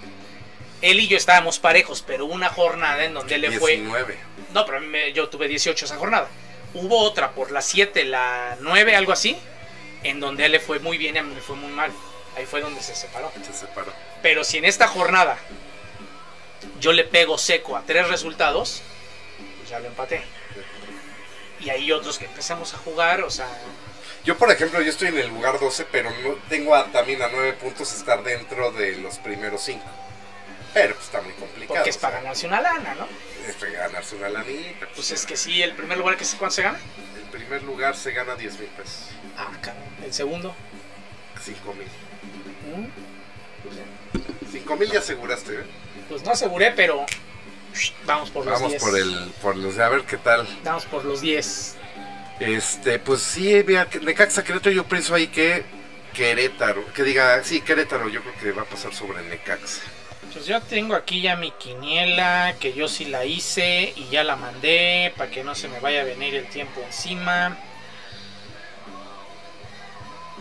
Él 0.82 1.00
y 1.00 1.08
yo 1.08 1.18
estábamos 1.18 1.60
parejos, 1.60 2.04
pero 2.06 2.26
una 2.26 2.50
jornada 2.50 3.04
en 3.04 3.14
donde 3.14 3.36
él 3.36 3.42
le 3.42 3.60
fue... 3.60 3.74
19. 3.78 4.18
No, 4.54 4.66
pero 4.66 4.80
yo 5.14 5.28
tuve 5.30 5.48
18 5.48 5.86
esa 5.86 5.98
jornada. 5.98 6.28
Hubo 6.74 7.00
otra 7.00 7.32
por 7.32 7.52
las 7.52 7.66
7, 7.66 8.06
la 8.06 8.58
9, 8.62 8.96
algo 8.96 9.12
así, 9.12 9.38
en 10.04 10.20
donde 10.20 10.46
él 10.46 10.52
le 10.54 10.60
fue 10.60 10.80
muy 10.80 10.98
bien 10.98 11.16
y 11.16 11.20
a 11.20 11.24
mí 11.24 11.34
me 11.34 11.42
fue 11.42 11.56
muy 11.56 11.72
mal. 11.72 11.92
Ahí 12.36 12.46
fue 12.46 12.62
donde 12.62 12.82
se 12.82 12.96
separó. 12.96 13.32
Se 13.46 13.54
separó. 13.54 13.92
Pero 14.22 14.44
si 14.44 14.58
en 14.58 14.66
esta 14.66 14.88
jornada 14.88 15.38
yo 16.80 16.92
le 16.94 17.04
pego 17.04 17.38
seco 17.38 17.76
a 17.76 17.82
tres 17.84 18.08
resultados, 18.08 18.82
pues 19.58 19.70
ya 19.70 19.80
lo 19.80 19.88
empaté. 19.88 20.22
Y 21.60 21.70
hay 21.72 21.92
otros 21.92 22.20
que 22.20 22.26
empezamos 22.26 22.74
a 22.74 22.78
jugar, 22.78 23.22
o 23.22 23.32
sea, 23.32 23.48
Yo, 24.24 24.38
por 24.38 24.52
ejemplo, 24.52 24.82
yo 24.82 24.90
estoy 24.90 25.08
en 25.08 25.18
el 25.20 25.28
lugar 25.30 25.58
12, 25.60 25.86
pero 25.92 26.12
no 26.22 26.36
tengo 26.50 26.76
a- 26.76 26.86
también 26.92 27.22
a 27.22 27.30
9 27.30 27.54
puntos 27.54 27.94
estar 27.94 28.22
dentro 28.24 28.72
de 28.72 28.98
los 28.98 29.18
primeros 29.20 29.62
5. 29.64 29.84
Pero 30.74 30.94
pues, 30.96 31.06
está 31.06 31.22
muy 31.22 31.32
complicado. 31.34 31.76
porque 31.76 31.90
es 31.90 31.96
sea, 31.96 32.10
para 32.10 32.22
ganarse 32.22 32.46
una 32.46 32.62
lana, 32.62 32.94
¿no? 32.96 33.08
es 33.48 33.60
de 33.62 33.72
ganarse 33.72 34.16
una 34.18 34.28
lanita. 34.30 34.86
Pues 34.94 35.12
es 35.12 35.26
que 35.26 35.38
sí, 35.38 35.64
el 35.64 35.72
primer 35.74 35.98
lugar 35.98 36.18
que 36.18 36.26
se, 36.26 36.36
¿cuánto 36.38 36.56
se 36.56 36.62
gana? 36.64 36.78
El 37.16 37.30
primer 37.30 37.64
lugar 37.64 37.96
se 37.96 38.12
gana 38.12 38.36
10 38.36 38.60
mil 38.60 38.68
pesos. 38.70 39.08
Ah, 39.38 39.52
cabrón. 39.62 39.84
El 40.04 40.14
segundo. 40.14 40.54
5 41.42 41.74
mil. 41.74 41.88
¿Mm? 42.76 44.52
5 44.52 44.76
mil 44.76 44.92
ya 44.92 45.00
aseguraste, 45.00 45.54
¿eh? 45.54 45.64
Pues 46.10 46.24
no 46.24 46.32
aseguré, 46.32 46.72
pero 46.72 47.06
vamos 48.06 48.30
por 48.32 48.46
los 48.46 48.54
Vamos 48.54 48.72
10. 48.72 48.82
por 48.84 48.98
el, 48.98 49.32
por 49.42 49.56
los, 49.56 49.78
a 49.78 49.90
ver 49.90 50.02
qué 50.04 50.18
tal. 50.18 50.48
Vamos 50.64 50.86
por 50.86 51.06
los 51.06 51.22
10. 51.22 51.76
Este, 52.40 53.00
pues 53.00 53.22
sí, 53.22 53.64
mira, 53.66 53.88
que 53.90 54.00
Necaxa 54.00 54.44
Querétaro, 54.44 54.72
yo 54.72 54.84
pienso 54.86 55.14
ahí 55.16 55.28
que 55.28 55.64
Querétaro, 56.14 56.86
que 56.94 57.04
diga, 57.04 57.44
sí, 57.44 57.62
Querétaro, 57.62 58.10
yo 58.10 58.22
creo 58.22 58.34
que 58.40 58.52
va 58.52 58.62
a 58.64 58.66
pasar 58.66 58.94
sobre 58.94 59.22
Necaxa. 59.24 59.82
Pues 60.34 60.46
yo 60.46 60.62
tengo 60.62 60.94
aquí 60.96 61.22
ya 61.22 61.36
mi 61.36 61.52
quiniela, 61.52 62.56
que 62.60 62.74
yo 62.74 62.88
sí 62.88 63.06
la 63.06 63.26
hice 63.26 63.94
y 63.96 64.08
ya 64.10 64.24
la 64.24 64.36
mandé 64.36 65.14
para 65.18 65.32
que 65.32 65.44
no 65.44 65.56
se 65.56 65.68
me 65.68 65.80
vaya 65.80 66.02
a 66.02 66.04
venir 66.04 66.36
el 66.36 66.48
tiempo 66.48 66.82
encima. 66.86 67.58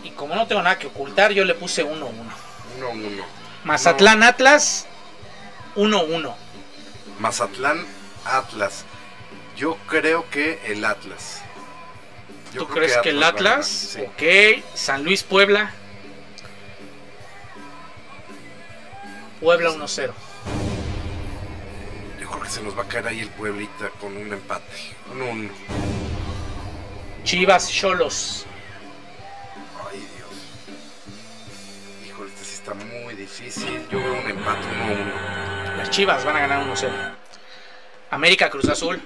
Y 0.06 0.10
como 0.10 0.36
no 0.36 0.46
tengo 0.46 0.62
nada 0.62 0.78
que 0.78 0.86
ocultar, 0.86 1.32
yo 1.32 1.44
le 1.44 1.54
puse 1.54 1.84
1-1. 1.84 2.10
1-1. 2.80 3.24
Mazatlán 3.64 4.22
Atlas 4.22 4.86
1-1. 5.74 6.32
Mazatlán, 7.18 7.84
Atlas. 8.24 8.84
Yo 9.56 9.76
creo 9.88 10.30
que 10.30 10.60
el 10.66 10.84
Atlas. 10.84 11.42
Yo 12.52 12.62
¿Tú 12.66 12.68
crees 12.68 12.96
que 12.98 13.10
el 13.10 13.22
Atlas? 13.22 13.66
sí. 13.66 14.00
Ok. 14.02 14.62
San 14.74 15.02
Luis 15.02 15.24
Puebla. 15.24 15.72
Puebla 19.40 19.70
1-0. 19.70 20.12
Yo 22.20 22.30
creo 22.30 22.42
que 22.42 22.48
se 22.48 22.62
nos 22.62 22.78
va 22.78 22.82
a 22.84 22.88
caer 22.88 23.08
ahí 23.08 23.20
el 23.20 23.28
Pueblita 23.30 23.90
con 24.00 24.16
un 24.16 24.32
empate. 24.32 24.94
Un 25.10 25.22
uno. 25.22 25.50
Chivas 27.24 27.68
Cholos. 27.68 28.46
Difícil. 33.26 33.86
Yo 33.90 33.98
veo 33.98 34.20
un 34.20 34.30
empate 34.30 34.66
1-1. 34.68 35.76
Las 35.76 35.90
Chivas 35.90 36.24
van 36.24 36.36
a 36.36 36.40
ganar 36.40 36.64
1-0. 36.64 36.90
América 38.10 38.48
Cruz 38.48 38.68
Azul 38.68 39.02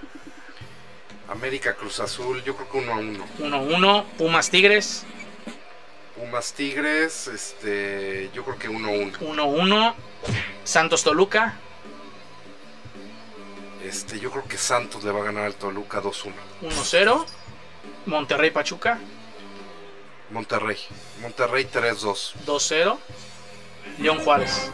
América 1.29 1.75
Cruz 1.75 2.01
Azul, 2.01 2.43
yo 2.45 2.55
creo 2.55 2.71
que 2.71 2.79
1-1. 2.87 3.25
1-1. 3.39 4.05
Pumas 4.19 4.51
Tigres 4.51 5.05
Pumas 6.17 6.53
Tigres, 6.53 7.29
este, 7.29 8.31
yo 8.35 8.45
creo 8.45 8.59
que 8.59 8.69
1-1. 8.69 9.19
1-1. 9.21 9.95
Santos 10.65 11.03
Toluca 11.03 11.55
Este, 13.83 14.21
yo 14.21 14.31
creo 14.31 14.45
que 14.45 14.59
Santos 14.59 15.03
le 15.03 15.13
va 15.13 15.21
a 15.21 15.25
ganar 15.25 15.45
al 15.45 15.55
Toluca 15.55 16.03
2-1. 16.03 16.33
1-0. 16.63 17.27
Monterrey 18.05 18.51
Pachuca 18.51 18.99
Monterrey. 20.31 20.77
Monterrey 21.23 21.65
3-2. 21.65 22.35
2-0. 22.47 22.99
León 24.01 24.19
Juárez. 24.21 24.71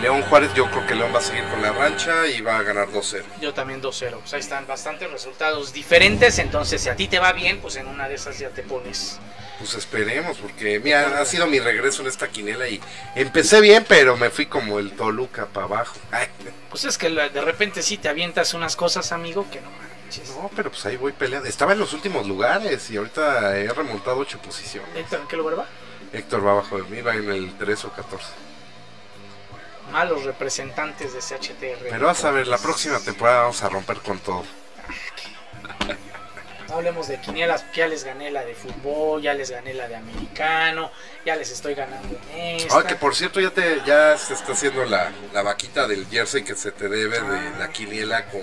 León 0.00 0.22
Juárez, 0.22 0.52
yo 0.54 0.70
creo 0.70 0.86
que 0.86 0.94
León 0.94 1.12
va 1.14 1.18
a 1.18 1.22
seguir 1.22 1.44
con 1.44 1.62
la 1.62 1.72
rancha 1.72 2.26
y 2.26 2.40
va 2.40 2.58
a 2.58 2.62
ganar 2.62 2.88
2-0. 2.88 3.22
Yo 3.40 3.54
también 3.54 3.80
2-0. 3.80 4.18
Pues 4.20 4.34
ahí 4.34 4.40
están 4.40 4.66
bastantes 4.66 5.10
resultados 5.10 5.72
diferentes. 5.72 6.38
Entonces, 6.38 6.82
si 6.82 6.88
a 6.88 6.96
ti 6.96 7.08
te 7.08 7.18
va 7.18 7.32
bien, 7.32 7.60
pues 7.60 7.76
en 7.76 7.86
una 7.86 8.08
de 8.08 8.14
esas 8.16 8.38
ya 8.38 8.50
te 8.50 8.62
pones. 8.62 9.18
Pues 9.58 9.74
esperemos, 9.74 10.36
porque 10.38 10.78
mira, 10.80 11.20
ha 11.20 11.24
sido 11.24 11.46
mi 11.46 11.58
regreso 11.60 12.02
en 12.02 12.08
esta 12.08 12.28
quinela 12.28 12.68
y 12.68 12.80
empecé 13.14 13.60
bien, 13.60 13.84
pero 13.88 14.16
me 14.16 14.28
fui 14.30 14.46
como 14.46 14.78
el 14.78 14.92
Toluca 14.92 15.46
para 15.46 15.66
abajo. 15.66 15.96
Ay, 16.10 16.26
Pues 16.68 16.84
es 16.84 16.98
que 16.98 17.08
de 17.08 17.40
repente 17.40 17.82
sí 17.82 17.96
te 17.96 18.08
avientas 18.08 18.52
unas 18.52 18.76
cosas, 18.76 19.12
amigo, 19.12 19.46
que 19.50 19.60
no 19.60 19.70
manches. 19.70 20.28
no, 20.30 20.50
pero 20.54 20.70
pues 20.70 20.84
ahí 20.86 20.96
voy 20.96 21.12
peleando. 21.12 21.48
Estaba 21.48 21.72
en 21.72 21.78
los 21.78 21.92
últimos 21.92 22.26
lugares 22.26 22.90
y 22.90 22.96
ahorita 22.96 23.56
he 23.56 23.68
remontado 23.72 24.18
8 24.18 24.38
posiciones. 24.42 24.90
Héctor, 24.96 25.20
¿en 25.20 25.28
qué 25.28 25.36
lugar 25.36 25.58
va? 25.60 25.66
Héctor 26.12 26.46
va 26.46 26.50
abajo 26.52 26.76
de 26.76 26.82
mí, 26.90 27.00
va 27.00 27.14
en 27.14 27.30
el 27.30 27.56
3 27.56 27.84
o 27.86 27.90
14. 27.90 28.26
Malos 29.92 30.24
representantes 30.24 31.12
de 31.12 31.20
CHTR. 31.20 31.88
Pero 31.90 32.06
vas 32.06 32.24
a 32.24 32.30
ver, 32.30 32.46
la 32.48 32.58
próxima 32.58 32.98
temporada 33.00 33.42
vamos 33.42 33.62
a 33.62 33.68
romper 33.68 33.98
con 33.98 34.18
todo. 34.18 34.44
No 36.68 36.76
hablemos 36.76 37.06
de 37.08 37.20
quinielas, 37.20 37.64
ya 37.74 37.86
les 37.86 38.02
gané 38.04 38.30
la 38.30 38.44
de 38.44 38.54
fútbol, 38.54 39.22
ya 39.22 39.34
les 39.34 39.50
gané 39.50 39.74
la 39.74 39.86
de 39.86 39.96
americano, 39.96 40.90
ya 41.24 41.36
les 41.36 41.50
estoy 41.50 41.74
ganando 41.74 42.18
en 42.32 42.56
esta. 42.56 42.78
Ah, 42.78 42.86
que 42.86 42.96
por 42.96 43.14
cierto 43.14 43.38
ya 43.40 43.50
te 43.50 43.80
ya 43.86 44.16
se 44.16 44.34
está 44.34 44.52
haciendo 44.52 44.84
la, 44.84 45.12
la 45.32 45.42
vaquita 45.42 45.86
del 45.86 46.06
jersey 46.08 46.42
que 46.42 46.54
se 46.56 46.72
te 46.72 46.88
debe 46.88 47.20
de 47.20 47.50
la 47.58 47.68
quiniela 47.70 48.26
con 48.26 48.40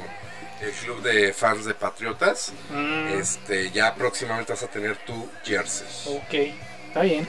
el 0.61 0.71
club 0.71 1.01
de 1.01 1.33
fans 1.33 1.65
de 1.65 1.73
Patriotas. 1.73 2.53
Mm, 2.69 3.07
Este, 3.19 3.71
ya 3.71 3.95
próximamente 3.95 4.53
vas 4.53 4.63
a 4.63 4.67
tener 4.67 4.95
tu 4.97 5.27
jersey. 5.43 5.87
ok, 6.05 6.55
está 6.87 7.01
bien. 7.01 7.27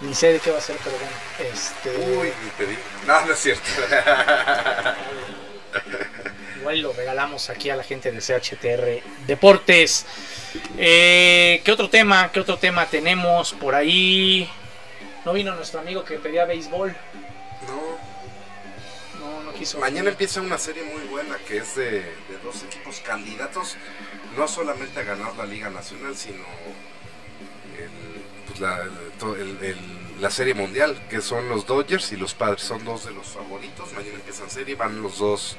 Ni 0.00 0.14
sé 0.14 0.32
de 0.32 0.40
qué 0.40 0.50
va 0.50 0.58
a 0.58 0.60
ser, 0.60 0.76
pero 0.84 0.96
bueno. 0.96 1.52
Este, 1.52 1.90
Uy, 1.90 2.32
ni 2.44 2.50
pedí. 2.56 2.78
No, 3.06 3.26
no 3.26 3.32
es 3.32 3.38
cierto. 3.38 3.62
Igual 6.60 6.80
lo 6.82 6.92
regalamos 6.92 7.50
aquí 7.50 7.70
a 7.70 7.76
la 7.76 7.82
gente 7.84 8.10
de 8.12 8.20
CHTR 8.20 9.02
Deportes. 9.26 10.06
Eh, 10.76 11.60
¿Qué 11.64 11.72
otro 11.72 11.88
tema? 11.88 12.30
¿Qué 12.32 12.40
otro 12.40 12.58
tema 12.58 12.86
tenemos 12.86 13.52
por 13.54 13.74
ahí? 13.74 14.48
No 15.24 15.32
vino 15.32 15.54
nuestro 15.54 15.80
amigo 15.80 16.04
que 16.04 16.18
pedía 16.18 16.44
béisbol. 16.44 16.94
No, 17.66 17.98
No, 19.20 19.42
no 19.42 19.52
quiso. 19.52 19.78
mañana 19.78 19.96
venir. 20.00 20.12
empieza 20.12 20.40
una 20.40 20.58
serie 20.58 20.82
muy 20.84 21.02
buena 21.08 21.36
que 21.46 21.58
es 21.58 21.74
de, 21.76 21.90
de 21.90 22.38
dos 22.42 22.62
equipos 22.64 23.00
candidatos, 23.00 23.76
no 24.36 24.46
solamente 24.48 25.00
a 25.00 25.02
ganar 25.04 25.34
la 25.36 25.44
Liga 25.44 25.70
Nacional, 25.70 26.16
sino 26.16 26.44
pues 28.48 28.60
la, 28.60 28.82
el- 28.82 28.90
todo 29.18 29.36
el- 29.36 29.58
el- 29.62 30.20
la 30.20 30.30
serie 30.30 30.54
mundial, 30.54 31.00
que 31.08 31.20
son 31.20 31.48
los 31.48 31.64
Dodgers 31.66 32.10
y 32.12 32.16
los 32.16 32.34
Padres, 32.34 32.62
son 32.62 32.84
dos 32.84 33.04
de 33.06 33.12
los 33.12 33.26
favoritos. 33.28 33.92
Mañana 33.92 34.14
empiezan 34.16 34.50
serie, 34.50 34.74
van 34.74 35.00
los 35.02 35.18
dos 35.18 35.56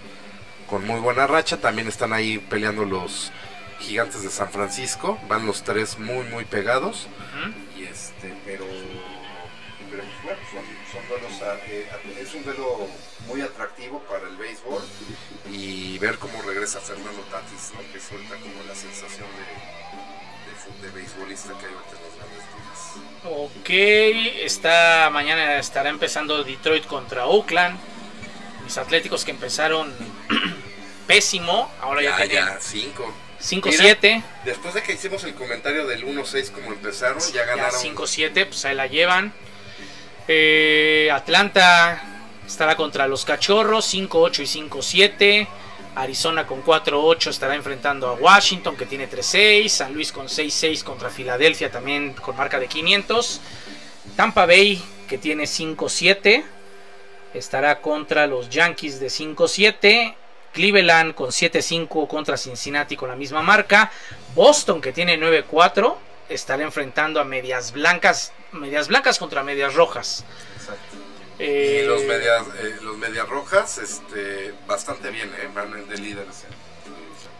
con 0.70 0.86
muy 0.86 1.00
buena 1.00 1.26
racha, 1.28 1.58
también 1.62 1.88
están 1.88 2.12
ahí 2.14 2.38
peleando 2.40 2.84
los 2.86 3.32
Gigantes 3.80 4.22
de 4.24 4.30
San 4.30 4.50
Francisco, 4.52 5.18
van 5.30 5.46
los 5.46 5.64
tres 5.64 5.98
muy 5.98 6.26
muy 6.26 6.44
pegados. 6.46 7.08
Y 7.78 7.84
este, 7.84 8.34
pero, 8.46 8.66
pero 9.90 10.04
bueno, 10.24 10.40
son, 10.52 10.64
son 10.92 11.08
duelos, 11.08 11.42
a- 11.42 11.56
eh, 11.66 11.88
a- 11.92 12.20
es 12.20 12.34
un 12.34 12.44
duelo 12.44 12.88
muy 13.28 13.42
atractivo 13.42 14.00
para 14.10 14.28
el 14.28 14.36
béisbol 14.36 14.84
y 15.50 15.98
ver 16.00 16.18
cómo 16.20 16.42
regresa 16.42 16.80
Fernando 16.82 17.22
Tatis, 17.32 17.72
¿no? 17.74 17.94
que 17.94 18.00
suelta 18.00 18.36
como 18.36 18.62
la 18.68 18.76
sensación 18.76 19.28
de, 19.38 20.09
de, 20.82 20.90
beisbolista 20.92 21.50
que 21.60 21.66
hay 21.66 21.74
ahorita 21.74 21.96
en 21.96 22.04
las 22.04 22.16
grandes 22.18 22.44
ligas. 22.56 22.90
Ok, 23.26 23.70
está, 24.46 25.10
mañana 25.12 25.60
estará 25.60 25.90
empezando 25.90 26.44
Detroit 26.44 26.86
contra 26.86 27.26
Oakland. 27.26 27.78
Mis 28.64 28.78
atléticos 28.78 29.26
que 29.26 29.32
empezaron 29.32 29.94
pésimo, 31.08 31.72
ahora 31.82 32.02
ya, 32.02 32.18
Ya, 32.20 32.28
tienen 32.28 32.46
ya, 32.46 32.60
cinco. 32.60 33.14
5-7. 33.42 34.22
Después 34.44 34.74
de 34.74 34.84
que 34.84 34.94
hicimos 34.94 35.24
el 35.24 35.34
comentario 35.34 35.88
del 35.88 36.06
1-6 36.06 36.52
como 36.52 36.74
empezaron, 36.74 37.20
ya 37.20 37.34
Ya 37.34 37.46
ganaron. 37.46 37.80
5-7, 37.80 38.46
pues 38.46 38.66
ahí 38.66 38.76
la 38.76 38.88
llevan. 38.88 39.34
Eh, 40.28 41.10
Atlanta 41.12 42.04
estará 42.46 42.76
contra 42.76 43.08
los 43.08 43.26
Cachorros, 43.26 43.94
5-8 43.94 44.40
y 44.42 44.70
5-7. 44.70 45.48
Arizona 46.00 46.48
con 46.48 46.64
4-8 46.64 47.30
estará 47.30 47.56
enfrentando 47.56 48.08
a 48.08 48.14
Washington, 48.14 48.78
que 48.78 48.86
tiene 48.86 49.10
3-6. 49.10 49.68
San 49.68 49.94
Luis 49.94 50.12
con 50.14 50.28
6-6 50.28 50.84
contra 50.84 51.10
Filadelfia, 51.10 51.70
también 51.70 52.14
con 52.14 52.38
marca 52.38 52.58
de 52.58 52.68
500. 52.68 53.42
Tampa 54.16 54.46
Bay, 54.46 54.82
que 55.08 55.18
tiene 55.18 55.44
5-7, 55.44 56.44
estará 57.34 57.82
contra 57.82 58.28
los 58.28 58.50
Yankees 58.50 59.00
de 59.00 59.08
5-7. 59.08 60.16
Cleveland 60.54 61.14
con 61.14 61.30
7-5 61.30 62.08
contra 62.08 62.38
Cincinnati 62.38 62.96
con 62.96 63.10
la 63.10 63.16
misma 63.16 63.42
marca. 63.42 63.92
Boston, 64.34 64.82
que 64.82 64.94
tiene 64.94 65.20
9-4, 65.20 65.96
estará 66.30 66.64
enfrentando 66.64 67.20
a 67.20 67.24
Medias 67.24 67.72
Blancas, 67.74 68.32
Medias 68.52 68.88
Blancas 68.88 69.20
contra 69.20 69.44
Medias 69.44 69.76
Rojas. 69.76 70.24
Eh, 71.40 71.82
Y 71.84 71.88
los 71.88 72.04
medias, 72.04 72.46
eh, 72.62 72.76
los 72.82 72.98
medias 72.98 73.28
rojas, 73.28 73.78
este, 73.78 74.54
bastante 74.68 75.10
bien, 75.10 75.30
¿eh? 75.30 75.50
van 75.54 75.88
de 75.88 75.98
líderes. 75.98 76.46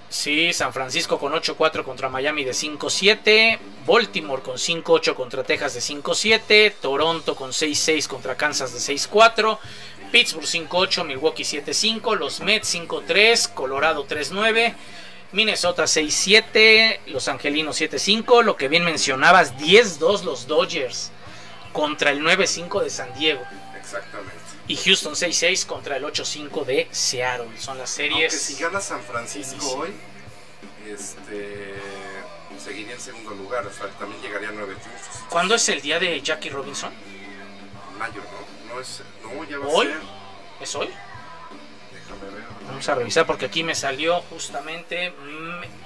Sí, 0.10 0.54
San 0.54 0.74
Francisco 0.74 1.20
con 1.20 1.34
8-4 1.34 1.84
contra 1.84 2.10
Miami 2.10 2.44
de 2.44 2.54
5-7. 2.54 3.60
Baltimore 3.86 4.42
con 4.42 4.56
5-8 4.58 5.14
contra 5.14 5.44
Texas 5.44 5.76
de 5.76 5.82
5-7. 5.82 6.74
Toronto 6.82 7.36
con 7.36 7.52
6-6 7.52 8.08
contra 8.08 8.36
Kansas 8.36 8.74
de 8.74 8.80
6-4. 8.80 9.60
Pittsburgh 10.12 10.48
5-8, 10.48 11.06
Milwaukee 11.06 11.44
7-5. 11.44 12.18
Los 12.18 12.40
Mets 12.40 12.74
5-3, 12.74 13.54
Colorado 13.54 14.08
3-9. 14.08 14.74
Minnesota 15.32 15.84
6-7, 15.84 17.02
Los 17.06 17.28
Angelinos 17.28 17.80
7-5. 17.80 18.44
Lo 18.44 18.56
que 18.56 18.68
bien 18.68 18.84
mencionabas, 18.84 19.56
10-2 19.58 20.24
los 20.24 20.48
Dodgers 20.48 21.12
contra 21.72 22.10
el 22.10 22.22
9-5 22.22 22.82
de 22.82 22.90
San 22.90 23.14
Diego. 23.14 23.42
Exactamente. 23.90 24.36
Y 24.68 24.76
Houston 24.78 25.14
6-6 25.14 25.66
contra 25.66 25.98
el 25.98 26.04
8-5 26.04 26.64
de 26.66 26.88
Seattle. 26.92 27.48
Son 27.58 27.78
las 27.78 27.98
Aunque 28.00 28.14
series. 28.14 28.42
si 28.42 28.56
gana 28.62 28.80
San 28.80 29.02
Francisco 29.02 29.60
Sí, 29.60 29.68
hoy, 29.76 29.90
este, 30.88 31.74
seguiría 32.64 32.94
en 32.94 33.00
segundo 33.02 33.32
lugar, 33.32 33.66
o 33.66 33.74
sea, 33.74 33.88
también 33.98 34.22
llegaría 34.22 34.50
a 34.50 34.52
nueve 34.52 34.76
triunfos. 34.76 35.24
¿Cuándo 35.30 35.56
es 35.56 35.68
el 35.70 35.82
día 35.82 36.00
de 36.00 36.22
Jackie 36.22 36.50
Robinson? 36.50 36.92
Mayo, 37.98 38.22
¿no? 38.22 38.76
No 38.76 38.80
es, 38.82 39.02
no, 39.24 39.44
ya 39.50 39.58
va 39.58 39.68
¿Hoy? 39.68 39.88
a 39.88 39.90
ser. 39.92 40.00
¿Es 40.62 40.76
hoy? 40.76 40.90
Déjame 41.94 42.36
ver. 42.36 42.44
Vamos 42.68 42.88
a 42.90 42.96
revisar 42.96 43.26
porque 43.26 43.46
aquí 43.46 43.64
me 43.64 43.74
salió 43.74 44.22
justamente 44.24 45.12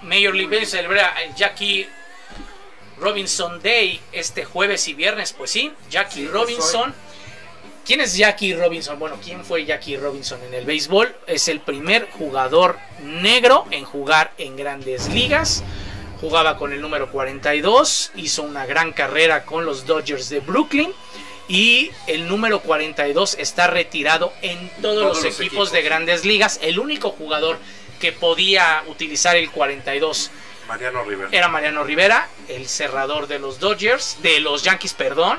Major 0.01 0.35
League 0.35 0.47
Baseball 0.47 0.65
celebra 0.67 1.21
el 1.23 1.33
Jackie 1.35 1.87
Robinson 2.99 3.61
Day 3.61 4.01
este 4.11 4.43
jueves 4.45 4.87
y 4.89 4.93
viernes. 4.93 5.31
Pues 5.33 5.51
sí, 5.51 5.71
Jackie 5.89 6.21
Sí, 6.25 6.27
Robinson. 6.27 6.93
¿Quién 7.85 7.99
es 7.99 8.15
Jackie 8.15 8.53
Robinson? 8.55 8.97
Bueno, 8.97 9.17
¿quién 9.21 9.43
fue 9.43 9.65
Jackie 9.65 9.97
Robinson 9.97 10.41
en 10.43 10.53
el 10.53 10.63
béisbol? 10.65 11.13
Es 11.27 11.49
el 11.49 11.59
primer 11.59 12.09
jugador 12.11 12.77
negro 13.01 13.65
en 13.71 13.83
jugar 13.83 14.31
en 14.37 14.55
grandes 14.55 15.09
ligas. 15.09 15.63
Jugaba 16.21 16.57
con 16.57 16.71
el 16.71 16.79
número 16.79 17.11
42, 17.11 18.11
hizo 18.15 18.43
una 18.43 18.65
gran 18.65 18.93
carrera 18.93 19.43
con 19.43 19.65
los 19.65 19.85
Dodgers 19.85 20.29
de 20.29 20.39
Brooklyn. 20.39 20.93
Y 21.49 21.91
el 22.07 22.29
número 22.29 22.61
42 22.61 23.35
está 23.37 23.67
retirado 23.67 24.31
en 24.41 24.69
todos, 24.81 25.01
Todos 25.01 25.17
los, 25.17 25.17
equipos, 25.25 25.39
equipos. 25.41 25.71
de 25.73 25.81
grandes 25.81 26.23
ligas. 26.23 26.59
El 26.63 26.79
único 26.79 27.09
jugador 27.09 27.57
que 27.99 28.13
podía 28.13 28.81
utilizar 28.87 29.35
el 29.35 29.51
42 29.51 30.31
Mariano 30.69 31.03
Rivera. 31.03 31.29
Era 31.33 31.49
Mariano 31.49 31.83
Rivera, 31.83 32.29
el 32.47 32.69
cerrador 32.69 33.27
de 33.27 33.39
los 33.39 33.59
Dodgers, 33.59 34.19
de 34.21 34.39
los 34.39 34.63
Yankees, 34.63 34.93
perdón. 34.93 35.37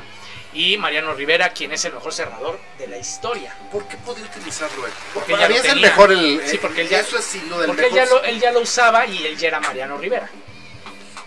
Y 0.54 0.76
Mariano 0.78 1.12
Rivera, 1.14 1.50
quien 1.50 1.72
es 1.72 1.84
el 1.84 1.92
mejor 1.94 2.12
cerrador 2.14 2.60
de 2.78 2.86
la 2.86 2.96
historia. 2.96 3.54
¿Por 3.72 3.86
qué 3.88 3.96
podía 3.96 4.24
utilizarlo 4.24 4.86
él? 4.86 4.92
Porque 5.12 5.32
Para 5.32 5.42
ya 5.44 5.48
mí 5.48 5.54
lo 5.56 5.60
es 5.64 5.68
el 5.72 5.80
mejor. 5.80 6.12
El, 6.12 6.42
Sí, 6.46 6.58
porque 6.58 6.82
él 6.82 6.88
ya- 6.88 7.00
Eso 7.00 7.18
es 7.18 7.24
sin 7.24 7.48
duda 7.48 7.62
el 7.62 7.66
Porque 7.66 7.86
él 7.88 7.92
ya, 7.94 8.06
lo, 8.06 8.22
él 8.22 8.40
ya 8.40 8.52
lo 8.52 8.60
usaba 8.60 9.04
y 9.06 9.26
él 9.26 9.36
ya 9.36 9.48
era 9.48 9.58
Mariano 9.60 9.98
Rivera. 9.98 10.28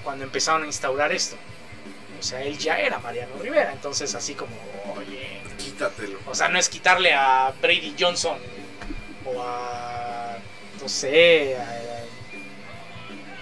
Cuando 0.04 0.24
empezaron 0.24 0.64
a 0.64 0.66
instaurar 0.66 1.12
esto. 1.12 1.36
O 2.18 2.24
sea, 2.24 2.42
él 2.42 2.58
ya 2.58 2.80
era 2.80 3.00
Mariano 3.00 3.36
Rivera. 3.42 3.74
Entonces, 3.74 4.16
así 4.16 4.34
como, 4.34 4.56
oye. 4.96 5.42
Quítatelo. 5.58 6.20
O 6.28 6.34
sea, 6.34 6.48
no 6.48 6.58
es 6.58 6.70
quitarle 6.70 7.14
a 7.14 7.54
Brady 7.62 7.96
Johnson 8.00 8.38
o 9.26 9.44
a. 9.44 10.38
No 10.82 10.88
sé, 10.88 11.58
a 11.58 11.66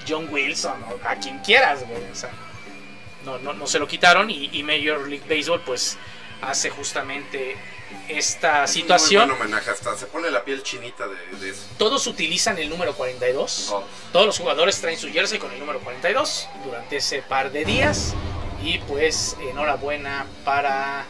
John 0.08 0.28
Wilson 0.32 0.84
o 0.84 1.08
a 1.08 1.16
quien 1.16 1.40
quieras, 1.40 1.86
güey. 1.88 2.04
O 2.12 2.16
sea, 2.16 2.32
no, 3.26 3.38
no, 3.40 3.54
no 3.54 3.68
se 3.68 3.80
lo 3.80 3.88
quitaron 3.88 4.30
y, 4.30 4.50
y 4.54 4.64
Major 4.64 5.08
League 5.08 5.26
Baseball, 5.28 5.62
pues, 5.66 5.98
hace 6.42 6.70
justamente 6.70 7.56
esta 8.08 8.68
situación. 8.68 9.28
Buen 9.30 9.42
homenaje, 9.42 9.70
hasta 9.72 9.98
se 9.98 10.06
pone 10.08 10.30
la 10.32 10.44
piel 10.44 10.64
chinita 10.64 11.08
de, 11.08 11.38
de 11.40 11.50
eso. 11.50 11.64
Todos 11.78 12.08
utilizan 12.08 12.58
el 12.58 12.70
número 12.70 12.94
42. 12.94 13.70
Oh. 13.72 13.84
Todos 14.12 14.26
los 14.26 14.38
jugadores 14.40 14.80
traen 14.82 14.98
su 15.00 15.10
jersey 15.12 15.40
con 15.40 15.52
el 15.52 15.60
número 15.60 15.80
42 15.80 16.48
durante 16.66 16.98
ese 16.98 17.22
par 17.22 17.52
de 17.52 17.66
días. 17.66 18.14
Y 18.64 18.80
pues 18.80 19.38
enhorabuena 19.50 20.26
para 20.44 21.06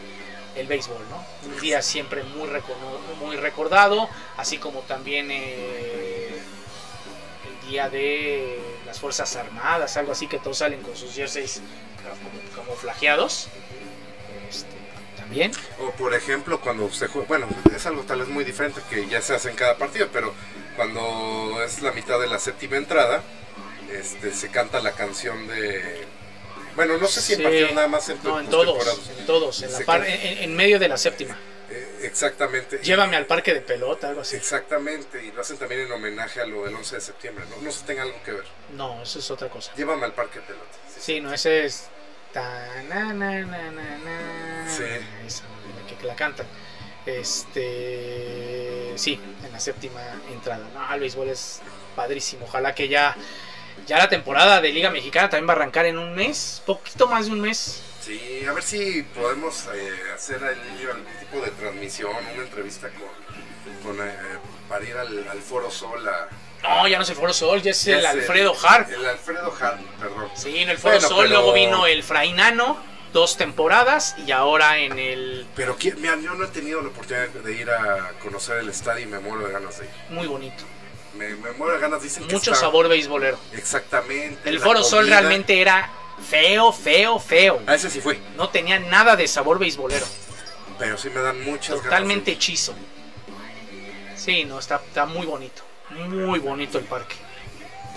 el 0.55 0.67
béisbol, 0.67 1.01
¿no? 1.09 1.25
Un 1.49 1.59
día 1.61 1.81
siempre 1.81 2.23
muy, 2.23 2.47
recono- 2.49 2.99
muy 3.19 3.35
recordado, 3.37 4.09
así 4.35 4.57
como 4.57 4.81
también 4.81 5.29
eh, 5.31 6.29
el 7.63 7.69
día 7.69 7.89
de 7.89 8.59
las 8.95 9.01
Fuerzas 9.01 9.35
Armadas, 9.35 9.97
algo 9.97 10.13
así 10.13 10.25
que 10.27 10.39
todos 10.39 10.59
salen 10.59 10.81
con 10.81 10.95
sus 10.95 11.13
jerseys 11.13 11.59
camuflajeados. 12.55 13.49
Este, 14.49 14.67
también. 15.17 15.51
O 15.79 15.91
por 15.91 16.13
ejemplo, 16.13 16.61
cuando 16.61 16.89
se 16.93 17.07
juega, 17.07 17.27
bueno, 17.27 17.47
es 17.75 17.85
algo 17.85 18.03
tal 18.03 18.19
vez 18.19 18.29
muy 18.29 18.45
diferente 18.45 18.79
que 18.89 19.05
ya 19.07 19.21
se 19.21 19.35
hace 19.35 19.49
en 19.49 19.57
cada 19.57 19.77
partido, 19.77 20.07
pero 20.13 20.33
cuando 20.77 21.61
es 21.65 21.81
la 21.81 21.91
mitad 21.91 22.19
de 22.21 22.27
la 22.27 22.39
séptima 22.39 22.77
entrada, 22.77 23.21
este, 23.91 24.33
se 24.33 24.49
canta 24.49 24.79
la 24.79 24.93
canción 24.93 25.45
de... 25.47 26.05
Bueno, 26.77 26.97
no 26.97 27.07
sé 27.07 27.21
si 27.21 27.33
en 27.33 27.37
Sí. 27.39 27.43
partidos 27.43 27.73
nada 27.73 27.87
más 27.89 28.07
en, 28.09 28.17
No, 28.23 28.39
en 28.39 28.47
todos, 28.49 29.09
en 29.19 29.25
todos, 29.25 29.61
en, 29.61 29.71
la 29.73 29.79
par- 29.79 30.05
en 30.07 30.55
medio 30.55 30.79
de 30.79 30.87
la 30.87 30.95
séptima. 30.97 31.37
Exactamente. 32.05 32.79
Llévame 32.79 33.15
al 33.15 33.25
parque 33.25 33.53
de 33.53 33.61
pelota, 33.61 34.09
algo 34.09 34.21
así. 34.21 34.35
Exactamente, 34.35 35.23
y 35.23 35.31
lo 35.31 35.41
hacen 35.41 35.57
también 35.57 35.81
en 35.81 35.91
homenaje 35.91 36.41
a 36.41 36.45
lo 36.45 36.63
del 36.65 36.75
11 36.75 36.95
de 36.95 37.01
septiembre, 37.01 37.45
¿no? 37.49 37.61
No 37.61 37.71
si 37.71 37.83
tenga 37.83 38.03
algo 38.03 38.21
que 38.23 38.31
ver. 38.31 38.45
No, 38.73 39.01
eso 39.01 39.19
es 39.19 39.29
otra 39.31 39.49
cosa. 39.49 39.71
Llévame 39.75 40.05
al 40.05 40.13
parque 40.13 40.39
de 40.39 40.45
pelota. 40.45 40.65
Sí, 40.93 41.01
Sí, 41.01 41.21
no, 41.21 41.33
ese 41.33 41.65
es. 41.65 41.87
ta, 42.33 42.83
na, 42.89 43.13
na, 43.13 43.39
na, 43.41 43.71
na, 43.71 43.97
na. 43.97 44.69
Sí. 44.69 44.83
Esa, 45.25 45.43
que, 45.87 45.95
que 45.95 46.05
la 46.05 46.15
cantan. 46.15 46.47
Este. 47.05 48.93
Sí, 48.95 49.19
en 49.43 49.51
la 49.51 49.59
séptima 49.59 50.01
entrada. 50.31 50.67
No, 50.73 50.93
el 50.93 50.99
béisbol 50.99 51.29
es 51.29 51.61
padrísimo. 51.95 52.45
Ojalá 52.45 52.73
que 52.73 52.87
ya. 52.87 53.15
Ya 53.87 53.97
la 53.97 54.07
temporada 54.09 54.61
de 54.61 54.69
Liga 54.71 54.89
Mexicana 54.89 55.29
también 55.29 55.47
va 55.49 55.53
a 55.53 55.57
arrancar 55.57 55.85
en 55.85 55.97
un 55.97 56.15
mes, 56.15 56.63
poquito 56.65 57.07
más 57.07 57.25
de 57.25 57.33
un 57.33 57.41
mes. 57.41 57.81
Sí, 58.05 58.45
a 58.47 58.53
ver 58.53 58.63
si 58.63 59.01
podemos 59.15 59.67
eh, 59.73 59.89
hacer 60.13 60.43
algún 60.43 61.03
tipo 61.19 61.43
de 61.43 61.51
transmisión, 61.51 62.11
una 62.15 62.43
entrevista 62.43 62.89
con, 62.89 63.95
con, 63.95 64.07
eh, 64.07 64.11
para 64.69 64.85
ir 64.85 64.95
al, 64.95 65.27
al 65.27 65.39
Foro 65.41 65.71
Sol 65.71 66.07
a... 66.07 66.29
No, 66.61 66.87
ya 66.87 66.97
no 66.97 67.03
es 67.03 67.09
el 67.09 67.15
Foro 67.15 67.33
Sol, 67.33 67.61
ya 67.63 67.71
es 67.71 67.83
ya 67.83 67.97
el 67.97 68.05
Alfredo 68.05 68.55
Harp. 68.67 68.89
El 68.91 69.05
Alfredo 69.07 69.53
Hart, 69.59 69.79
perdón. 69.99 70.29
Sí, 70.35 70.57
en 70.57 70.69
el 70.69 70.77
Foro 70.77 70.93
Bueno, 70.95 71.07
Sol, 71.07 71.17
pero- 71.27 71.29
luego 71.29 71.53
vino 71.53 71.87
el 71.87 72.03
Frainano, 72.03 72.77
dos 73.13 73.37
temporadas, 73.37 74.15
y 74.25 74.31
ahora 74.31 74.77
en 74.79 74.99
el. 74.99 75.47
Pero 75.55 75.75
mira, 75.97 76.15
yo 76.19 76.33
no 76.35 76.45
he 76.45 76.47
tenido 76.49 76.81
la 76.81 76.89
oportunidad 76.89 77.27
de 77.29 77.53
ir 77.53 77.69
a 77.71 78.11
conocer 78.21 78.57
el 78.59 78.69
estadio 78.69 79.03
y 79.03 79.07
me 79.07 79.19
muero 79.19 79.47
de 79.47 79.53
ganas 79.53 79.79
de 79.79 79.85
ir. 79.85 79.91
Muy 80.09 80.27
bonito. 80.27 80.63
Me, 81.15 81.29
me 81.35 81.51
muero 81.53 81.73
de 81.75 81.79
ganas, 81.81 82.01
dicen 82.03 82.27
que 82.27 82.33
Mucho 82.35 82.51
está- 82.51 82.65
sabor 82.65 82.87
beisbolero. 82.87 83.39
Exactamente. 83.53 84.47
El 84.49 84.59
Foro 84.59 84.83
Sol 84.83 85.07
realmente 85.07 85.59
era 85.61 85.89
feo, 86.21 86.71
feo, 86.71 87.19
feo. 87.19 87.61
A 87.67 87.75
ese 87.75 87.89
sí 87.89 88.01
fue, 88.01 88.19
No 88.35 88.49
tenía 88.49 88.79
nada 88.79 89.15
de 89.15 89.27
sabor 89.27 89.59
beisbolero. 89.59 90.05
pero 90.79 90.97
sí 90.97 91.09
me 91.09 91.21
dan 91.21 91.41
muchas 91.43 91.81
Totalmente 91.81 92.31
ganas. 92.31 92.43
hechizo. 92.43 92.73
Sí, 94.15 94.43
no, 94.45 94.59
está, 94.59 94.81
está 94.85 95.05
muy 95.05 95.25
bonito. 95.25 95.61
Muy 95.91 96.39
bonito 96.39 96.77
el 96.77 96.85
parque. 96.85 97.15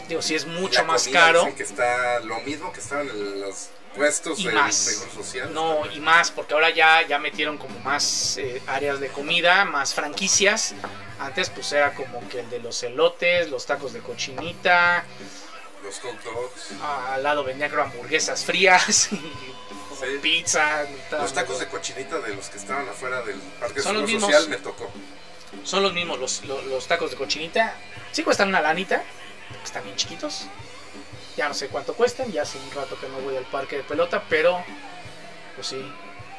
Digo, 0.08 0.22
sí 0.22 0.34
es 0.34 0.46
mucho 0.46 0.80
La 0.80 0.86
más 0.86 1.04
comida 1.04 1.20
caro. 1.20 1.40
dicen 1.40 1.56
que 1.56 1.62
está 1.62 2.20
lo 2.20 2.40
mismo 2.40 2.72
que 2.72 2.80
estaban 2.80 3.08
en 3.08 3.40
los 3.40 3.68
puestos 3.94 4.38
Y 4.40 4.44
del 4.44 4.54
más. 4.54 4.74
Seguro 4.74 5.10
Social. 5.12 5.52
No, 5.54 5.80
y 5.92 6.00
más, 6.00 6.30
porque 6.30 6.54
ahora 6.54 6.70
ya, 6.70 7.06
ya 7.06 7.18
metieron 7.18 7.56
como 7.58 7.78
más 7.80 8.36
eh, 8.38 8.62
áreas 8.66 9.00
de 9.00 9.08
comida, 9.08 9.64
más 9.64 9.94
franquicias. 9.94 10.74
Antes 11.18 11.50
pues 11.50 11.72
era 11.72 11.94
como 11.94 12.26
que 12.28 12.40
el 12.40 12.50
de 12.50 12.60
los 12.60 12.82
elotes, 12.82 13.50
los 13.50 13.66
tacos 13.66 13.92
de 13.92 14.00
cochinita, 14.00 15.04
Los 15.82 16.00
hot 16.00 16.22
dogs. 16.24 16.70
Ah, 16.82 17.14
al 17.14 17.22
lado 17.22 17.44
vendían 17.44 17.70
creo 17.70 17.82
hamburguesas 17.84 18.44
frías, 18.44 18.84
Sí. 19.98 20.18
pizza. 20.22 20.84
Los 21.12 21.32
tacos 21.32 21.58
de 21.60 21.66
cochinita 21.68 22.18
de 22.20 22.34
los 22.34 22.48
que 22.48 22.58
estaban 22.58 22.88
afuera 22.88 23.22
del 23.22 23.36
Parque 23.60 23.80
Son 23.80 23.94
los 23.94 24.04
mismos. 24.04 24.30
Social 24.30 24.48
me 24.48 24.56
tocó. 24.58 24.90
Son 25.64 25.82
los 25.82 25.92
mismos 25.92 26.18
los, 26.18 26.44
los, 26.44 26.64
los 26.66 26.86
tacos 26.86 27.10
de 27.10 27.16
cochinita. 27.16 27.74
Sí 28.12 28.22
cuestan 28.22 28.48
una 28.48 28.60
lanita, 28.60 29.02
están 29.64 29.84
bien 29.84 29.96
chiquitos. 29.96 30.46
Ya 31.36 31.48
no 31.48 31.54
sé 31.54 31.68
cuánto 31.68 31.94
cuestan, 31.94 32.30
ya 32.32 32.42
hace 32.42 32.58
un 32.58 32.70
rato 32.72 32.98
que 33.00 33.08
no 33.08 33.18
voy 33.20 33.36
al 33.36 33.44
parque 33.46 33.76
de 33.76 33.82
pelota, 33.84 34.24
pero 34.28 34.62
pues 35.54 35.68
sí. 35.68 35.92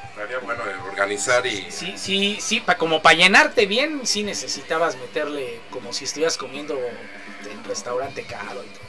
Estaría 0.10 0.40
bueno 0.40 0.64
organizar 0.86 1.46
y... 1.46 1.72
Sí, 1.72 1.94
sí, 1.98 2.38
sí, 2.42 2.60
pa, 2.60 2.76
como 2.78 3.02
para 3.02 3.16
llenarte 3.16 3.66
bien, 3.66 4.06
sí 4.06 4.24
necesitabas 4.24 4.98
meterle 4.98 5.62
como 5.72 5.94
si 5.94 6.04
estuvieras 6.04 6.38
comiendo 6.38 6.78
en 7.50 7.64
restaurante 7.64 8.24
caro. 8.24 8.62
y 8.64 8.68
todo. 8.68 8.89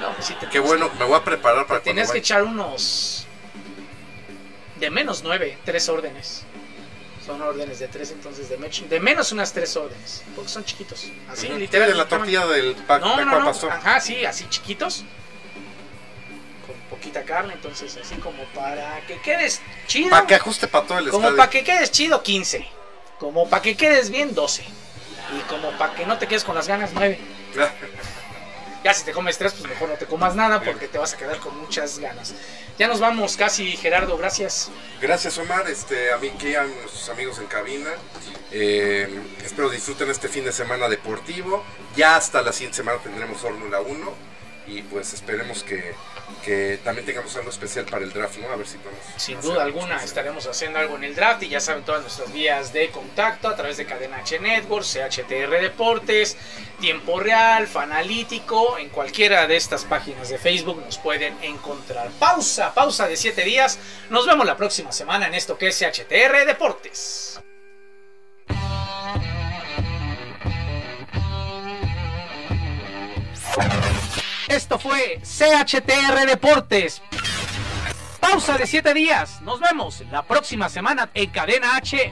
No, 0.00 0.12
pues 0.14 0.26
sí 0.26 0.34
te 0.38 0.48
Qué 0.48 0.58
bueno, 0.58 0.90
me 0.98 1.04
voy 1.04 1.16
a 1.16 1.24
preparar 1.24 1.66
para 1.66 1.80
cuando 1.80 1.84
Tenías 1.84 2.10
que 2.12 2.18
echar 2.18 2.42
unos 2.42 3.26
de 4.78 4.90
menos 4.90 5.22
nueve, 5.22 5.56
tres 5.64 5.88
órdenes. 5.88 6.42
Son 7.24 7.40
órdenes 7.42 7.78
de 7.80 7.88
tres, 7.88 8.10
entonces 8.12 8.48
de, 8.48 8.58
mech- 8.58 8.86
de 8.86 9.00
menos 9.00 9.32
unas 9.32 9.52
tres 9.52 9.76
órdenes, 9.76 10.22
porque 10.36 10.48
son 10.48 10.64
chiquitos. 10.64 11.06
Así, 11.28 11.48
Ujú. 11.48 11.56
literal. 11.58 11.88
Sí, 11.88 11.92
de 11.92 11.98
la 11.98 12.08
tortilla 12.08 12.46
del 12.46 12.74
pa 12.76 12.98
No, 13.00 13.16
de 13.16 13.24
no, 13.24 13.40
no. 13.40 13.50
Ajá, 13.70 14.00
sí, 14.00 14.24
así 14.24 14.46
chiquitos. 14.48 15.04
Con 16.66 16.76
poquita 16.90 17.24
carne, 17.24 17.54
entonces 17.54 17.96
así 18.00 18.14
como 18.16 18.44
para 18.54 19.00
que 19.06 19.18
quedes 19.22 19.60
chido. 19.88 20.10
Para 20.10 20.26
que 20.26 20.34
ajuste 20.36 20.68
para 20.68 20.86
todo 20.86 20.98
el 21.00 21.08
Como 21.10 21.34
para 21.34 21.50
que 21.50 21.64
quedes 21.64 21.90
chido, 21.90 22.22
15. 22.22 22.68
Como 23.18 23.48
para 23.48 23.62
que 23.62 23.76
quedes 23.76 24.10
bien, 24.10 24.34
12. 24.34 24.62
Y 24.62 25.40
como 25.48 25.70
para 25.72 25.94
que 25.94 26.06
no 26.06 26.18
te 26.18 26.28
quedes 26.28 26.44
con 26.44 26.54
las 26.54 26.68
ganas, 26.68 26.90
9. 26.94 27.18
Ya 28.86 28.94
si 28.94 29.04
te 29.04 29.10
comes 29.10 29.36
tres, 29.36 29.52
pues 29.52 29.68
mejor 29.68 29.88
no 29.88 29.96
te 29.96 30.06
comas 30.06 30.36
nada 30.36 30.62
porque 30.62 30.86
te 30.86 30.96
vas 30.96 31.12
a 31.12 31.16
quedar 31.16 31.40
con 31.40 31.58
muchas 31.58 31.98
ganas. 31.98 32.36
Ya 32.78 32.86
nos 32.86 33.00
vamos 33.00 33.36
casi, 33.36 33.76
Gerardo, 33.76 34.16
gracias. 34.16 34.70
Gracias 35.00 35.36
Omar, 35.38 35.68
este, 35.68 36.12
a 36.12 36.18
mí 36.18 36.30
que 36.38 36.56
a 36.56 36.62
nuestros 36.62 37.08
amigos 37.08 37.40
en 37.40 37.46
cabina. 37.46 37.90
Eh, 38.52 39.08
espero 39.44 39.70
disfruten 39.70 40.08
este 40.08 40.28
fin 40.28 40.44
de 40.44 40.52
semana 40.52 40.88
deportivo. 40.88 41.64
Ya 41.96 42.14
hasta 42.14 42.42
la 42.42 42.52
siguiente 42.52 42.76
semana 42.76 43.00
tendremos 43.02 43.38
Fórmula 43.38 43.80
1 43.80 44.14
y 44.68 44.82
pues 44.82 45.14
esperemos 45.14 45.64
que, 45.64 45.92
que 46.44 46.78
también 46.84 47.04
tengamos 47.06 47.34
algo 47.36 47.50
especial 47.50 47.84
para 47.86 48.04
el 48.04 48.12
draft, 48.12 48.38
¿no? 48.38 48.48
A 48.50 48.56
ver 48.56 48.66
si 48.66 48.78
podemos. 48.78 49.04
Sin 49.16 49.40
duda 49.40 49.62
alguna 49.62 50.02
estaremos 50.02 50.46
haciendo 50.46 50.78
algo 50.78 50.96
en 50.96 51.04
el 51.04 51.14
draft 51.14 51.42
y 51.42 51.48
ya 51.48 51.60
saben 51.60 51.84
todas 51.84 52.02
nuestras 52.02 52.32
vías 52.32 52.72
de 52.72 52.90
contacto 52.90 53.48
a 53.48 53.56
través 53.56 53.76
de 53.76 53.86
Cadena 53.86 54.18
H 54.18 54.38
Network, 54.38 54.84
CHTR 54.84 55.60
Deportes, 55.60 56.36
Tiempo 56.80 57.18
Real, 57.20 57.66
Fanalítico, 57.66 58.78
en 58.78 58.88
cualquiera 58.90 59.46
de 59.46 59.56
estas 59.56 59.84
páginas 59.84 60.28
de 60.28 60.38
Facebook 60.38 60.80
nos 60.84 60.98
pueden 60.98 61.36
encontrar. 61.42 62.10
Pausa, 62.18 62.72
pausa 62.74 63.08
de 63.08 63.16
7 63.16 63.42
días. 63.42 63.78
Nos 64.10 64.26
vemos 64.26 64.46
la 64.46 64.56
próxima 64.56 64.92
semana 64.92 65.26
en 65.26 65.34
esto 65.34 65.58
que 65.58 65.68
es 65.68 65.78
CHTR 65.78 66.46
Deportes. 66.46 67.40
Esto 74.48 74.78
fue 74.78 75.20
CHTR 75.22 76.26
Deportes. 76.26 77.02
Pausa 78.20 78.56
de 78.56 78.66
7 78.66 78.94
días. 78.94 79.40
Nos 79.42 79.60
vemos 79.60 80.02
la 80.10 80.22
próxima 80.22 80.68
semana 80.68 81.10
en 81.14 81.30
Cadena 81.30 81.76
H. 81.76 82.10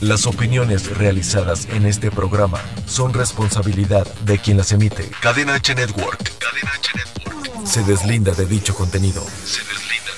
Las 0.00 0.26
opiniones 0.26 0.96
realizadas 0.96 1.68
en 1.72 1.84
este 1.84 2.10
programa 2.10 2.58
son 2.86 3.12
responsabilidad 3.12 4.06
de 4.22 4.38
quien 4.38 4.56
las 4.56 4.72
emite. 4.72 5.10
Cadena 5.20 5.54
H 5.54 5.74
Network. 5.74 6.38
Cadena 6.38 6.72
H 6.72 6.90
Network. 6.96 7.39
Se 7.64 7.82
deslinda 7.84 8.32
de 8.32 8.46
dicho 8.46 8.74
contenido. 8.74 9.24
Se 9.44 9.60
deslinda 9.60 10.12